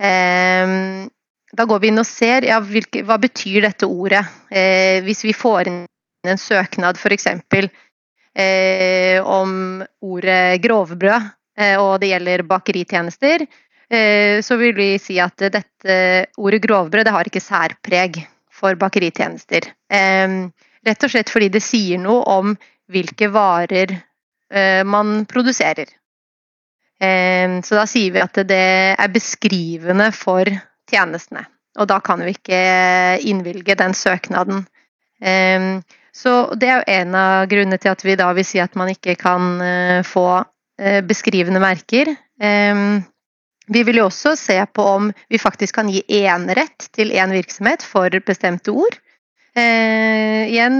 Eh, 0.00 0.74
da 1.50 1.66
går 1.66 1.82
vi 1.82 1.90
inn 1.90 2.02
og 2.02 2.08
ser 2.08 2.46
ja, 2.46 2.60
hvilke, 2.62 3.04
hva 3.06 3.18
betyr 3.20 3.66
dette 3.66 3.88
ordet. 3.88 4.24
Eh, 4.50 5.00
hvis 5.06 5.24
vi 5.26 5.34
får 5.36 5.70
inn 5.70 5.80
en 6.28 6.40
søknad 6.40 6.98
f.eks. 7.00 7.26
Eh, 8.30 9.18
om 9.24 9.82
ordet 10.06 10.60
grovbrød, 10.62 11.32
eh, 11.58 11.76
og 11.80 11.98
det 12.02 12.12
gjelder 12.12 12.46
bakeritjenester, 12.46 13.46
Eh, 13.90 14.38
så 14.42 14.56
vil 14.56 14.74
vi 14.76 14.90
si 15.02 15.16
at 15.18 15.42
dette 15.50 15.94
ordet 16.38 16.62
grovbrød 16.62 17.08
det 17.08 17.14
har 17.14 17.26
ikke 17.26 17.42
særpreg 17.42 18.20
for 18.54 18.78
bakeritjenester. 18.78 19.66
Rett 20.86 21.04
og 21.04 21.12
slett 21.12 21.32
fordi 21.32 21.50
det 21.52 21.62
sier 21.64 22.00
noe 22.00 22.22
om 22.32 22.54
hvilke 22.90 23.28
varer 23.32 23.92
eh, 23.92 24.82
man 24.84 25.24
produserer. 25.30 25.96
Så 27.00 27.76
da 27.78 27.86
sier 27.88 28.12
vi 28.12 28.20
at 28.20 28.36
det 28.44 28.64
er 28.92 29.08
beskrivende 29.08 30.10
for 30.12 30.44
tjenestene. 30.84 31.46
Og 31.80 31.86
da 31.88 31.96
kan 32.04 32.20
vi 32.20 32.34
ikke 32.34 32.58
innvilge 33.24 33.72
den 33.80 33.94
søknaden. 33.96 34.66
Så 36.12 36.34
det 36.60 36.68
er 36.68 36.82
jo 36.82 36.98
en 36.98 37.16
av 37.16 37.46
grunnene 37.48 37.80
til 37.80 37.94
at 37.94 38.04
vi 38.04 38.18
da 38.20 38.28
vil 38.36 38.44
si 38.44 38.60
at 38.60 38.76
man 38.76 38.92
ikke 38.92 39.16
kan 39.16 39.48
eh, 39.64 40.02
få 40.04 40.26
beskrivende 41.08 41.64
merker. 41.64 42.12
Vi 43.70 43.82
vil 43.86 44.00
jo 44.00 44.06
også 44.10 44.32
se 44.36 44.58
på 44.74 44.84
om 44.96 45.10
vi 45.30 45.38
faktisk 45.38 45.76
kan 45.78 45.90
gi 45.92 46.02
enerett 46.08 46.88
til 46.96 47.12
én 47.14 47.32
virksomhet 47.32 47.84
for 47.86 48.10
bestemte 48.26 48.72
ord. 48.74 48.96
Eh, 49.54 50.46
igjen, 50.52 50.76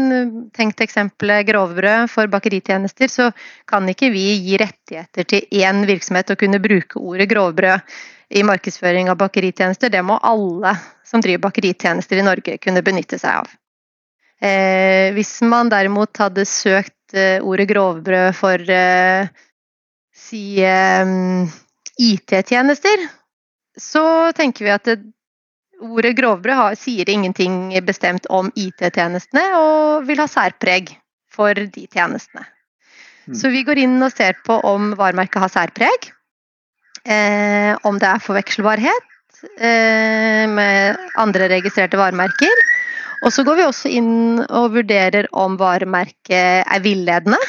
tenkt 0.55 0.81
eksempelet 0.85 1.47
grovbrød 1.49 2.07
for 2.11 2.31
bakeritjenester, 2.31 3.11
så 3.11 3.31
kan 3.67 3.89
ikke 3.91 4.13
vi 4.15 4.29
gi 4.45 4.61
rettigheter 4.63 5.27
til 5.27 5.63
én 5.63 5.83
virksomhet 5.89 6.31
å 6.31 6.39
kunne 6.39 6.63
bruke 6.63 7.03
ordet 7.03 7.27
grovbrød 7.33 7.83
i 8.31 8.45
markedsføring 8.47 9.11
av 9.11 9.19
bakeritjenester. 9.19 9.91
Det 9.91 10.05
må 10.07 10.21
alle 10.23 10.77
som 11.07 11.23
driver 11.23 11.49
bakeritjenester 11.49 12.21
i 12.21 12.27
Norge 12.27 12.59
kunne 12.63 12.85
benytte 12.87 13.19
seg 13.19 13.43
av. 13.43 13.51
Eh, 14.41 15.11
hvis 15.19 15.35
man 15.45 15.69
derimot 15.69 16.17
hadde 16.23 16.47
søkt 16.49 17.19
eh, 17.19 17.43
ordet 17.43 17.67
grovbrød 17.73 18.37
for 18.39 18.71
eh, 18.73 19.27
si 20.15 20.63
eh, 20.63 21.17
IT-tjenester, 21.99 23.03
så 23.77 24.05
tenker 24.37 24.65
vi 24.65 24.73
at 24.79 24.87
det, 24.87 25.01
ordet 25.81 26.15
grovbrød 26.19 26.57
har, 26.57 26.79
sier 26.79 27.09
ingenting 27.11 27.73
bestemt 27.87 28.27
om 28.31 28.51
IT-tjenestene, 28.59 29.45
og 29.59 30.09
vil 30.09 30.21
ha 30.23 30.29
særpreg 30.31 30.95
for 31.31 31.55
de 31.55 31.87
tjenestene. 31.87 32.47
Mm. 33.27 33.37
Så 33.37 33.53
vi 33.53 33.63
går 33.67 33.83
inn 33.83 34.01
og 34.03 34.13
ser 34.15 34.39
på 34.47 34.57
om 34.67 34.93
varemerket 34.99 35.45
har 35.45 35.53
særpreg, 35.53 36.11
eh, 37.05 37.73
om 37.87 38.01
det 38.01 38.09
er 38.09 38.25
forvekselbarhet 38.25 39.43
eh, 39.57 40.47
med 40.51 41.01
andre 41.21 41.51
registrerte 41.53 42.01
varemerker. 42.01 42.69
Og 43.21 43.33
så 43.35 43.45
går 43.45 43.59
vi 43.59 43.67
også 43.69 43.91
inn 43.93 44.13
og 44.49 44.77
vurderer 44.79 45.29
om 45.37 45.59
varemerket 45.61 46.65
er 46.65 46.85
villedende. 46.85 47.41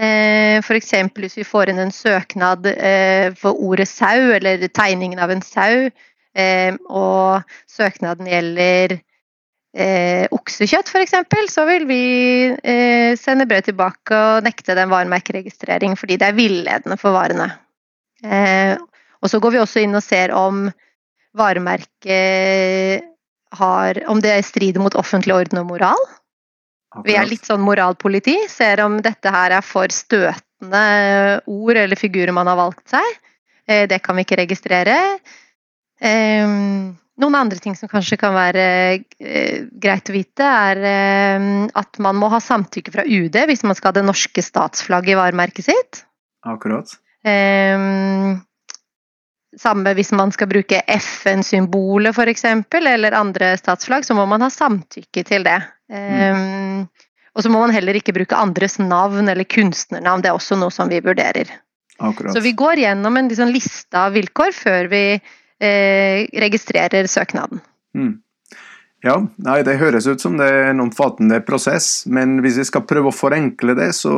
Eh, 0.00 0.56
F.eks. 0.64 0.94
hvis 1.20 1.36
vi 1.36 1.44
får 1.44 1.70
inn 1.70 1.82
en 1.82 1.92
søknad 1.92 2.64
eh, 2.72 3.28
for 3.36 3.58
ordet 3.60 3.88
sau, 3.90 4.30
eller 4.32 4.64
tegningen 4.72 5.20
av 5.20 5.32
en 5.34 5.44
sau, 5.44 5.90
og 6.30 7.54
søknaden 7.70 8.28
gjelder 8.30 8.96
oksekjøtt 10.34 10.90
f.eks., 10.90 11.16
så 11.50 11.64
vil 11.66 11.86
vi 11.88 12.04
sende 13.18 13.46
brev 13.50 13.64
tilbake 13.66 14.14
og 14.14 14.46
nekte 14.46 14.76
den 14.78 14.90
varemerkeregistrering 14.90 15.96
fordi 15.98 16.18
det 16.22 16.28
er 16.30 16.38
villedende 16.38 16.98
for 17.00 17.14
varene. 17.14 17.48
Og 19.20 19.30
så 19.30 19.40
går 19.42 19.54
vi 19.54 19.62
også 19.62 19.82
inn 19.84 19.98
og 19.98 20.04
ser 20.06 20.34
om 20.34 20.68
varemerket 21.38 23.06
har 23.58 23.98
Om 24.06 24.20
det 24.22 24.44
strider 24.46 24.82
mot 24.82 24.94
offentlig 24.94 25.34
orden 25.34 25.58
og 25.58 25.66
moral. 25.72 26.02
Akkurat. 26.90 27.06
Vi 27.06 27.16
er 27.18 27.26
litt 27.26 27.46
sånn 27.46 27.62
moralpoliti. 27.62 28.36
Ser 28.50 28.82
om 28.84 29.00
dette 29.02 29.30
her 29.30 29.56
er 29.56 29.64
for 29.66 29.90
støtende 29.94 30.82
ord 31.50 31.78
eller 31.78 31.98
figurer 31.98 32.34
man 32.34 32.50
har 32.50 32.58
valgt 32.58 32.94
seg. 32.94 33.18
Eh, 33.66 33.86
det 33.90 34.00
kan 34.04 34.18
vi 34.18 34.26
ikke 34.26 34.40
registrere. 34.42 34.96
Noen 36.00 37.36
andre 37.36 37.60
ting 37.60 37.74
som 37.76 37.90
kanskje 37.90 38.16
kan 38.16 38.32
være 38.32 38.66
eh, 39.20 39.66
greit 39.76 40.08
å 40.08 40.14
vite, 40.14 40.46
er 40.46 40.78
at 41.76 42.00
man 42.00 42.16
må 42.16 42.30
ha 42.32 42.40
samtykke 42.40 42.94
fra 42.94 43.04
UD 43.04 43.36
hvis 43.50 43.66
man 43.68 43.76
skal 43.76 43.92
ha 43.92 43.98
det 43.98 44.06
norske 44.08 44.44
statsflagget 44.44 45.12
i 45.12 45.18
varemerket 45.20 45.68
sitt. 45.68 46.04
Akkurat. 46.48 46.94
Samme 49.58 49.92
hvis 49.98 50.12
man 50.14 50.30
skal 50.32 50.48
bruke 50.48 50.80
FN-symbolet 50.94 52.16
f.eks., 52.16 52.44
eller 52.80 53.16
andre 53.18 53.52
statsflagg, 53.58 54.06
så 54.06 54.14
må 54.14 54.24
man 54.30 54.44
ha 54.46 54.50
samtykke 54.52 55.24
til 55.26 55.44
det. 55.44 55.60
Mm. 55.90 56.86
og 57.34 57.42
så 57.42 57.50
må 57.50 57.58
man 57.64 57.72
heller 57.74 57.96
ikke 57.98 58.14
bruke 58.14 58.38
andres 58.38 58.76
navn 58.78 59.26
eller 59.26 59.42
kunstnernavn, 59.42 60.22
det 60.22 60.30
er 60.30 60.36
også 60.38 60.58
noe 60.60 60.70
som 60.70 60.86
vi 60.90 61.00
vurderer. 61.02 61.50
Akkurat. 61.98 62.32
Så 62.32 62.40
vi 62.44 62.52
går 62.56 62.80
gjennom 62.84 63.18
en 63.18 63.28
liksom, 63.28 63.50
liste 63.52 63.98
av 63.98 64.14
vilkår 64.14 64.54
før 64.56 64.88
vi 64.92 65.02
registrerer 65.60 67.08
søknaden. 67.10 67.60
Mm. 67.96 68.14
Ja, 69.04 69.14
nei, 69.40 69.60
det 69.64 69.78
høres 69.80 70.08
ut 70.10 70.20
som 70.20 70.36
det 70.36 70.46
er 70.48 70.70
en 70.70 70.82
omfattende 70.84 71.38
prosess, 71.44 72.04
men 72.08 72.38
hvis 72.44 72.58
jeg 72.60 72.68
skal 72.68 72.84
prøve 72.88 73.08
å 73.08 73.16
forenkle 73.16 73.76
det, 73.78 73.90
så 73.96 74.14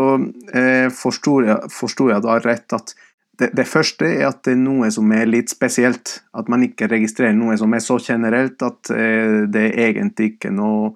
eh, 0.55 0.89
forstår, 0.91 1.47
jeg, 1.47 1.71
jeg 2.11 2.25
da 2.25 2.39
rett 2.43 2.75
at 2.79 2.95
det, 3.39 3.53
det, 3.59 3.67
første 3.67 4.07
er 4.07 4.27
at 4.29 4.43
det 4.47 4.57
er 4.57 4.63
noe 4.63 4.91
som 4.95 5.11
er 5.15 5.31
litt 5.31 5.51
spesielt. 5.51 6.19
At 6.37 6.51
man 6.53 6.67
ikke 6.67 6.91
registrerer 6.91 7.35
noe 7.35 7.55
som 7.59 7.73
er 7.75 7.83
så 7.83 7.97
generelt 8.03 8.63
at 8.63 8.91
eh, 8.95 9.47
det 9.51 9.69
er 9.71 9.87
egentlig 9.89 10.35
ikke 10.35 10.53
noe 10.55 10.93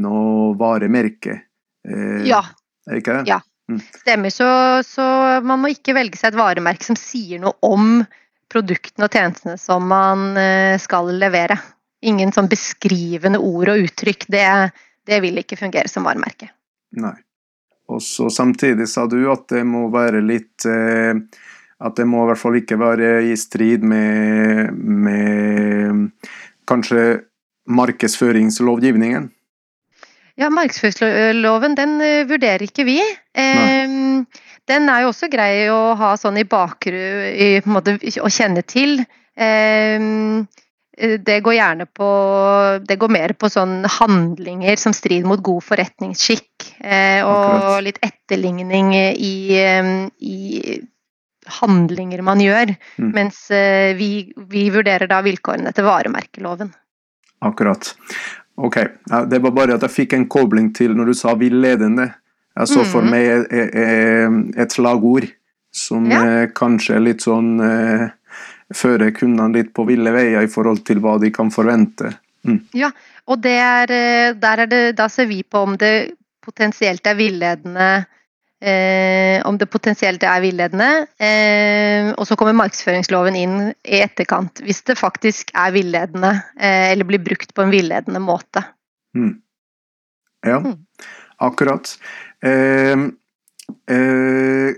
noe 0.00 0.52
varemerke. 0.58 1.38
Eh, 1.88 2.22
ja. 2.28 2.42
Er 2.88 3.00
ikke 3.00 3.18
det? 3.20 3.32
Ja. 3.32 3.40
Mm. 3.70 3.80
Stemmer. 4.00 4.32
Så, 4.32 4.48
så, 4.86 5.04
man 5.44 5.62
må 5.62 5.72
ikke 5.72 5.96
velge 5.96 6.18
seg 6.20 6.32
et 6.32 6.40
varemerke 6.40 6.86
som 6.86 6.98
sier 6.98 7.42
noe 7.42 7.54
om 7.66 8.02
produktene 8.52 9.08
og 9.08 9.16
tjenestene 9.16 9.58
som 9.60 9.86
man 9.88 10.32
eh, 10.38 10.76
skal 10.80 11.10
levere. 11.16 11.58
Ingen 12.04 12.32
sånn 12.34 12.50
beskrivende 12.50 13.40
ord 13.42 13.72
og 13.72 13.86
uttrykk. 13.86 14.26
Det, 14.32 14.46
det 15.08 15.20
vil 15.24 15.40
ikke 15.42 15.58
fungere 15.60 15.90
som 15.90 16.06
varemerke. 16.08 16.50
Nei. 16.98 17.16
Og 17.90 18.00
så 18.04 18.28
samtidig 18.32 18.86
sa 18.88 19.06
du 19.10 19.20
at 19.32 19.48
det 19.52 19.64
må 19.68 19.88
være 19.92 20.22
litt 20.24 20.64
eh, 20.70 21.18
At 21.82 21.96
det 21.98 22.06
må 22.06 22.22
i 22.22 22.28
hvert 22.30 22.38
fall 22.38 22.56
ikke 22.60 22.78
være 22.78 23.08
i 23.26 23.34
strid 23.36 23.82
med, 23.82 24.70
med 24.78 26.28
kanskje 26.70 27.24
markedsføringslovgivningen? 27.66 29.26
Ja, 30.40 30.48
markedsføringsloven 30.52 31.76
den 31.76 31.98
uh, 32.00 32.22
vurderer 32.28 32.64
ikke 32.64 32.86
vi. 32.88 32.98
Um, 33.36 34.24
den 34.70 34.88
er 34.88 35.04
jo 35.04 35.12
også 35.12 35.28
grei 35.32 35.66
å 35.72 35.92
ha 35.98 36.14
sånn 36.20 36.40
i 36.40 36.48
bakgrunnen 36.48 38.22
å 38.22 38.32
kjenne 38.32 38.64
til. 38.64 39.02
Um, 39.36 40.44
det 40.92 41.38
går 41.40 41.54
gjerne 41.56 41.86
på 41.88 42.06
Det 42.84 42.98
går 43.00 43.10
mer 43.10 43.32
på 43.32 43.48
sånn 43.48 43.80
handlinger 43.88 44.76
som 44.76 44.92
strider 44.92 45.24
mot 45.26 45.40
god 45.42 45.64
forretningsskikk. 45.64 46.66
Og 47.24 47.78
litt 47.86 47.96
etterligning 48.04 48.92
i, 48.94 49.56
i 50.20 50.76
handlinger 51.62 52.22
man 52.22 52.44
gjør. 52.44 52.74
Mm. 53.00 53.08
Mens 53.16 53.40
vi, 53.98 54.10
vi 54.52 54.66
vurderer 54.70 55.08
da 55.10 55.22
vilkårene 55.24 55.72
etter 55.72 55.88
varemerkeloven. 55.88 56.70
Akkurat. 57.42 57.94
Ok, 58.56 58.76
Det 59.28 59.38
var 59.42 59.50
bare 59.50 59.74
at 59.74 59.80
jeg 59.82 59.90
fikk 59.90 60.12
en 60.14 60.26
kobling 60.28 60.72
til 60.74 60.94
når 60.94 61.06
du 61.06 61.14
sa 61.14 61.34
villedende. 61.34 62.14
Jeg 62.56 62.68
så 62.68 62.84
for 62.84 63.00
Mhm. 63.02 63.10
meg 63.10 63.46
et, 64.58 64.72
slagord 64.72 65.24
som 65.72 66.04
Ja. 66.10 66.20
eh, 66.42 66.46
kanskje 66.48 66.96
er 66.96 67.00
litt 67.00 67.20
sånn 67.22 67.60
eh, 67.60 68.08
Fører 68.74 69.10
kundene 69.12 69.52
litt 69.52 69.74
på 69.74 69.84
ville 69.86 70.10
veier 70.10 70.42
i 70.42 70.46
forhold 70.46 70.82
til 70.86 70.96
hva 71.00 71.18
de 71.20 71.30
kan 71.30 71.50
forvente. 71.50 72.14
Ja, 72.72 72.90
Og 73.28 73.40
det 73.42 73.52
er, 73.58 73.86
eh, 73.90 74.32
der 74.32 74.58
er 74.60 74.66
det, 74.66 74.96
da 74.96 75.08
ser 75.08 75.26
vi 75.26 75.42
på 75.42 75.62
om 75.62 75.76
det 75.76 76.12
potensielt 76.42 77.06
er 77.06 77.14
villedende 77.14 78.06
eh, 78.62 79.42
Om 79.46 79.58
det 79.58 79.66
potensielt 79.70 80.22
er 80.22 80.40
villedende. 80.44 81.06
Eh, 81.18 82.12
og 82.14 82.26
så 82.28 82.36
kommer 82.38 82.54
markedsføringsloven 82.56 83.36
inn 83.36 83.56
i 83.84 83.98
etterkant 84.04 84.62
hvis 84.64 84.82
det 84.88 84.98
faktisk 85.00 85.50
er 85.58 85.74
villedende 85.74 86.30
eh, 86.60 86.92
eller 86.92 87.08
blir 87.08 87.22
brukt 87.24 87.52
på 87.54 87.64
en 87.66 87.74
villedende 87.74 88.22
måte. 88.22 88.64
Ja, 90.46 90.58
Mm. 90.58 90.78
akkurat. 91.38 91.98
Eh, 92.42 92.98
eh, 93.96 94.74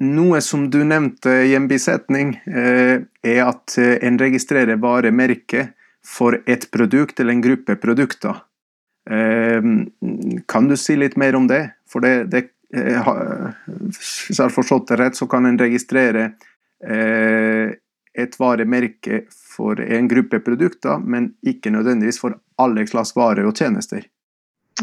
noe 0.00 0.40
som 0.40 0.70
du 0.70 0.84
nevnte 0.84 1.30
i 1.48 1.54
en 1.56 1.68
bisetning, 1.68 2.34
eh, 2.46 3.00
er 3.24 3.40
at 3.46 3.78
en 3.78 4.18
registrerer 4.18 4.76
varemerke 4.76 5.72
for 6.04 6.38
et 6.46 6.70
produkt 6.70 7.20
eller 7.20 7.32
en 7.32 7.42
gruppe 7.42 7.76
produkter. 7.76 8.42
Kan 9.08 10.68
du 10.68 10.76
si 10.76 10.96
litt 10.96 11.16
mer 11.16 11.34
om 11.36 11.46
det? 11.48 11.70
For 11.88 12.00
det, 12.04 12.30
det 12.30 12.50
Hvis 12.68 14.36
jeg 14.36 14.44
har 14.44 14.52
forstått 14.52 14.90
det 14.90 14.98
rett, 15.00 15.16
så 15.16 15.28
kan 15.30 15.46
en 15.48 15.58
registrere 15.60 16.24
eh, 16.84 17.72
et 18.18 18.38
varemerke 18.40 19.22
for 19.32 19.80
en 19.80 20.08
gruppe 20.10 20.40
produkter, 20.44 20.98
men 21.00 21.32
ikke 21.46 21.72
nødvendigvis 21.72 22.20
for 22.20 22.36
alle 22.60 22.86
slags 22.90 23.14
varer 23.16 23.48
og 23.48 23.56
tjenester. 23.56 24.04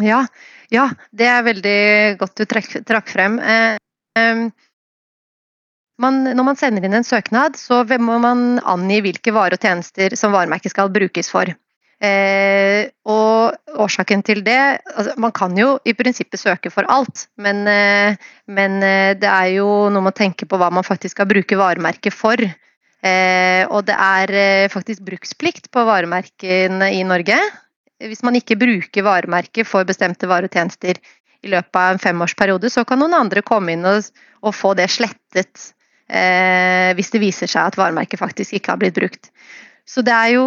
Ja, 0.04 0.26
ja, 0.74 0.90
det 1.16 1.28
er 1.32 1.46
veldig 1.46 1.82
godt 2.20 2.42
du 2.42 2.48
trekk, 2.50 2.80
trakk 2.88 3.12
frem. 3.12 3.38
Eh, 3.40 3.78
man, 6.02 6.24
når 6.26 6.48
man 6.50 6.60
sender 6.60 6.84
inn 6.84 6.98
en 6.98 7.08
søknad, 7.08 7.56
så 7.60 7.84
må 8.00 8.18
man 8.24 8.60
angi 8.66 9.00
hvilke 9.06 9.32
varer 9.36 9.56
og 9.56 9.64
tjenester 9.68 10.18
som 10.20 10.36
varemerket 10.36 10.74
skal 10.74 10.92
brukes 10.92 11.32
for. 11.32 11.54
Eh, 12.04 12.92
og 13.08 13.80
årsaken 13.80 14.20
til 14.28 14.42
det 14.44 14.58
altså, 14.92 15.14
Man 15.16 15.32
kan 15.32 15.54
jo 15.56 15.78
i 15.88 15.94
prinsippet 15.96 16.42
søke 16.42 16.68
for 16.74 16.84
alt, 16.92 17.30
men, 17.40 17.64
eh, 17.72 18.18
men 18.52 18.82
eh, 18.84 19.14
det 19.16 19.30
er 19.32 19.54
jo 19.56 19.88
noe 19.88 20.04
med 20.04 20.12
å 20.12 20.20
tenke 20.20 20.48
på 20.50 20.60
hva 20.60 20.68
man 20.76 20.84
faktisk 20.84 21.16
skal 21.16 21.30
bruke 21.30 21.60
varemerket 21.60 22.14
for. 22.14 22.42
Eh, 22.42 23.64
og 23.70 23.86
det 23.88 23.96
er 23.96 24.36
eh, 24.36 24.72
faktisk 24.74 25.06
bruksplikt 25.08 25.72
på 25.72 25.86
varemerkene 25.88 26.92
i 26.98 27.06
Norge 27.08 27.40
hvis 28.04 28.24
man 28.26 28.36
ikke 28.36 28.58
bruker 28.60 29.06
varemerket 29.06 29.68
for 29.68 29.88
bestemte 29.88 30.28
varer 30.28 30.50
og 30.50 30.56
tjenester 30.56 31.00
i 31.46 31.52
løpet 31.52 31.78
av 31.78 31.94
en 31.94 32.02
femårsperiode, 32.02 32.72
så 32.74 32.84
kan 32.88 33.00
noen 33.00 33.16
andre 33.18 33.44
komme 33.46 33.76
inn 33.76 33.86
og, 33.88 34.10
og 34.42 34.56
få 34.56 34.74
det 34.78 34.90
slettet 34.94 35.70
eh, 36.10 36.92
hvis 36.98 37.14
det 37.14 37.22
viser 37.22 37.52
seg 37.52 37.70
at 37.70 37.80
varemerket 37.80 38.20
faktisk 38.22 38.58
ikke 38.58 38.74
har 38.74 38.82
blitt 38.82 38.98
brukt. 38.98 39.32
Så 39.86 40.02
det 40.02 40.14
er 40.14 40.34
jo 40.34 40.46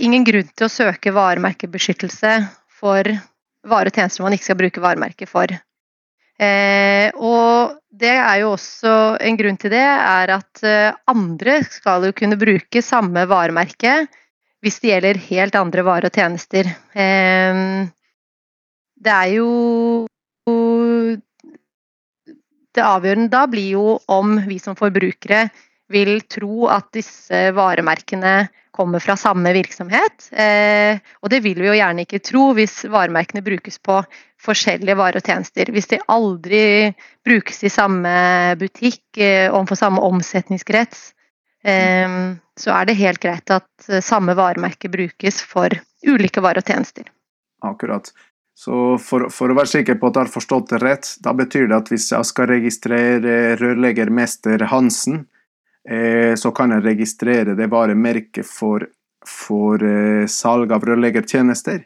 ingen 0.00 0.24
grunn 0.24 0.48
til 0.48 0.66
å 0.66 0.72
søke 0.72 1.12
varemerkebeskyttelse 1.12 2.32
for 2.80 3.12
varer 3.68 3.92
og 3.92 3.98
tjenester 3.98 4.24
man 4.24 4.34
ikke 4.34 4.48
skal 4.48 4.58
bruke 4.58 4.82
varemerke 4.82 5.28
for. 5.28 5.52
Eh, 6.42 7.12
og 7.20 7.76
det 7.92 8.14
er 8.16 8.40
jo 8.40 8.54
også 8.56 8.94
en 9.20 9.38
grunn 9.38 9.58
til 9.60 9.74
det, 9.74 9.84
er 9.84 10.32
at 10.38 10.62
eh, 10.66 10.96
andre 11.12 11.60
skal 11.68 12.08
jo 12.08 12.14
kunne 12.16 12.40
bruke 12.40 12.82
samme 12.82 13.26
varemerke 13.30 14.06
hvis 14.62 14.78
det 14.80 14.92
gjelder 14.92 15.20
helt 15.28 15.58
andre 15.58 15.84
varer 15.86 16.08
og 16.08 16.16
tjenester. 16.16 16.70
Eh, 16.94 17.62
det 19.02 19.18
er 19.18 19.34
jo 19.36 19.50
Det 22.72 22.80
avgjørende 22.80 23.28
da 23.28 23.42
blir 23.52 23.74
jo 23.74 23.98
om 24.08 24.38
vi 24.48 24.56
som 24.58 24.72
forbrukere 24.78 25.42
vil 25.92 26.18
tro 26.30 26.66
at 26.72 26.90
disse 26.96 27.44
varemerkene 27.56 28.48
kommer 28.72 28.98
fra 29.04 29.16
samme 29.20 29.52
virksomhet. 29.52 30.30
Eh, 30.32 30.98
og 31.20 31.30
det 31.30 31.42
vil 31.44 31.60
vi 31.60 31.68
jo 31.68 31.76
gjerne 31.76 32.06
ikke 32.06 32.22
tro 32.24 32.48
hvis 32.56 32.82
varemerkene 32.90 33.44
brukes 33.44 33.76
på 33.84 34.00
forskjellige 34.42 34.96
varer 34.98 35.20
og 35.20 35.28
tjenester. 35.28 35.68
Hvis 35.72 35.90
de 35.92 36.00
aldri 36.10 36.64
brukes 37.24 37.62
i 37.68 37.72
samme 37.72 38.12
butikk, 38.60 39.04
eh, 39.20 39.52
overfor 39.52 39.78
samme 39.78 40.02
omsetningskrets, 40.08 41.12
eh, 41.64 42.18
så 42.58 42.74
er 42.78 42.88
det 42.88 43.00
helt 43.00 43.20
greit 43.20 43.52
at 43.52 43.88
samme 44.02 44.34
varemerke 44.38 44.88
brukes 44.92 45.42
for 45.44 45.68
ulike 46.08 46.40
varer 46.40 46.64
og 46.64 46.72
tjenester. 46.72 47.12
Akkurat. 47.62 48.10
Så 48.56 48.96
for, 49.00 49.28
for 49.32 49.50
å 49.50 49.56
være 49.56 49.70
sikker 49.70 49.96
på 49.98 50.10
at 50.10 50.18
jeg 50.18 50.26
har 50.26 50.32
forstått 50.32 50.72
det 50.74 50.80
rett, 50.82 51.08
da 51.24 51.32
betyr 51.36 51.68
det 51.70 51.78
at 51.78 51.92
hvis 51.92 52.10
jeg 52.12 52.28
skal 52.28 52.50
registrere 52.50 53.56
rørleggermester 53.60 54.66
Hansen, 54.70 55.24
eh, 55.88 56.34
så 56.38 56.52
kan 56.54 56.74
jeg 56.74 56.84
registrere 56.84 57.56
det 57.58 57.70
varemerket 57.72 58.46
for, 58.46 58.86
for 59.26 59.82
eh, 59.82 60.26
salg 60.30 60.72
av 60.72 60.86
rørleggertjenester. 60.88 61.82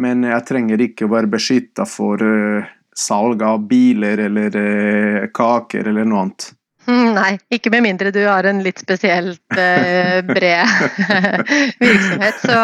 Men 0.00 0.26
jeg 0.26 0.46
trenger 0.48 0.82
ikke 0.82 1.06
å 1.06 1.12
være 1.12 1.30
beskytta 1.36 1.86
for 1.86 2.22
eh, 2.24 2.72
salg 2.94 3.42
av 3.42 3.66
biler 3.68 4.26
eller 4.26 4.56
eh, 4.58 5.26
kaker 5.34 5.90
eller 5.90 6.08
noe 6.08 6.26
annet. 6.26 6.50
Hmm, 6.84 7.14
Nei, 7.16 7.36
ikke 7.54 7.70
med 7.72 7.84
mindre 7.86 8.10
du 8.12 8.20
har 8.26 8.44
en 8.48 8.60
litt 8.64 8.82
spesielt 8.82 9.56
eh, 9.56 10.18
bred 10.26 10.68
virksomhet. 11.84 12.42
Så, 12.42 12.58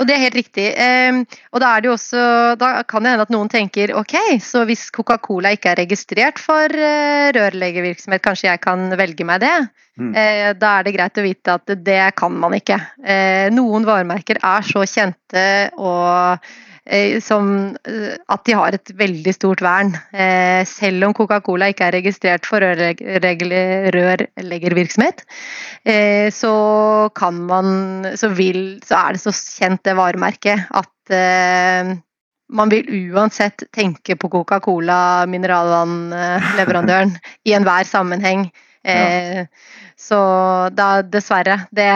og 0.00 0.08
det 0.08 0.16
er 0.16 0.24
helt 0.24 0.38
riktig. 0.38 0.68
Eh, 0.72 1.20
og 1.52 1.62
da 1.62 1.74
er 1.74 1.84
det 1.84 1.92
også 1.92 2.22
Da 2.60 2.72
kan 2.88 3.04
det 3.04 3.14
hende 3.14 3.26
at 3.26 3.34
noen 3.34 3.50
tenker 3.52 3.92
ok, 3.98 4.16
så 4.44 4.64
hvis 4.68 4.88
Coca-Cola 4.94 5.52
ikke 5.56 5.74
er 5.74 5.82
registrert 5.82 6.40
for 6.40 6.72
eh, 6.72 7.28
rørleggervirksomhet, 7.36 8.24
kanskje 8.24 8.48
jeg 8.48 8.64
kan 8.64 8.88
velge 9.00 9.28
meg 9.28 9.44
det? 9.44 9.54
Mm. 10.00 10.14
Eh, 10.16 10.48
da 10.56 10.78
er 10.78 10.86
det 10.86 10.96
greit 10.96 11.20
å 11.20 11.26
vite 11.26 11.58
at 11.60 11.76
det 11.84 12.02
kan 12.16 12.32
man 12.40 12.56
ikke. 12.56 12.80
Eh, 13.04 13.52
noen 13.52 13.84
varemerker 13.88 14.40
er 14.40 14.64
så 14.64 14.86
kjente 14.88 15.44
og 15.76 16.50
som 17.22 17.76
eh, 17.86 18.16
at 18.32 18.44
de 18.48 18.52
har 18.56 18.72
et 18.74 18.90
veldig 18.96 19.34
stort 19.36 19.60
vern. 19.62 19.92
Eh, 20.12 20.64
selv 20.68 21.04
om 21.06 21.14
Coca-Cola 21.16 21.68
ikke 21.70 21.84
er 21.86 21.92
registrert 21.98 22.46
for 22.48 22.60
rørleggervirksomhet, 22.64 25.18
eh, 25.84 26.30
så 26.34 26.54
kan 27.14 27.34
man 27.46 28.06
så, 28.16 28.28
vil, 28.34 28.80
så 28.86 28.94
er 29.04 29.12
det 29.14 29.20
så 29.24 29.32
kjent 29.34 29.84
det 29.86 29.96
varemerket 29.98 30.58
at 30.80 31.10
eh, 31.14 31.84
man 32.50 32.68
vil 32.72 32.86
uansett 33.12 33.62
tenke 33.74 34.16
på 34.18 34.28
Coca-Cola, 34.32 35.26
mineralvannleverandøren, 35.30 37.10
i 37.48 37.50
enhver 37.54 37.84
sammenheng. 37.86 38.50
Eh, 38.80 39.44
Så 40.00 40.18
da, 40.72 41.02
dessverre. 41.04 41.58
Det, 41.70 41.88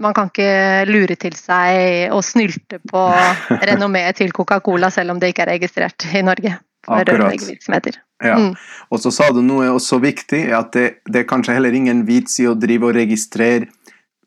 man 0.00 0.14
kan 0.16 0.30
ikke 0.30 0.84
lure 0.88 1.16
til 1.20 1.36
seg 1.36 2.12
og 2.14 2.24
snylte 2.24 2.80
på 2.88 3.02
renommeet 3.70 4.22
til 4.22 4.32
Coca-Cola, 4.32 4.88
selv 4.94 5.14
om 5.14 5.20
det 5.20 5.34
ikke 5.34 5.44
er 5.44 5.54
registrert 5.58 6.08
i 6.14 6.24
Norge 6.24 6.56
Akkurat. 6.86 8.00
Ja. 8.24 8.36
Mm. 8.38 8.54
Og 8.88 9.00
så 9.00 9.10
sa 9.12 9.30
du 9.32 9.40
noe 9.44 9.70
også 9.72 9.98
viktig, 10.02 10.46
at 10.52 10.72
det, 10.76 10.86
det 11.08 11.22
er 11.22 11.28
kanskje 11.28 11.56
heller 11.56 11.74
ingen 11.76 12.04
vits 12.08 12.38
i 12.42 12.48
å 12.48 12.54
drive 12.58 12.90
og 12.90 12.96
registrere 12.96 13.68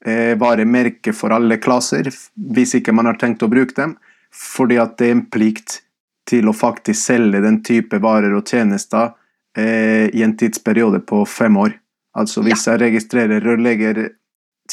eh, 0.06 0.34
varemerker 0.40 1.16
for 1.16 1.36
alle 1.36 1.60
klasser, 1.62 2.10
hvis 2.34 2.78
ikke 2.80 2.96
man 2.96 3.10
har 3.10 3.20
tenkt 3.22 3.46
å 3.46 3.52
bruke 3.52 3.78
dem, 3.78 3.96
fordi 4.34 4.80
at 4.82 4.98
det 5.00 5.10
er 5.10 5.18
en 5.18 5.26
plikt 5.32 5.82
til 6.28 6.50
å 6.50 6.56
faktisk 6.56 7.00
selge 7.00 7.42
den 7.46 7.62
type 7.66 8.02
varer 8.04 8.34
og 8.36 8.50
tjenester 8.50 9.14
eh, 9.58 10.10
i 10.12 10.26
en 10.26 10.36
tidsperiode 10.38 11.04
på 11.08 11.24
fem 11.30 11.58
år. 11.62 11.78
Altså 12.18 12.42
hvis 12.46 12.66
jeg 12.68 12.82
registrerer 12.82 13.44
rørlegger, 13.46 14.00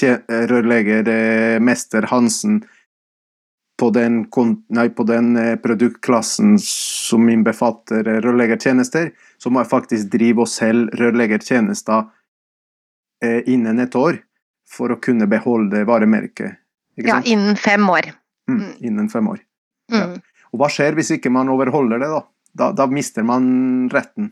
eh, 0.02 0.44
rørleggermester 0.50 2.08
Hansen 2.10 2.62
på 3.78 3.90
den, 3.90 4.24
nei, 4.68 4.88
på 4.88 5.06
den 5.08 5.36
eh, 5.36 5.54
produktklassen 5.60 6.56
som 6.62 7.28
innbefatter 7.28 8.06
eh, 8.06 8.20
rørleggertjenester, 8.24 9.10
så 9.38 9.50
må 9.50 9.62
jeg 9.62 9.72
faktisk 9.72 10.12
drive 10.12 10.44
og 10.44 10.50
selge 10.50 10.94
rørleggertjenester 11.00 12.06
eh, 13.24 13.40
innen 13.50 13.82
et 13.82 13.96
år 13.98 14.20
for 14.70 14.94
å 14.94 15.00
kunne 15.02 15.26
beholde 15.30 15.82
varemerket. 15.88 16.60
Ja, 17.02 17.18
innen 17.26 17.58
fem 17.58 17.88
år. 17.90 18.12
Mm, 18.48 18.60
mm. 18.60 18.70
innen 18.86 19.10
fem 19.10 19.28
år. 19.34 19.42
Ja. 19.92 20.06
Mm. 20.14 20.22
Og 20.54 20.62
hva 20.62 20.70
skjer 20.70 20.94
hvis 20.94 21.10
ikke 21.16 21.32
man 21.34 21.50
overholder 21.50 21.98
det, 21.98 22.12
da? 22.12 22.22
Da, 22.54 22.70
da 22.78 22.86
mister 22.86 23.26
man 23.26 23.46
retten. 23.90 24.30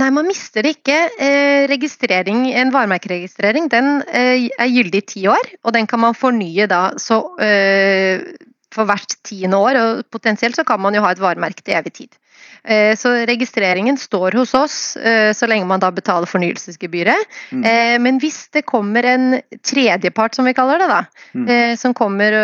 Nei, 0.00 0.08
man 0.14 0.24
mister 0.24 0.64
det 0.64 0.78
ikke. 0.78 0.96
Eh, 1.20 1.66
registrering, 1.68 2.46
En 2.56 2.72
varemerkeregistrering 2.72 3.68
den 3.72 4.00
eh, 4.08 4.48
er 4.56 4.72
gyldig 4.72 5.02
i 5.02 5.06
ti 5.14 5.26
år, 5.28 5.52
og 5.64 5.74
den 5.76 5.86
kan 5.86 6.00
man 6.00 6.16
fornye 6.16 6.66
da 6.70 6.94
så, 6.96 7.20
eh, 7.44 8.24
for 8.72 8.88
hvert 8.88 9.18
tiende 9.22 9.60
år. 9.60 9.76
Og 9.82 10.02
potensielt 10.10 10.56
så 10.56 10.64
kan 10.64 10.80
man 10.80 10.96
jo 10.96 11.02
ha 11.04 11.12
et 11.12 11.20
varemerke 11.20 11.60
til 11.62 11.76
evig 11.76 11.92
tid. 11.92 12.18
Så 12.62 13.10
registreringen 13.26 13.96
står 13.98 14.36
hos 14.38 14.52
oss 14.54 14.74
så 14.94 15.46
lenge 15.50 15.66
man 15.66 15.80
da 15.82 15.88
betaler 15.90 16.30
fornyelsesgebyret. 16.30 17.24
Mm. 17.50 17.64
Men 18.04 18.20
hvis 18.22 18.52
det 18.54 18.62
kommer 18.70 19.02
en 19.02 19.40
tredjepart, 19.66 20.36
som 20.38 20.46
vi 20.46 20.54
kaller 20.54 20.78
det, 20.78 20.86
da, 20.86 21.00
Mm. 21.34 21.76
som 21.76 21.92
kommer 21.92 22.36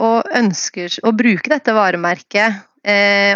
og 0.00 0.24
ønsker 0.32 0.96
å 1.04 1.12
bruke 1.12 1.52
dette 1.52 1.74
varemerket, 1.76 2.62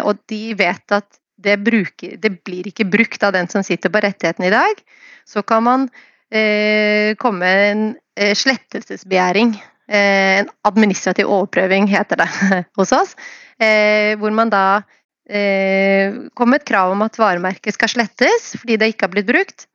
og 0.09 0.17
de 0.25 0.55
vet 0.57 0.97
at 0.97 1.05
det, 1.43 1.57
bruker, 1.63 2.15
det, 2.21 2.31
blir 2.45 2.69
ikke 2.69 2.87
brukt 2.89 3.23
av 3.23 3.35
den 3.35 3.49
som 3.51 3.65
sitter 3.65 3.91
på 3.93 4.01
rettigheten 4.03 4.47
i 4.47 4.53
dag, 4.53 4.81
så 5.27 5.43
kan 5.45 5.65
man 5.65 5.87
eh, 6.31 7.13
komme 7.19 7.43
med 7.43 7.63
en 7.71 7.85
eh, 8.17 8.33
slettelsesbegjæring. 8.37 9.55
Eh, 9.91 10.39
en 10.41 10.51
administrativ 10.67 11.29
overprøving 11.29 11.89
heter 11.91 12.23
det 12.23 12.29
hos 12.79 12.93
oss. 12.95 13.15
Eh, 13.61 14.15
hvor 14.19 14.33
man 14.35 14.51
da 14.53 14.81
eh, 15.29 16.15
kommer 16.33 16.55
med 16.55 16.63
et 16.63 16.69
krav 16.71 16.95
om 16.95 17.05
at 17.05 17.19
varemerket 17.19 17.75
skal 17.75 17.91
slettes 17.91 18.53
fordi 18.59 18.79
det 18.79 18.93
ikke 18.93 19.09
har 19.09 19.15
blitt 19.15 19.29
brukt. 19.29 19.67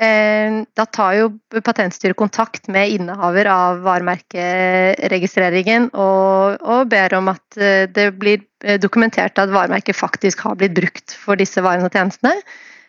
Eh, 0.00 0.64
da 0.74 0.86
tar 0.88 1.14
jo 1.18 1.26
Patentstyret 1.60 2.16
kontakt 2.16 2.68
med 2.72 2.94
innehaver 2.94 3.44
av 3.52 3.82
varemerkeregistreringen 3.84 5.90
og, 5.92 6.56
og, 6.64 6.86
ber 6.88 7.12
om 7.18 7.28
at 7.28 7.58
eh, 7.60 7.84
det 7.92 8.14
blir 8.16 8.40
eh, 8.64 8.80
dokumentert 8.80 9.36
at 9.38 9.52
varemerket 9.52 9.96
faktisk 9.96 10.40
har 10.46 10.56
blitt 10.56 10.72
brukt 10.78 11.12
for 11.12 11.36
disse 11.36 11.60
varene 11.62 11.90
og 11.90 11.92
tjenestene. 11.92 12.40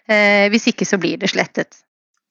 Hvis 0.03 0.67
ikke 0.67 0.83
så 0.83 0.99
blir 0.99 1.15
det 1.15 1.31
slettet. 1.31 1.79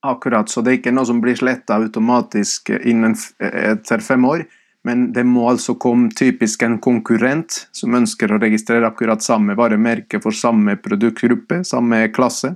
Akkurat, 0.04 0.44
så 0.52 0.60
det 0.60 0.68
er 0.68 0.76
ikke 0.76 0.92
noe 0.92 1.08
som 1.08 1.24
blir 1.24 1.32
sletta 1.40 1.80
automatisk 1.80 2.68
innen 2.68 3.16
etter 3.40 4.04
fem 4.04 4.20
år. 4.28 4.44
Men 4.84 5.16
det 5.16 5.24
må 5.24 5.48
altså 5.48 5.72
komme 5.80 6.12
typisk 6.12 6.60
en 6.66 6.76
konkurrent 6.84 7.64
som 7.72 7.96
ønsker 7.96 8.28
å 8.28 8.36
registrere 8.42 8.84
akkurat 8.90 9.24
samme 9.24 9.56
varemerke 9.56 10.20
for 10.20 10.36
samme 10.36 10.76
produktgruppe, 10.84 11.62
samme 11.64 12.12
klasse. 12.12 12.52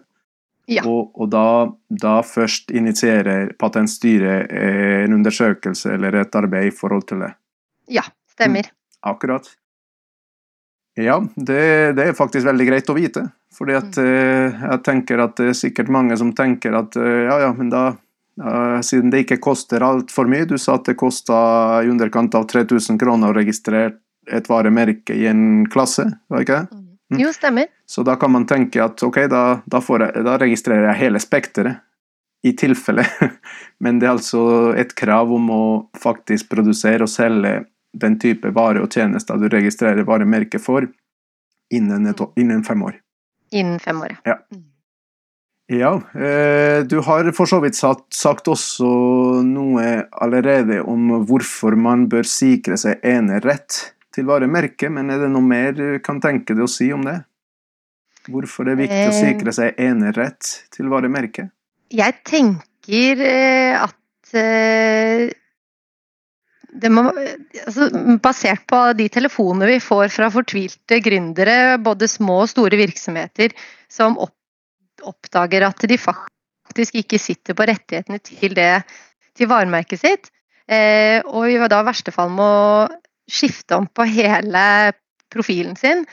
Ja. 0.67 0.83
Og, 0.89 1.13
og 1.15 1.31
da, 1.31 1.71
da, 1.89 2.17
først 2.27 2.73
initierer 2.75 3.53
Patentstyret 3.59 4.51
eh, 4.51 5.05
en 5.05 5.15
undersøkelse 5.21 5.93
eller 5.95 6.17
et 6.23 6.39
arbeid 6.39 6.73
i 6.73 6.75
forhold 6.75 7.07
til 7.07 7.23
det. 7.23 7.31
Ja, 7.99 8.03
stemmer. 8.35 8.67
Mm, 8.67 8.99
akkurat. 9.13 9.47
Ja, 10.99 11.21
det, 11.37 11.93
det, 11.99 12.09
er 12.09 12.17
faktisk 12.17 12.49
veldig 12.49 12.67
greit 12.67 12.91
å 12.91 12.97
vite. 12.97 13.29
Fordi 13.55 13.77
at 13.79 13.95
mm. 13.95 14.09
eh, 14.09 14.65
jeg 14.73 14.83
tenker 14.89 15.23
at 15.23 15.37
det 15.39 15.53
er 15.53 15.61
sikkert 15.61 15.93
mange 15.93 16.17
som 16.19 16.33
tenker 16.37 16.75
at 16.79 16.99
eh, 16.99 17.27
ja, 17.29 17.39
ja, 17.47 17.53
men 17.57 17.71
da 17.73 17.85
ja, 18.37 18.83
Siden 18.85 19.09
det 19.09 19.23
ikke 19.23 19.39
koster 19.41 19.81
altfor 19.81 20.29
mye, 20.29 20.45
du 20.45 20.59
sa 20.61 20.75
at 20.77 20.91
det 20.91 20.99
kosta 21.01 21.37
i 21.81 21.89
underkant 21.89 22.35
av 22.37 22.45
3000 22.51 22.99
kroner 23.01 23.33
å 23.33 23.37
registrere 23.39 23.95
et 24.29 24.51
varemerke 24.51 25.15
i 25.17 25.25
en 25.31 25.65
klasse, 25.73 26.05
var 26.29 26.45
ikke 26.45 26.59
det? 26.59 26.67
Mm. 26.75 26.86
Mm. 27.13 27.21
Jo, 27.23 27.33
stemmer. 27.33 27.67
Så 27.87 28.03
da 28.03 28.17
kan 28.17 28.33
man 28.33 28.47
tenke 28.47 28.83
at 28.83 29.03
ok, 29.03 29.21
da, 29.31 29.43
da, 29.65 29.81
jeg, 29.81 30.25
da 30.27 30.37
registrerer 30.43 30.91
jeg 30.91 31.03
hele 31.05 31.23
spekteret. 31.23 31.83
I 32.47 32.53
tilfelle. 32.55 33.03
Men 33.83 33.99
det 33.99 34.07
er 34.07 34.13
altså 34.13 34.43
et 34.79 34.93
krav 34.95 35.33
om 35.35 35.49
å 35.51 35.65
faktisk 35.99 36.51
produsere 36.53 37.07
og 37.07 37.11
selge 37.11 37.65
den 37.97 38.19
type 38.23 38.53
vare 38.55 38.83
og 38.85 38.93
tjenester 38.93 39.41
du 39.41 39.49
registrerer 39.51 40.07
varemerket 40.07 40.63
for, 40.63 40.87
innen, 41.75 42.07
et, 42.07 42.23
innen 42.39 42.63
fem 42.67 42.85
år. 42.87 43.01
Innen 43.57 43.81
fem 43.83 44.03
år, 44.05 44.19
ja. 44.29 44.37
Ja, 45.67 45.97
eh, 46.15 46.85
du 46.87 47.01
har 47.03 47.27
for 47.35 47.51
så 47.51 47.59
vidt 47.65 47.75
sagt 47.75 48.51
også 48.53 48.91
noe 49.43 49.87
allerede 50.15 50.79
om 50.87 51.09
hvorfor 51.27 51.75
man 51.75 52.05
bør 52.13 52.29
sikre 52.31 52.79
seg 52.79 53.03
enerett 53.03 53.96
til 54.17 54.27
varemerket, 54.29 54.93
men 54.93 55.13
er 55.13 55.21
det 55.25 55.33
noe 55.33 55.45
mer 55.45 55.75
du 55.77 55.87
kan 56.05 56.21
tenke 56.25 56.57
deg 56.57 56.65
å 56.65 56.71
si 56.71 56.89
om 56.95 57.05
det? 57.07 57.19
Hvorfor 58.33 58.67
det 58.67 58.75
er 58.75 58.83
viktig 58.85 59.03
å 59.05 59.13
eh. 59.13 59.19
sikre 59.21 59.55
seg 59.55 59.81
enerett 59.83 60.53
til 60.75 60.89
varemerket? 60.91 61.53
Jeg 61.95 62.17
tenker 62.27 63.23
eh, 63.23 63.77
at 63.79 64.33
eh, 64.35 65.29
det 66.77 66.91
må, 66.93 67.07
altså, 67.63 67.91
basert 68.25 68.67
på 68.69 68.81
de 68.99 69.07
telefonene 69.13 69.71
vi 69.77 69.79
får 69.85 70.11
fra 70.17 70.31
fortvilte 70.33 70.99
gründere, 71.05 71.77
både 71.79 72.09
små 72.11 72.43
og 72.45 72.51
store 72.53 72.81
virksomheter, 72.81 73.55
som 73.93 74.19
oppdager 74.19 75.69
at 75.69 75.87
de 75.87 76.01
faktisk 76.01 76.99
ikke 77.05 77.21
sitter 77.23 77.57
på 77.57 77.69
rettighetene 77.69 78.19
til, 78.25 78.57
det, 78.59 78.73
til 79.39 79.49
varemerket 79.53 80.03
sitt, 80.03 80.33
og 80.67 81.47
i 81.47 81.61
da 81.71 81.79
verste 81.87 82.11
fall 82.11 82.33
må 82.35 82.51
skifte 83.31 83.79
om 83.79 83.87
på 83.87 84.07
hele 84.09 84.63
profilen 85.33 85.77
sin, 85.77 86.05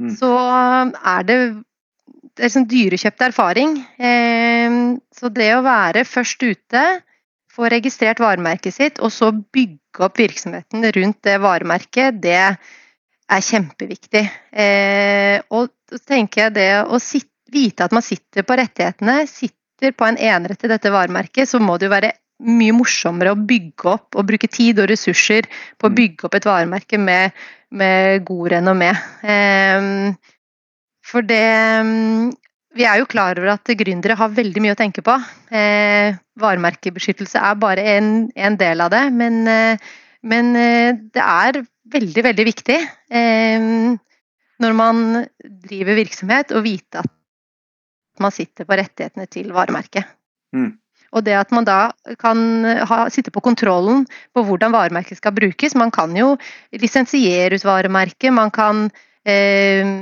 mm. 0.00 0.12
så 0.18 0.32
er 0.36 1.26
det 1.28 1.38
det 2.36 2.44
er 2.44 2.52
sånn 2.52 2.68
dyrekjøpt 2.68 3.22
erfaring. 3.30 3.78
Eh, 3.96 4.74
så 5.16 5.30
det 5.32 5.50
å 5.56 5.64
være 5.64 6.04
først 6.04 6.42
ute, 6.44 6.82
få 7.56 7.70
registrert 7.72 8.20
varemerket 8.20 8.76
sitt, 8.76 9.00
og 9.00 9.12
så 9.14 9.30
bygge 9.32 10.04
opp 10.04 10.20
virksomheten 10.20 10.84
rundt 10.96 11.22
det 11.24 11.38
varemerket, 11.40 12.20
det 12.20 12.36
er 12.36 13.46
kjempeviktig. 13.48 14.24
Eh, 14.52 15.40
og 15.48 15.72
så 15.88 16.02
tenker 16.04 16.46
jeg 16.46 16.56
det 16.58 16.70
å 16.84 17.00
sitte, 17.00 17.32
vite 17.46 17.86
at 17.86 17.92
man 17.94 18.02
sitter 18.02 18.42
på 18.42 18.56
rettighetene, 18.58 19.20
sitter 19.30 19.92
på 19.94 20.04
en 20.08 20.16
enerett 20.18 20.58
til 20.58 20.72
dette 20.72 20.90
varemerket, 20.90 21.46
så 21.48 21.60
må 21.62 21.76
det 21.78 21.86
jo 21.86 21.92
være 21.92 22.10
mye 22.44 22.74
morsommere 22.76 23.32
å 23.32 23.38
bygge 23.48 23.88
opp 23.94 24.16
og 24.18 24.26
bruke 24.28 24.48
tid 24.52 24.80
og 24.82 24.90
ressurser 24.90 25.48
på 25.78 25.88
å 25.88 25.92
mm. 25.92 25.96
bygge 25.96 26.26
opp 26.28 26.36
et 26.36 26.48
varemerke 26.48 27.00
med, 27.00 27.36
med 27.72 28.24
god 28.28 28.50
renommé. 28.56 28.90
Um, 29.24 30.16
for 31.06 31.24
det 31.24 31.44
Vi 32.76 32.84
er 32.84 33.00
jo 33.00 33.08
klar 33.08 33.38
over 33.38 33.54
at 33.54 33.70
gründere 33.78 34.18
har 34.18 34.34
veldig 34.36 34.60
mye 34.60 34.74
å 34.74 34.76
tenke 34.76 35.00
på. 35.00 35.14
Eh, 35.48 36.16
varemerkebeskyttelse 36.36 37.40
er 37.40 37.54
bare 37.56 37.84
en, 37.96 38.10
en, 38.36 38.58
del 38.60 38.82
av 38.84 38.90
det, 38.92 39.00
men, 39.16 39.38
eh, 39.48 39.86
men 40.28 40.50
eh, 40.60 40.90
det 40.92 41.22
er 41.22 41.62
veldig, 41.94 42.24
veldig 42.26 42.46
viktig 42.50 42.76
eh, 42.76 43.70
når 44.60 44.76
man 44.76 45.00
driver 45.40 45.96
virksomhet, 45.96 46.52
å 46.52 46.60
vite 46.64 47.00
at 47.00 48.20
man 48.20 48.34
sitter 48.34 48.68
på 48.68 48.76
rettighetene 48.76 49.24
til 49.32 49.48
varemerket. 49.56 50.12
Mm. 50.56 50.74
Og 51.16 51.24
det 51.24 51.36
at 51.38 51.52
man 51.54 51.64
da 51.64 51.80
kan 52.20 52.38
ha, 52.88 53.06
sitte 53.12 53.32
på 53.32 53.40
kontrollen 53.44 54.04
på 54.36 54.44
hvordan 54.44 54.74
varemerket 54.74 55.20
skal 55.20 55.34
brukes. 55.36 55.76
Man 55.78 55.92
kan 55.94 56.12
jo 56.16 56.34
lisensiere 56.76 57.56
ut 57.56 57.64
varemerket, 57.64 58.34
man 58.36 58.52
kan 58.52 58.90
eh, 59.24 59.96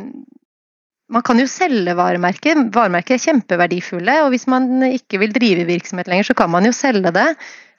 man 1.14 1.22
kan 1.22 1.38
jo 1.38 1.46
selge 1.50 1.94
varemerket. 1.94 2.58
Varemerker 2.74 3.16
er 3.16 3.22
kjempeverdifulle, 3.22 4.16
og 4.24 4.32
hvis 4.32 4.48
man 4.50 4.82
ikke 4.88 5.20
vil 5.22 5.34
drive 5.34 5.66
virksomhet 5.68 6.08
lenger, 6.10 6.30
så 6.30 6.36
kan 6.38 6.50
man 6.50 6.66
jo 6.66 6.72
selge 6.74 7.12
det. 7.14 7.28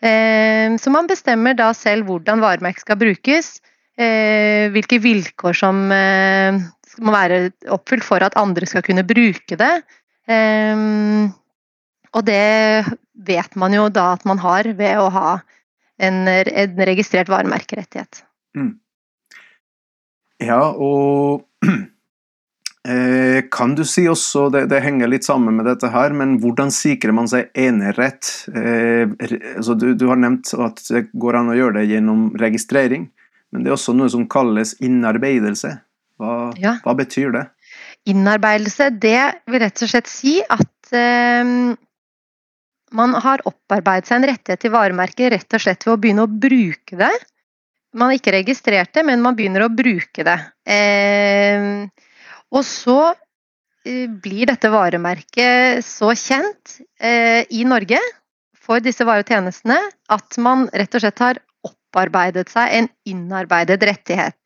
Eh, 0.05 0.75
så 0.81 0.93
man 0.93 1.09
bestemmer 1.09 1.57
da 1.57 1.71
selv 1.75 2.07
hvordan 2.09 2.43
varemerket 2.43 2.85
skal 2.85 2.99
brukes, 3.01 3.57
eh, 3.97 4.69
hvilke 4.75 5.01
vilkår 5.01 5.57
som 5.57 5.87
eh, 5.91 6.59
må 7.01 7.15
være 7.15 7.49
oppfylt 7.73 8.05
for 8.05 8.23
at 8.23 8.37
andre 8.39 8.69
skal 8.69 8.85
kunne 8.85 9.03
bruke 9.07 9.57
det. 9.59 9.73
Og 12.15 12.23
det 12.25 12.85
vet 13.15 13.55
man 13.55 13.73
jo 13.75 13.87
da 13.89 14.11
at 14.15 14.25
man 14.27 14.41
har 14.43 14.67
ved 14.77 14.99
å 14.99 15.09
ha 15.13 15.29
en, 15.97 16.25
en 16.27 16.81
registrert 16.87 17.31
varemerkerettighet. 17.31 18.23
Mm. 18.57 18.73
Ja, 20.43 20.61
og 20.71 21.45
eh, 22.89 23.39
kan 23.51 23.75
du 23.77 23.85
si 23.87 24.05
også, 24.11 24.49
det, 24.53 24.65
det, 24.73 24.83
henger 24.83 25.11
litt 25.11 25.27
sammen 25.27 25.55
med 25.59 25.69
dette 25.69 25.91
her, 25.93 26.15
men 26.17 26.37
hvordan 26.43 26.73
sikrer 26.75 27.15
man 27.15 27.29
seg 27.31 27.51
enerett? 27.55 28.31
Eh, 28.51 29.07
altså 29.55 29.77
du, 29.79 29.93
du, 29.95 30.07
har 30.11 30.19
nevnt 30.19 30.51
at 30.59 30.83
det 30.91 31.07
går 31.15 31.39
an 31.39 31.53
å 31.53 31.57
gjøre 31.57 31.79
det 31.79 31.89
gjennom 31.93 32.27
registrering, 32.41 33.09
men 33.53 33.63
det 33.63 33.71
er 33.71 33.77
også 33.77 33.95
noe 33.95 34.11
som 34.11 34.27
kalles 34.27 34.75
innarbeidelse. 34.83 35.77
Hva, 36.19 36.35
ja. 36.59 36.77
hva 36.83 36.95
betyr 36.95 37.33
det? 37.35 37.47
Innarbeidelse, 38.07 38.91
det 39.03 39.19
vil 39.51 39.63
rett 39.63 39.81
og 39.83 39.91
slett 39.91 40.11
si 40.11 40.37
at 40.43 40.95
eh, 40.95 41.75
man 42.95 43.15
har 43.21 43.43
opparbeidet 43.47 44.09
seg 44.09 44.21
en 44.21 44.29
rettighet 44.31 44.63
til 44.63 44.73
varemerket 44.73 45.33
rett 45.33 45.57
og 45.57 45.63
slett 45.63 45.85
ved 45.85 45.93
å 45.95 46.01
begynne 46.01 46.25
å 46.25 46.31
bruke 46.31 46.99
det. 46.99 47.13
Man 47.95 48.09
har 48.09 48.19
ikke 48.19 48.35
registrert 48.35 48.91
det, 48.95 49.05
men 49.07 49.23
man 49.23 49.37
begynner 49.37 49.65
å 49.65 49.71
bruke 49.71 50.25
det. 50.27 50.37
Eh, 50.67 51.87
og 52.51 52.63
så 52.67 52.99
eh, 53.87 54.07
blir 54.11 54.51
dette 54.51 54.71
varemerket 54.71 55.85
så 55.85 56.11
kjent 56.19 56.77
eh, 56.99 57.43
i 57.49 57.63
Norge 57.67 58.01
for 58.65 58.83
disse 58.83 59.05
varetjenestene 59.07 59.77
at 60.11 60.39
man 60.41 60.67
rett 60.73 60.97
og 60.97 61.05
slett 61.05 61.23
har 61.23 61.41
opparbeidet 61.65 62.49
seg 62.51 62.79
en 62.79 62.89
innarbeidet 63.07 63.79
rettighet. 63.85 64.39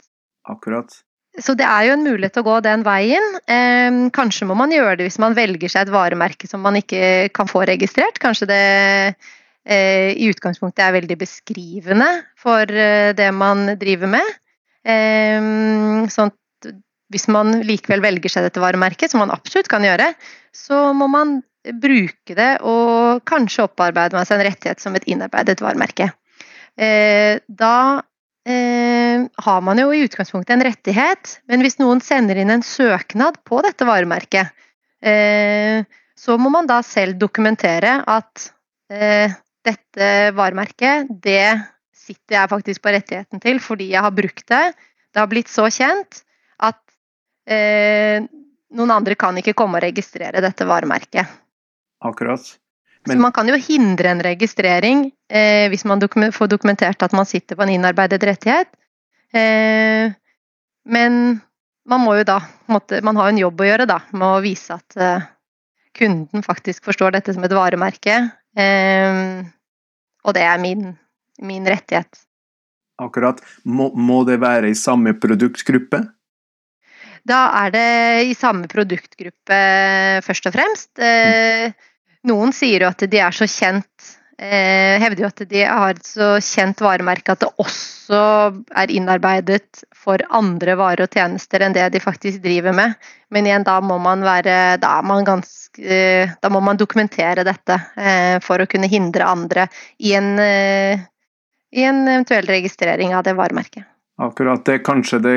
Akkurat. 0.50 0.92
Så 1.38 1.54
det 1.56 1.66
er 1.68 1.86
jo 1.88 1.94
en 1.94 2.04
mulighet 2.04 2.34
til 2.36 2.44
å 2.44 2.50
gå 2.50 2.56
den 2.66 2.84
veien. 2.84 3.38
kanskje 4.16 4.48
må 4.50 4.58
man 4.58 4.74
gjøre 4.74 4.98
det 5.00 5.08
hvis 5.08 5.22
man 5.22 5.38
velger 5.38 5.72
seg 5.72 5.88
et 5.88 5.94
varemerke 5.94 6.50
som 6.50 6.64
man 6.66 6.76
ikke 6.80 7.30
kan 7.36 7.48
få 7.48 7.64
registrert. 7.70 8.20
Kanskje 8.20 8.50
det 8.50 8.64
eh, 9.70 10.12
i 10.18 10.28
utgangspunktet 10.32 10.84
er 10.84 10.98
veldig 10.98 11.20
beskrivende 11.22 12.10
for 12.40 12.66
eh, 12.66 13.14
det 13.16 13.30
man 13.36 13.76
driver 13.80 14.12
med. 14.18 14.36
sånn 16.10 16.32
at 16.32 16.72
hvis 17.14 17.28
man 17.30 17.62
likevel 17.66 18.02
velger 18.02 18.32
seg 18.32 18.46
dette 18.48 18.62
varemerket, 18.62 19.12
som 19.12 19.22
man 19.24 19.34
absolutt 19.34 19.70
kan 19.70 19.86
gjøre, 19.86 20.14
så 20.56 20.90
må 20.98 21.08
man 21.12 21.40
bruke 21.82 22.36
det 22.38 22.52
og 22.66 23.22
kanskje 23.30 23.66
opparbeide 23.68 24.24
seg 24.26 24.40
en 24.40 24.48
rettighet 24.48 24.82
som 24.82 24.96
et 24.96 25.06
innarbeidet 25.10 25.60
varemerke. 25.62 26.10
Eh, 26.80 27.42
da 27.48 27.76
eh, 28.00 28.09
har 29.44 29.62
man 29.66 29.80
jo 29.82 29.90
i 29.94 30.04
utgangspunktet 30.06 30.56
en 30.56 30.66
rettighet, 30.68 31.40
men 31.50 31.64
hvis 31.64 31.80
noen 31.82 32.02
sender 32.04 32.40
inn 32.42 32.52
en 32.54 32.66
søknad 32.66 33.40
på 33.48 33.62
dette 33.66 33.88
varemerket, 33.88 34.52
eh, 35.02 35.84
så 36.20 36.38
må 36.42 36.52
man 36.52 36.68
da 36.68 36.82
selv 36.84 37.20
dokumentere 37.20 38.00
at 38.04 38.50
eh, 38.92 39.32
dette 39.66 40.10
varemerket, 40.36 41.10
det 41.10 41.60
sitter 41.96 42.40
jeg 42.40 42.52
faktisk 42.52 42.84
på 42.84 42.94
rettigheten 42.96 43.44
til 43.44 43.62
fordi 43.64 43.92
jeg 43.94 44.04
har 44.04 44.16
brukt 44.16 44.46
det. 44.50 44.66
Det 45.14 45.22
har 45.22 45.30
blitt 45.32 45.52
så 45.52 45.68
kjent 45.74 46.24
at 46.66 46.82
eh, 47.50 48.26
noen 48.76 48.96
andre 48.96 49.18
kan 49.20 49.38
ikke 49.40 49.56
komme 49.58 49.80
og 49.80 49.86
registrere 49.86 50.44
dette 50.44 50.68
varemerket. 50.68 51.38
Akkurat. 52.06 52.44
Men... 53.08 53.16
Så 53.16 53.22
man 53.24 53.34
kan 53.36 53.50
jo 53.50 53.56
hindre 53.60 54.12
en 54.12 54.24
registrering 54.24 55.08
eh, 55.32 55.70
hvis 55.72 55.86
man 55.88 56.02
dokum 56.02 56.28
får 56.36 56.52
dokumentert 56.52 57.04
at 57.06 57.16
man 57.16 57.28
sitter 57.28 57.56
på 57.56 57.66
en 57.66 57.74
innarbeidet 57.78 58.22
rettighet. 58.28 58.72
Eh, 59.34 60.12
men 60.90 61.14
man 61.90 62.02
må 62.02 62.16
jo 62.18 62.24
da 62.26 62.40
Man 63.06 63.18
har 63.20 63.30
en 63.30 63.38
jobb 63.38 63.62
å 63.62 63.68
gjøre 63.68 63.86
da, 63.90 64.00
med 64.14 64.26
å 64.26 64.42
vise 64.42 64.74
at 64.74 64.98
eh, 64.98 65.28
kunden 65.98 66.46
faktisk 66.46 66.86
forstår 66.90 67.16
dette 67.18 67.34
som 67.34 67.46
et 67.46 67.54
varemerke. 67.54 68.18
Eh, 68.58 69.42
og 70.26 70.36
det 70.38 70.46
er 70.46 70.62
min, 70.62 70.92
min 71.42 71.66
rettighet. 71.66 72.22
Akkurat. 73.02 73.42
Må, 73.64 73.90
må, 73.96 74.22
det 74.28 74.38
være 74.44 74.70
i 74.70 74.78
samme 74.78 75.16
produktgruppe? 75.18 76.04
Da 77.30 77.40
er 77.64 77.74
det 77.74 77.90
i 78.30 78.36
samme 78.38 78.70
produktgruppe 78.72 79.60
først 80.26 80.50
og 80.50 80.56
fremst. 80.56 80.92
Mm. 81.00 81.76
Noen 82.30 82.54
sier 82.56 82.84
jo 82.84 82.92
at 82.92 83.04
de 83.08 83.22
er 83.24 83.36
så 83.36 83.48
kjent 83.50 84.19
Hevder 84.40 85.26
jo 85.26 85.28
at 85.28 85.42
de 85.52 85.64
har 85.68 85.98
et 85.98 86.06
så 86.08 86.30
kjent 86.40 86.80
varemerke 86.80 87.34
at 87.34 87.42
det 87.44 87.50
også 87.60 88.20
er 88.80 88.94
innarbeidet 88.96 89.84
for 90.00 90.22
andre 90.32 90.78
varer 90.80 91.04
og 91.04 91.14
tjenester 91.14 91.66
enn 91.66 91.76
det 91.76 91.90
de 91.94 92.02
faktisk 92.04 92.40
driver 92.44 92.76
med. 92.76 92.96
Men 93.34 93.50
igjen, 93.50 93.68
da 93.68 93.80
må 93.84 94.00
man 94.02 94.24
være 94.26 94.78
Da, 94.82 94.96
man 95.06 95.28
ganske, 95.28 95.84
eh, 95.84 96.32
da 96.42 96.50
må 96.50 96.62
man 96.64 96.80
dokumentere 96.80 97.44
dette 97.48 97.78
eh, 98.00 98.40
for 98.44 98.62
å 98.62 98.70
kunne 98.70 98.90
hindre 98.90 99.28
andre 99.28 99.68
i 100.00 100.16
en, 100.18 100.34
eh, 100.40 101.06
i 101.76 101.86
en 101.86 102.06
eventuell 102.08 102.48
registrering 102.50 103.14
av 103.14 103.28
det 103.28 103.36
varemerket. 103.38 103.86
Akkurat. 104.20 104.66
Det 104.66 104.74
er 104.74 104.84
kanskje 104.84 105.22
det 105.24 105.36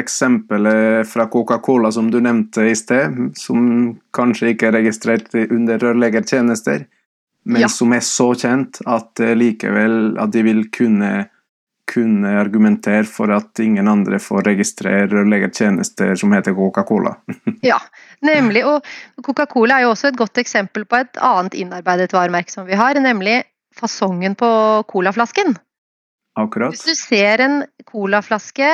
eksempelet 0.00 1.06
fra 1.06 1.28
Coca-Cola 1.30 1.92
som 1.94 2.08
du 2.10 2.18
nevnte 2.18 2.64
i 2.66 2.74
sted, 2.74 3.14
som 3.38 3.94
kanskje 4.16 4.54
ikke 4.54 4.72
er 4.72 4.78
registrert 4.80 5.28
under 5.44 5.78
rørleggertjenester, 5.78 6.88
men 7.44 7.64
ja. 7.64 7.68
som 7.68 7.92
er 7.92 8.02
så 8.04 8.30
kjent 8.38 8.80
at 8.88 9.20
likevel 9.36 10.16
at 10.20 10.32
de 10.32 10.42
vil 10.46 10.62
kunne, 10.72 11.10
kunne 11.90 12.30
argumentere 12.40 13.04
for 13.08 13.32
at 13.34 13.60
ingen 13.60 13.88
andre 13.90 14.20
får 14.22 14.46
registrere 14.48 15.10
rørleggertjenester 15.12 16.14
som 16.20 16.32
heter 16.32 16.56
Coca-Cola. 16.56 17.12
ja, 17.70 17.78
nemlig. 18.24 18.64
Og 18.68 18.80
Coca-Cola 19.24 19.78
er 19.78 19.86
jo 19.86 19.92
også 19.92 20.12
et 20.12 20.20
godt 20.20 20.40
eksempel 20.40 20.88
på 20.88 21.02
et 21.02 21.20
annet 21.20 21.58
innarbeidet 21.60 22.16
varemerke 22.16 22.54
som 22.54 22.68
vi 22.68 22.80
har, 22.80 22.96
nemlig 23.00 23.42
fasongen 23.76 24.36
på 24.38 24.48
colaflasken. 24.88 25.56
Akkurat. 26.38 26.74
Hvis 26.74 26.88
du 26.88 26.96
ser 26.98 27.44
en 27.44 27.62
colaflaske, 27.86 28.70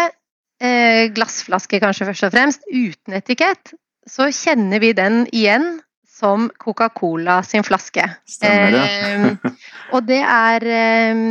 eh, 0.63 1.05
glassflaske 1.13 1.81
kanskje 1.83 2.09
først 2.09 2.29
og 2.29 2.35
fremst, 2.37 2.67
uten 2.71 3.19
etikett, 3.19 3.75
så 4.09 4.31
kjenner 4.33 4.81
vi 4.81 4.95
den 4.97 5.27
igjen 5.33 5.81
som 6.21 6.49
Coca-Cola 6.61 7.41
sin 7.47 7.65
flaske. 7.67 8.05
Stemmer 8.29 8.77
det. 8.77 8.85
eh, 8.85 9.59
og, 9.95 10.05
det 10.09 10.21
er, 10.21 10.67
eh, 10.77 11.27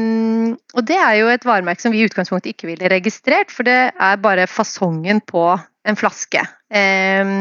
og 0.74 0.86
det 0.90 1.00
er 1.00 1.16
jo 1.22 1.32
et 1.34 1.48
varemerke 1.48 1.86
som 1.86 1.94
vi 1.94 2.04
i 2.04 2.10
utgangspunktet 2.10 2.56
ikke 2.56 2.72
ville 2.72 2.92
registrert, 2.92 3.54
for 3.54 3.68
det 3.70 3.80
er 3.94 4.22
bare 4.24 4.50
fasongen 4.50 5.22
på 5.22 5.46
en 5.88 6.00
flaske. 6.00 6.44
Eh, 6.70 7.36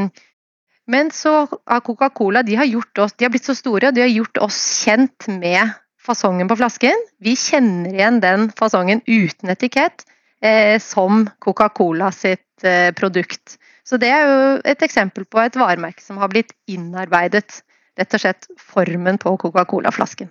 men 0.89 1.11
så 1.13 1.35
har 1.69 1.85
Coca-Cola 1.85 2.43
de 2.43 2.57
har, 2.57 2.69
gjort 2.69 3.05
oss, 3.05 3.13
de 3.17 3.27
har 3.27 3.33
blitt 3.33 3.49
så 3.49 3.57
store 3.57 3.91
og 3.91 3.97
de 3.97 4.07
har 4.07 4.13
gjort 4.13 4.41
oss 4.47 4.61
kjent 4.87 5.29
med 5.29 5.77
fasongen 6.01 6.49
på 6.49 6.57
flasken. 6.57 6.97
Vi 7.21 7.35
kjenner 7.37 7.93
igjen 7.93 8.23
den 8.25 8.49
fasongen 8.57 9.03
uten 9.05 9.53
etikett 9.53 10.07
eh, 10.41 10.81
som 10.81 11.27
Coca-Cola 11.45 12.09
sitt 12.15 12.65
eh, 12.65 12.89
produkt. 12.97 13.59
Så 13.89 13.97
det 14.01 14.11
er 14.13 14.27
jo 14.29 14.41
et 14.69 14.85
eksempel 14.85 15.25
på 15.25 15.41
et 15.41 15.57
varemerke 15.57 16.05
som 16.05 16.21
har 16.21 16.29
blitt 16.33 16.53
innarbeidet. 16.69 17.63
Rett 17.99 18.15
og 18.15 18.23
slett 18.23 18.49
formen 18.61 19.17
på 19.19 19.33
Coca-Cola-flasken. 19.41 20.29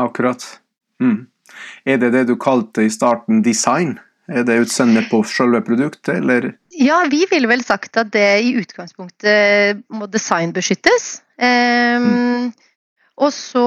Akkurat. 0.00 0.46
Mm. 1.02 1.26
Er 1.84 2.00
det 2.00 2.14
det 2.14 2.24
du 2.30 2.34
kalte 2.40 2.86
i 2.86 2.90
starten 2.90 3.44
design? 3.44 3.98
Er 4.32 4.46
det 4.48 4.56
utseendet 4.64 5.10
på 5.10 5.20
selve 5.28 5.60
produktet, 5.66 6.16
eller? 6.16 6.54
Ja, 6.80 7.02
vi 7.12 7.26
ville 7.30 7.50
vel 7.50 7.62
sagt 7.62 7.98
at 8.00 8.10
det 8.14 8.28
i 8.46 8.54
utgangspunktet 8.56 9.84
må 9.92 10.08
designbeskyttes. 10.08 11.18
Um, 11.36 12.08
mm. 12.08 12.46
Og 13.20 13.30
så 13.36 13.66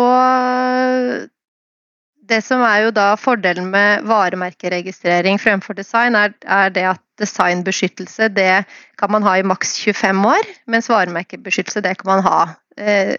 det 2.27 2.41
som 2.45 2.61
er 2.65 2.85
jo 2.85 2.91
da 2.95 3.11
fordelen 3.19 3.69
med 3.71 4.05
varemerkeregistrering 4.07 5.39
fremfor 5.41 5.77
design, 5.77 6.15
er, 6.15 6.33
er, 6.43 6.69
det 6.73 6.85
at 6.91 7.01
designbeskyttelse 7.21 8.29
det 8.35 8.65
kan 8.99 9.11
man 9.13 9.25
ha 9.25 9.37
i 9.39 9.45
maks 9.47 9.77
25 9.85 10.25
år, 10.29 10.51
mens 10.69 10.89
varemerkebeskyttelse 10.91 11.83
det 11.85 11.95
kan 12.01 12.11
man 12.11 12.23
ha 12.25 12.39
eh, 12.77 13.15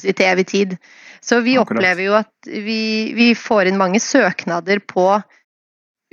si, 0.00 0.12
til 0.12 0.26
evig 0.26 0.46
tid. 0.52 0.76
Så 1.20 1.40
vi 1.44 1.56
Akkurat. 1.58 1.76
opplever 1.76 2.06
jo 2.06 2.16
at 2.18 2.50
vi, 2.50 3.12
vi, 3.16 3.30
får 3.38 3.70
inn 3.70 3.80
mange 3.80 4.00
søknader 4.02 4.80
på 4.80 5.08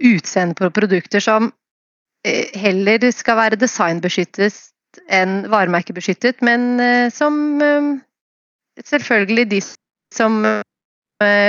utseende 0.04 0.58
på 0.58 0.72
produkter 0.74 1.24
som 1.24 1.52
eh, 2.28 2.52
heller 2.60 3.10
skal 3.14 3.39
være 3.39 3.62
designbeskyttet 3.62 4.70
enn 5.10 5.48
varemerkebeskyttet, 5.50 6.44
men 6.46 6.76
eh, 6.82 7.08
som 7.14 7.39
eh, 7.62 7.94
selvfølgelig 8.84 9.50
de 9.56 9.64
som 10.14 10.44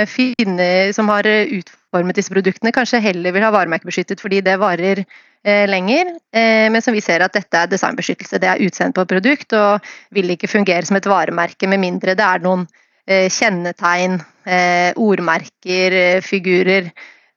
finner, 0.09 0.91
som 0.95 1.09
har 1.11 1.27
utformet 1.27 2.17
disse 2.17 2.33
produktene, 2.33 2.73
kanskje 2.75 3.03
heller 3.03 3.35
vil 3.35 3.45
ha 3.45 3.51
varemerkebeskyttet 3.55 4.21
fordi 4.23 4.41
det 4.45 4.57
varer 4.61 5.03
eh, 5.45 5.65
lenger. 5.69 6.15
Eh, 6.33 6.67
men 6.71 6.81
som 6.81 6.95
vi 6.95 7.03
ser 7.03 7.23
at 7.25 7.35
dette 7.35 7.61
er 7.61 7.71
designbeskyttelse. 7.71 8.39
Det 8.41 8.49
er 8.49 8.63
utseende 8.65 8.97
på 8.97 9.05
et 9.05 9.13
produkt 9.15 9.55
og 9.57 9.91
vil 10.15 10.33
ikke 10.33 10.51
fungere 10.51 10.85
som 10.87 10.99
et 10.99 11.09
varemerke 11.09 11.69
med 11.69 11.81
mindre 11.83 12.17
det 12.17 12.25
er 12.25 12.43
noen 12.43 12.65
eh, 13.07 13.27
kjennetegn, 13.29 14.19
eh, 14.45 14.91
ordmerker, 15.01 15.99
eh, 16.01 16.21
figurer. 16.25 16.91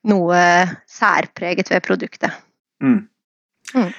Noe 0.09 0.41
særpreget 0.89 1.73
ved 1.73 1.83
produktet. 1.85 2.37
Mm. 2.81 3.09
Mm. 3.75 3.91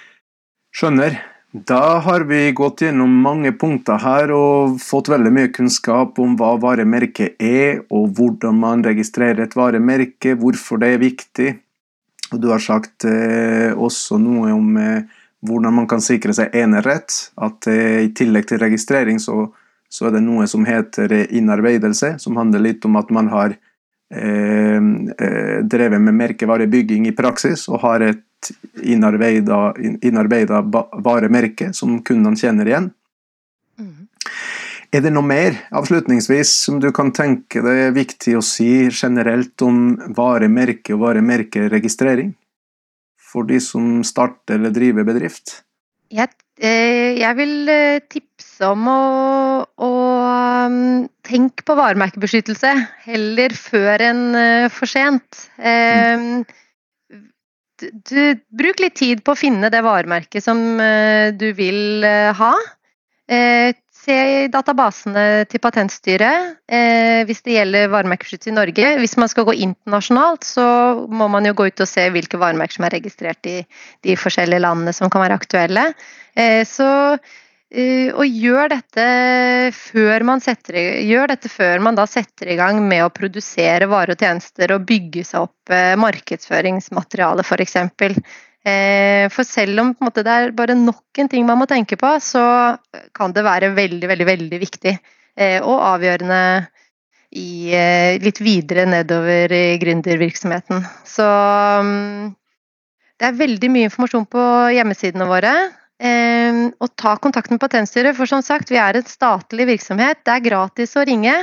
Skjønner. 0.74 1.20
Da 1.52 1.97
har 2.06 2.22
vi 2.30 2.52
gått 2.52 2.84
gjennom 2.84 3.14
mange 3.24 3.50
punkter 3.58 3.97
her 4.04 4.30
og 4.30 4.76
fått 4.84 5.08
veldig 5.10 5.32
mye 5.34 5.50
kunnskap 5.50 6.20
om 6.22 6.36
hva 6.38 6.52
varemerket 6.62 7.41
er, 7.41 7.80
og 7.89 8.12
hvordan 8.20 8.60
man 8.62 8.84
registrerer 8.86 9.47
et 9.47 9.56
varemerke, 9.58 10.36
hvorfor 10.38 10.78
det 10.78 10.91
er 10.93 11.02
viktig. 11.02 11.47
Og 12.30 12.43
du 12.43 12.52
har 12.54 12.62
sagt 12.62 13.08
eh, 13.10 13.74
også 13.74 14.20
noe 14.22 14.52
om 14.54 14.78
eh, 14.78 15.08
hvordan 15.41 15.74
man 15.74 15.89
kan 15.89 16.06
sikre 16.06 16.36
seg 16.38 16.54
enerett. 16.54 17.18
At 17.41 17.66
eh, 17.66 18.06
i 18.06 18.14
tillegg 18.14 18.45
til 18.52 18.62
registrering 18.62 19.18
så, 19.18 19.47
så, 19.89 20.06
er 20.06 20.20
det 20.20 20.24
noe 20.28 20.45
som 20.52 20.70
heter 20.70 21.16
innarbeidelse, 21.26 22.20
som 22.22 22.38
handler 22.38 22.68
litt 22.68 22.86
om 22.86 23.02
at 23.02 23.10
man 23.10 23.34
har 23.34 23.58
eh, 23.58 23.58
eh, 23.58 23.68
drevet 24.10 26.01
med 26.01 26.16
merkevarebygging 26.18 27.05
i 27.05 27.14
praksis 27.14 27.68
og 27.70 27.84
har 27.84 28.01
et 28.07 28.49
innarbeida, 28.82 30.62
varemerke 31.05 31.70
som 31.78 31.99
kundene 32.05 32.39
kjenner 32.39 32.72
igjen. 32.72 32.89
Mm. 33.80 34.07
Er 34.89 35.03
det 35.05 35.12
noe 35.14 35.28
mer 35.28 35.53
avslutningsvis 35.76 36.51
som 36.66 36.80
du 36.82 36.89
kan 36.95 37.12
tenke 37.14 37.62
det 37.62 37.76
er 37.86 37.93
viktig 37.93 38.38
å 38.39 38.45
si 38.45 38.89
generelt 38.89 39.62
om 39.62 39.99
varemerke 40.18 40.95
og 40.95 41.03
varemerkeregistrering 41.03 42.34
for 43.30 43.45
de 43.45 43.60
som 43.62 43.99
starter 44.07 44.57
eller 44.57 44.74
driver 44.74 45.05
bedrift? 45.05 45.60
Jeg, 46.10 46.32
eh, 46.34 46.34
jeg 46.60 47.36
vil 47.38 47.70
eh, 47.72 48.01
tipse 48.12 48.68
om 48.68 48.88
å, 48.91 49.01
å 49.80 49.91
um, 50.68 51.05
tenke 51.24 51.64
på 51.64 51.76
varemerkebeskyttelse 51.80 52.74
heller 53.05 53.55
før 53.55 54.03
enn 54.10 54.24
uh, 54.36 54.66
for 54.74 54.91
sent. 54.91 55.45
Mm. 55.55 56.43
Um, 56.43 57.14
du, 57.80 58.36
bruk 58.51 58.84
litt 58.84 58.97
tid 58.99 59.24
på 59.24 59.32
å 59.32 59.39
finne 59.39 59.72
det 59.72 59.80
varemerket 59.86 60.43
som 60.43 60.60
du 61.39 61.45
vil 61.55 62.03
ha. 62.36 62.49
Se 64.00 64.16
i 64.16 64.47
databasene 64.52 65.43
til 65.52 65.60
Patentstyret 65.60 66.56
hvis 67.28 67.41
det 67.43 67.58
gjelder 67.58 67.91
varemerkebeskyttelse 67.91 68.54
i 68.54 68.56
Norge. 68.56 68.93
Hvis 69.02 69.18
man 69.20 69.32
skal 69.32 69.47
gå 69.50 69.58
internasjonalt, 69.66 70.47
så 70.47 70.64
må 71.12 71.28
man 71.32 71.50
jo 71.50 71.56
gå 71.58 71.68
ut 71.68 71.84
og 71.84 71.89
se 71.89 72.08
hvilke 72.14 72.39
varemerker 72.39 72.80
som 72.80 72.88
er 72.88 72.95
registrert 72.95 73.50
i 73.52 73.58
de 74.08 74.16
forskjellige 74.20 74.64
landene 74.64 74.95
som 74.95 75.12
kan 75.12 75.26
være 75.26 75.39
aktuelle. 75.41 75.86
så 76.66 76.89
og 77.70 78.26
gjør 78.26 78.72
dette, 78.72 79.04
setter, 80.41 80.78
gjør 81.06 81.28
dette 81.30 81.50
før 81.54 81.84
man 81.86 82.00
da 82.00 82.08
setter 82.10 82.50
i 82.50 82.58
gang 82.58 82.80
med 82.82 83.04
å 83.06 83.12
produsere 83.14 83.86
varer 83.86 84.16
og 84.16 84.24
tjenester 84.24 84.74
og 84.74 84.88
bygge 84.89 85.22
seg 85.28 85.45
opp 85.45 85.76
markedsføringsmateriale 86.02 87.45
f.eks. 87.45 87.76
For 89.34 89.47
selv 89.47 89.84
om 89.84 89.93
måte, 90.03 90.24
det 90.26 90.34
er 90.34 90.53
bare 90.57 90.76
nok 90.78 91.22
en 91.22 91.30
ting 91.32 91.45
man 91.47 91.59
må 91.61 91.67
tenke 91.70 91.97
på, 91.99 92.11
så 92.24 92.43
kan 93.15 93.36
det 93.36 93.45
være 93.45 93.74
veldig, 93.78 94.09
veldig, 94.09 94.28
veldig 94.30 94.59
viktig 94.61 94.93
og 95.63 95.76
avgjørende 95.93 96.39
i, 97.32 97.72
litt 98.22 98.41
videre 98.41 98.88
nedover 98.89 99.53
i 99.53 99.78
gründervirksomheten. 99.82 100.84
Så 101.07 101.28
mm, 101.86 102.32
det 103.20 103.28
er 103.28 103.39
veldig 103.39 103.70
mye 103.74 103.89
informasjon 103.89 104.28
på 104.32 104.45
hjemmesidene 104.76 105.28
våre. 105.30 105.53
Eh, 105.99 106.61
og 106.80 106.93
ta 106.99 107.17
kontakt 107.20 107.51
med 107.51 107.59
Patentstyret, 107.61 108.15
for 108.17 108.30
som 108.30 108.43
sagt, 108.45 108.72
vi 108.72 108.80
er 108.82 108.97
en 108.97 109.07
statlig 109.07 109.67
virksomhet. 109.74 110.24
Det 110.24 110.38
er 110.38 110.45
gratis 110.45 110.95
å 110.97 111.05
ringe. 111.07 111.36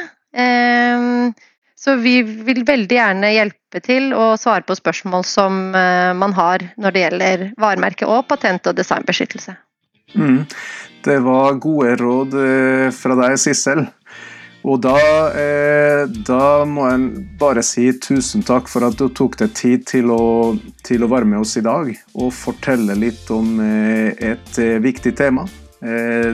Så 1.76 1.96
vi 2.00 2.22
vil 2.22 2.62
veldig 2.64 2.96
gjerne 2.96 3.34
hjelpe 3.34 3.82
til 3.84 4.08
å 4.16 4.30
svare 4.40 4.64
på 4.64 4.74
spørsmål 4.78 5.26
som 5.28 5.74
eh, 5.76 6.12
man 6.16 6.32
har 6.36 6.64
når 6.80 6.94
det 6.94 7.02
gjelder 7.02 7.42
varemerke 7.60 8.08
og 8.08 8.24
patent- 8.30 8.64
og 8.70 8.78
designbeskyttelse. 8.78 9.52
Mm. 10.16 10.46
Det 11.04 11.18
var 11.20 11.58
gode 11.60 11.98
råd 12.00 12.36
eh, 12.40 12.86
fra 12.96 13.18
deg, 13.20 13.36
Sissel. 13.42 13.84
Og 14.66 14.80
da, 14.82 14.96
eh, 15.36 16.06
da, 16.26 16.64
må 16.64 16.86
jeg 16.88 17.26
bare 17.38 17.62
si 17.62 17.84
tusen 18.02 18.42
takk 18.42 18.72
for 18.72 18.88
at 18.88 18.96
du 18.96 19.10
tok 19.12 19.36
deg 19.44 19.52
tid 19.54 19.84
til 19.86 20.08
å, 20.14 20.56
til 20.86 21.04
å 21.04 21.10
være 21.12 21.28
med 21.28 21.44
oss 21.44 21.54
i 21.60 21.64
dag 21.66 21.92
og 22.16 22.32
fortelle 22.34 22.96
litt 22.98 23.28
om 23.30 23.60
et 23.60 24.58
viktig 24.82 25.12
tema. 25.20 25.44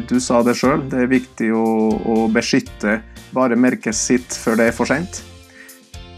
Du 0.09 0.17
sa 0.23 0.39
det 0.47 0.55
sjøl, 0.57 0.87
det 0.89 1.03
er 1.03 1.11
viktig 1.11 1.51
å, 1.53 1.67
å 1.99 2.17
beskytte 2.33 3.01
varemerket 3.37 3.99
sitt 3.99 4.39
før 4.39 4.63
det 4.63 4.71
er 4.71 4.79
for 4.79 4.89
sent. 4.89 5.21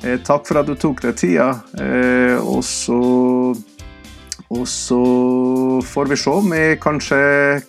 Eh, 0.04 0.18
takk 0.20 0.44
for 0.48 0.60
at 0.60 0.68
du 0.68 0.74
tok 0.76 1.00
deg 1.00 1.16
tida, 1.16 1.48
eh, 1.80 2.36
og 2.36 2.60
så 2.64 3.54
og 4.54 4.68
så 4.68 4.98
får 5.82 6.10
vi 6.10 6.16
se 6.20 6.30
om 6.30 6.52
vi 6.52 6.76
kanskje 6.78 7.16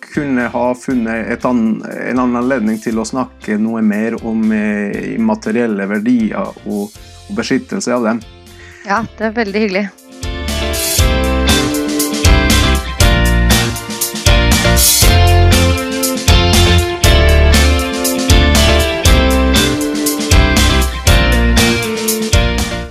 kunne 0.04 0.44
ha 0.52 0.66
funnet 0.78 1.44
an, 1.48 1.62
en 1.82 2.20
annen 2.20 2.38
anledning 2.38 2.78
til 2.78 3.00
å 3.00 3.06
snakke 3.08 3.56
noe 3.58 3.80
mer 3.82 4.14
om 4.20 4.44
immaterielle 4.52 5.24
materielle 5.26 5.88
verdier 5.90 6.52
og, 6.68 6.92
og 7.26 7.34
beskyttelse 7.40 7.96
av 7.96 8.06
dem. 8.06 8.20
Ja, 8.86 9.00
det 9.18 9.30
er 9.30 9.38
veldig 9.40 9.64
hyggelig. 9.64 9.86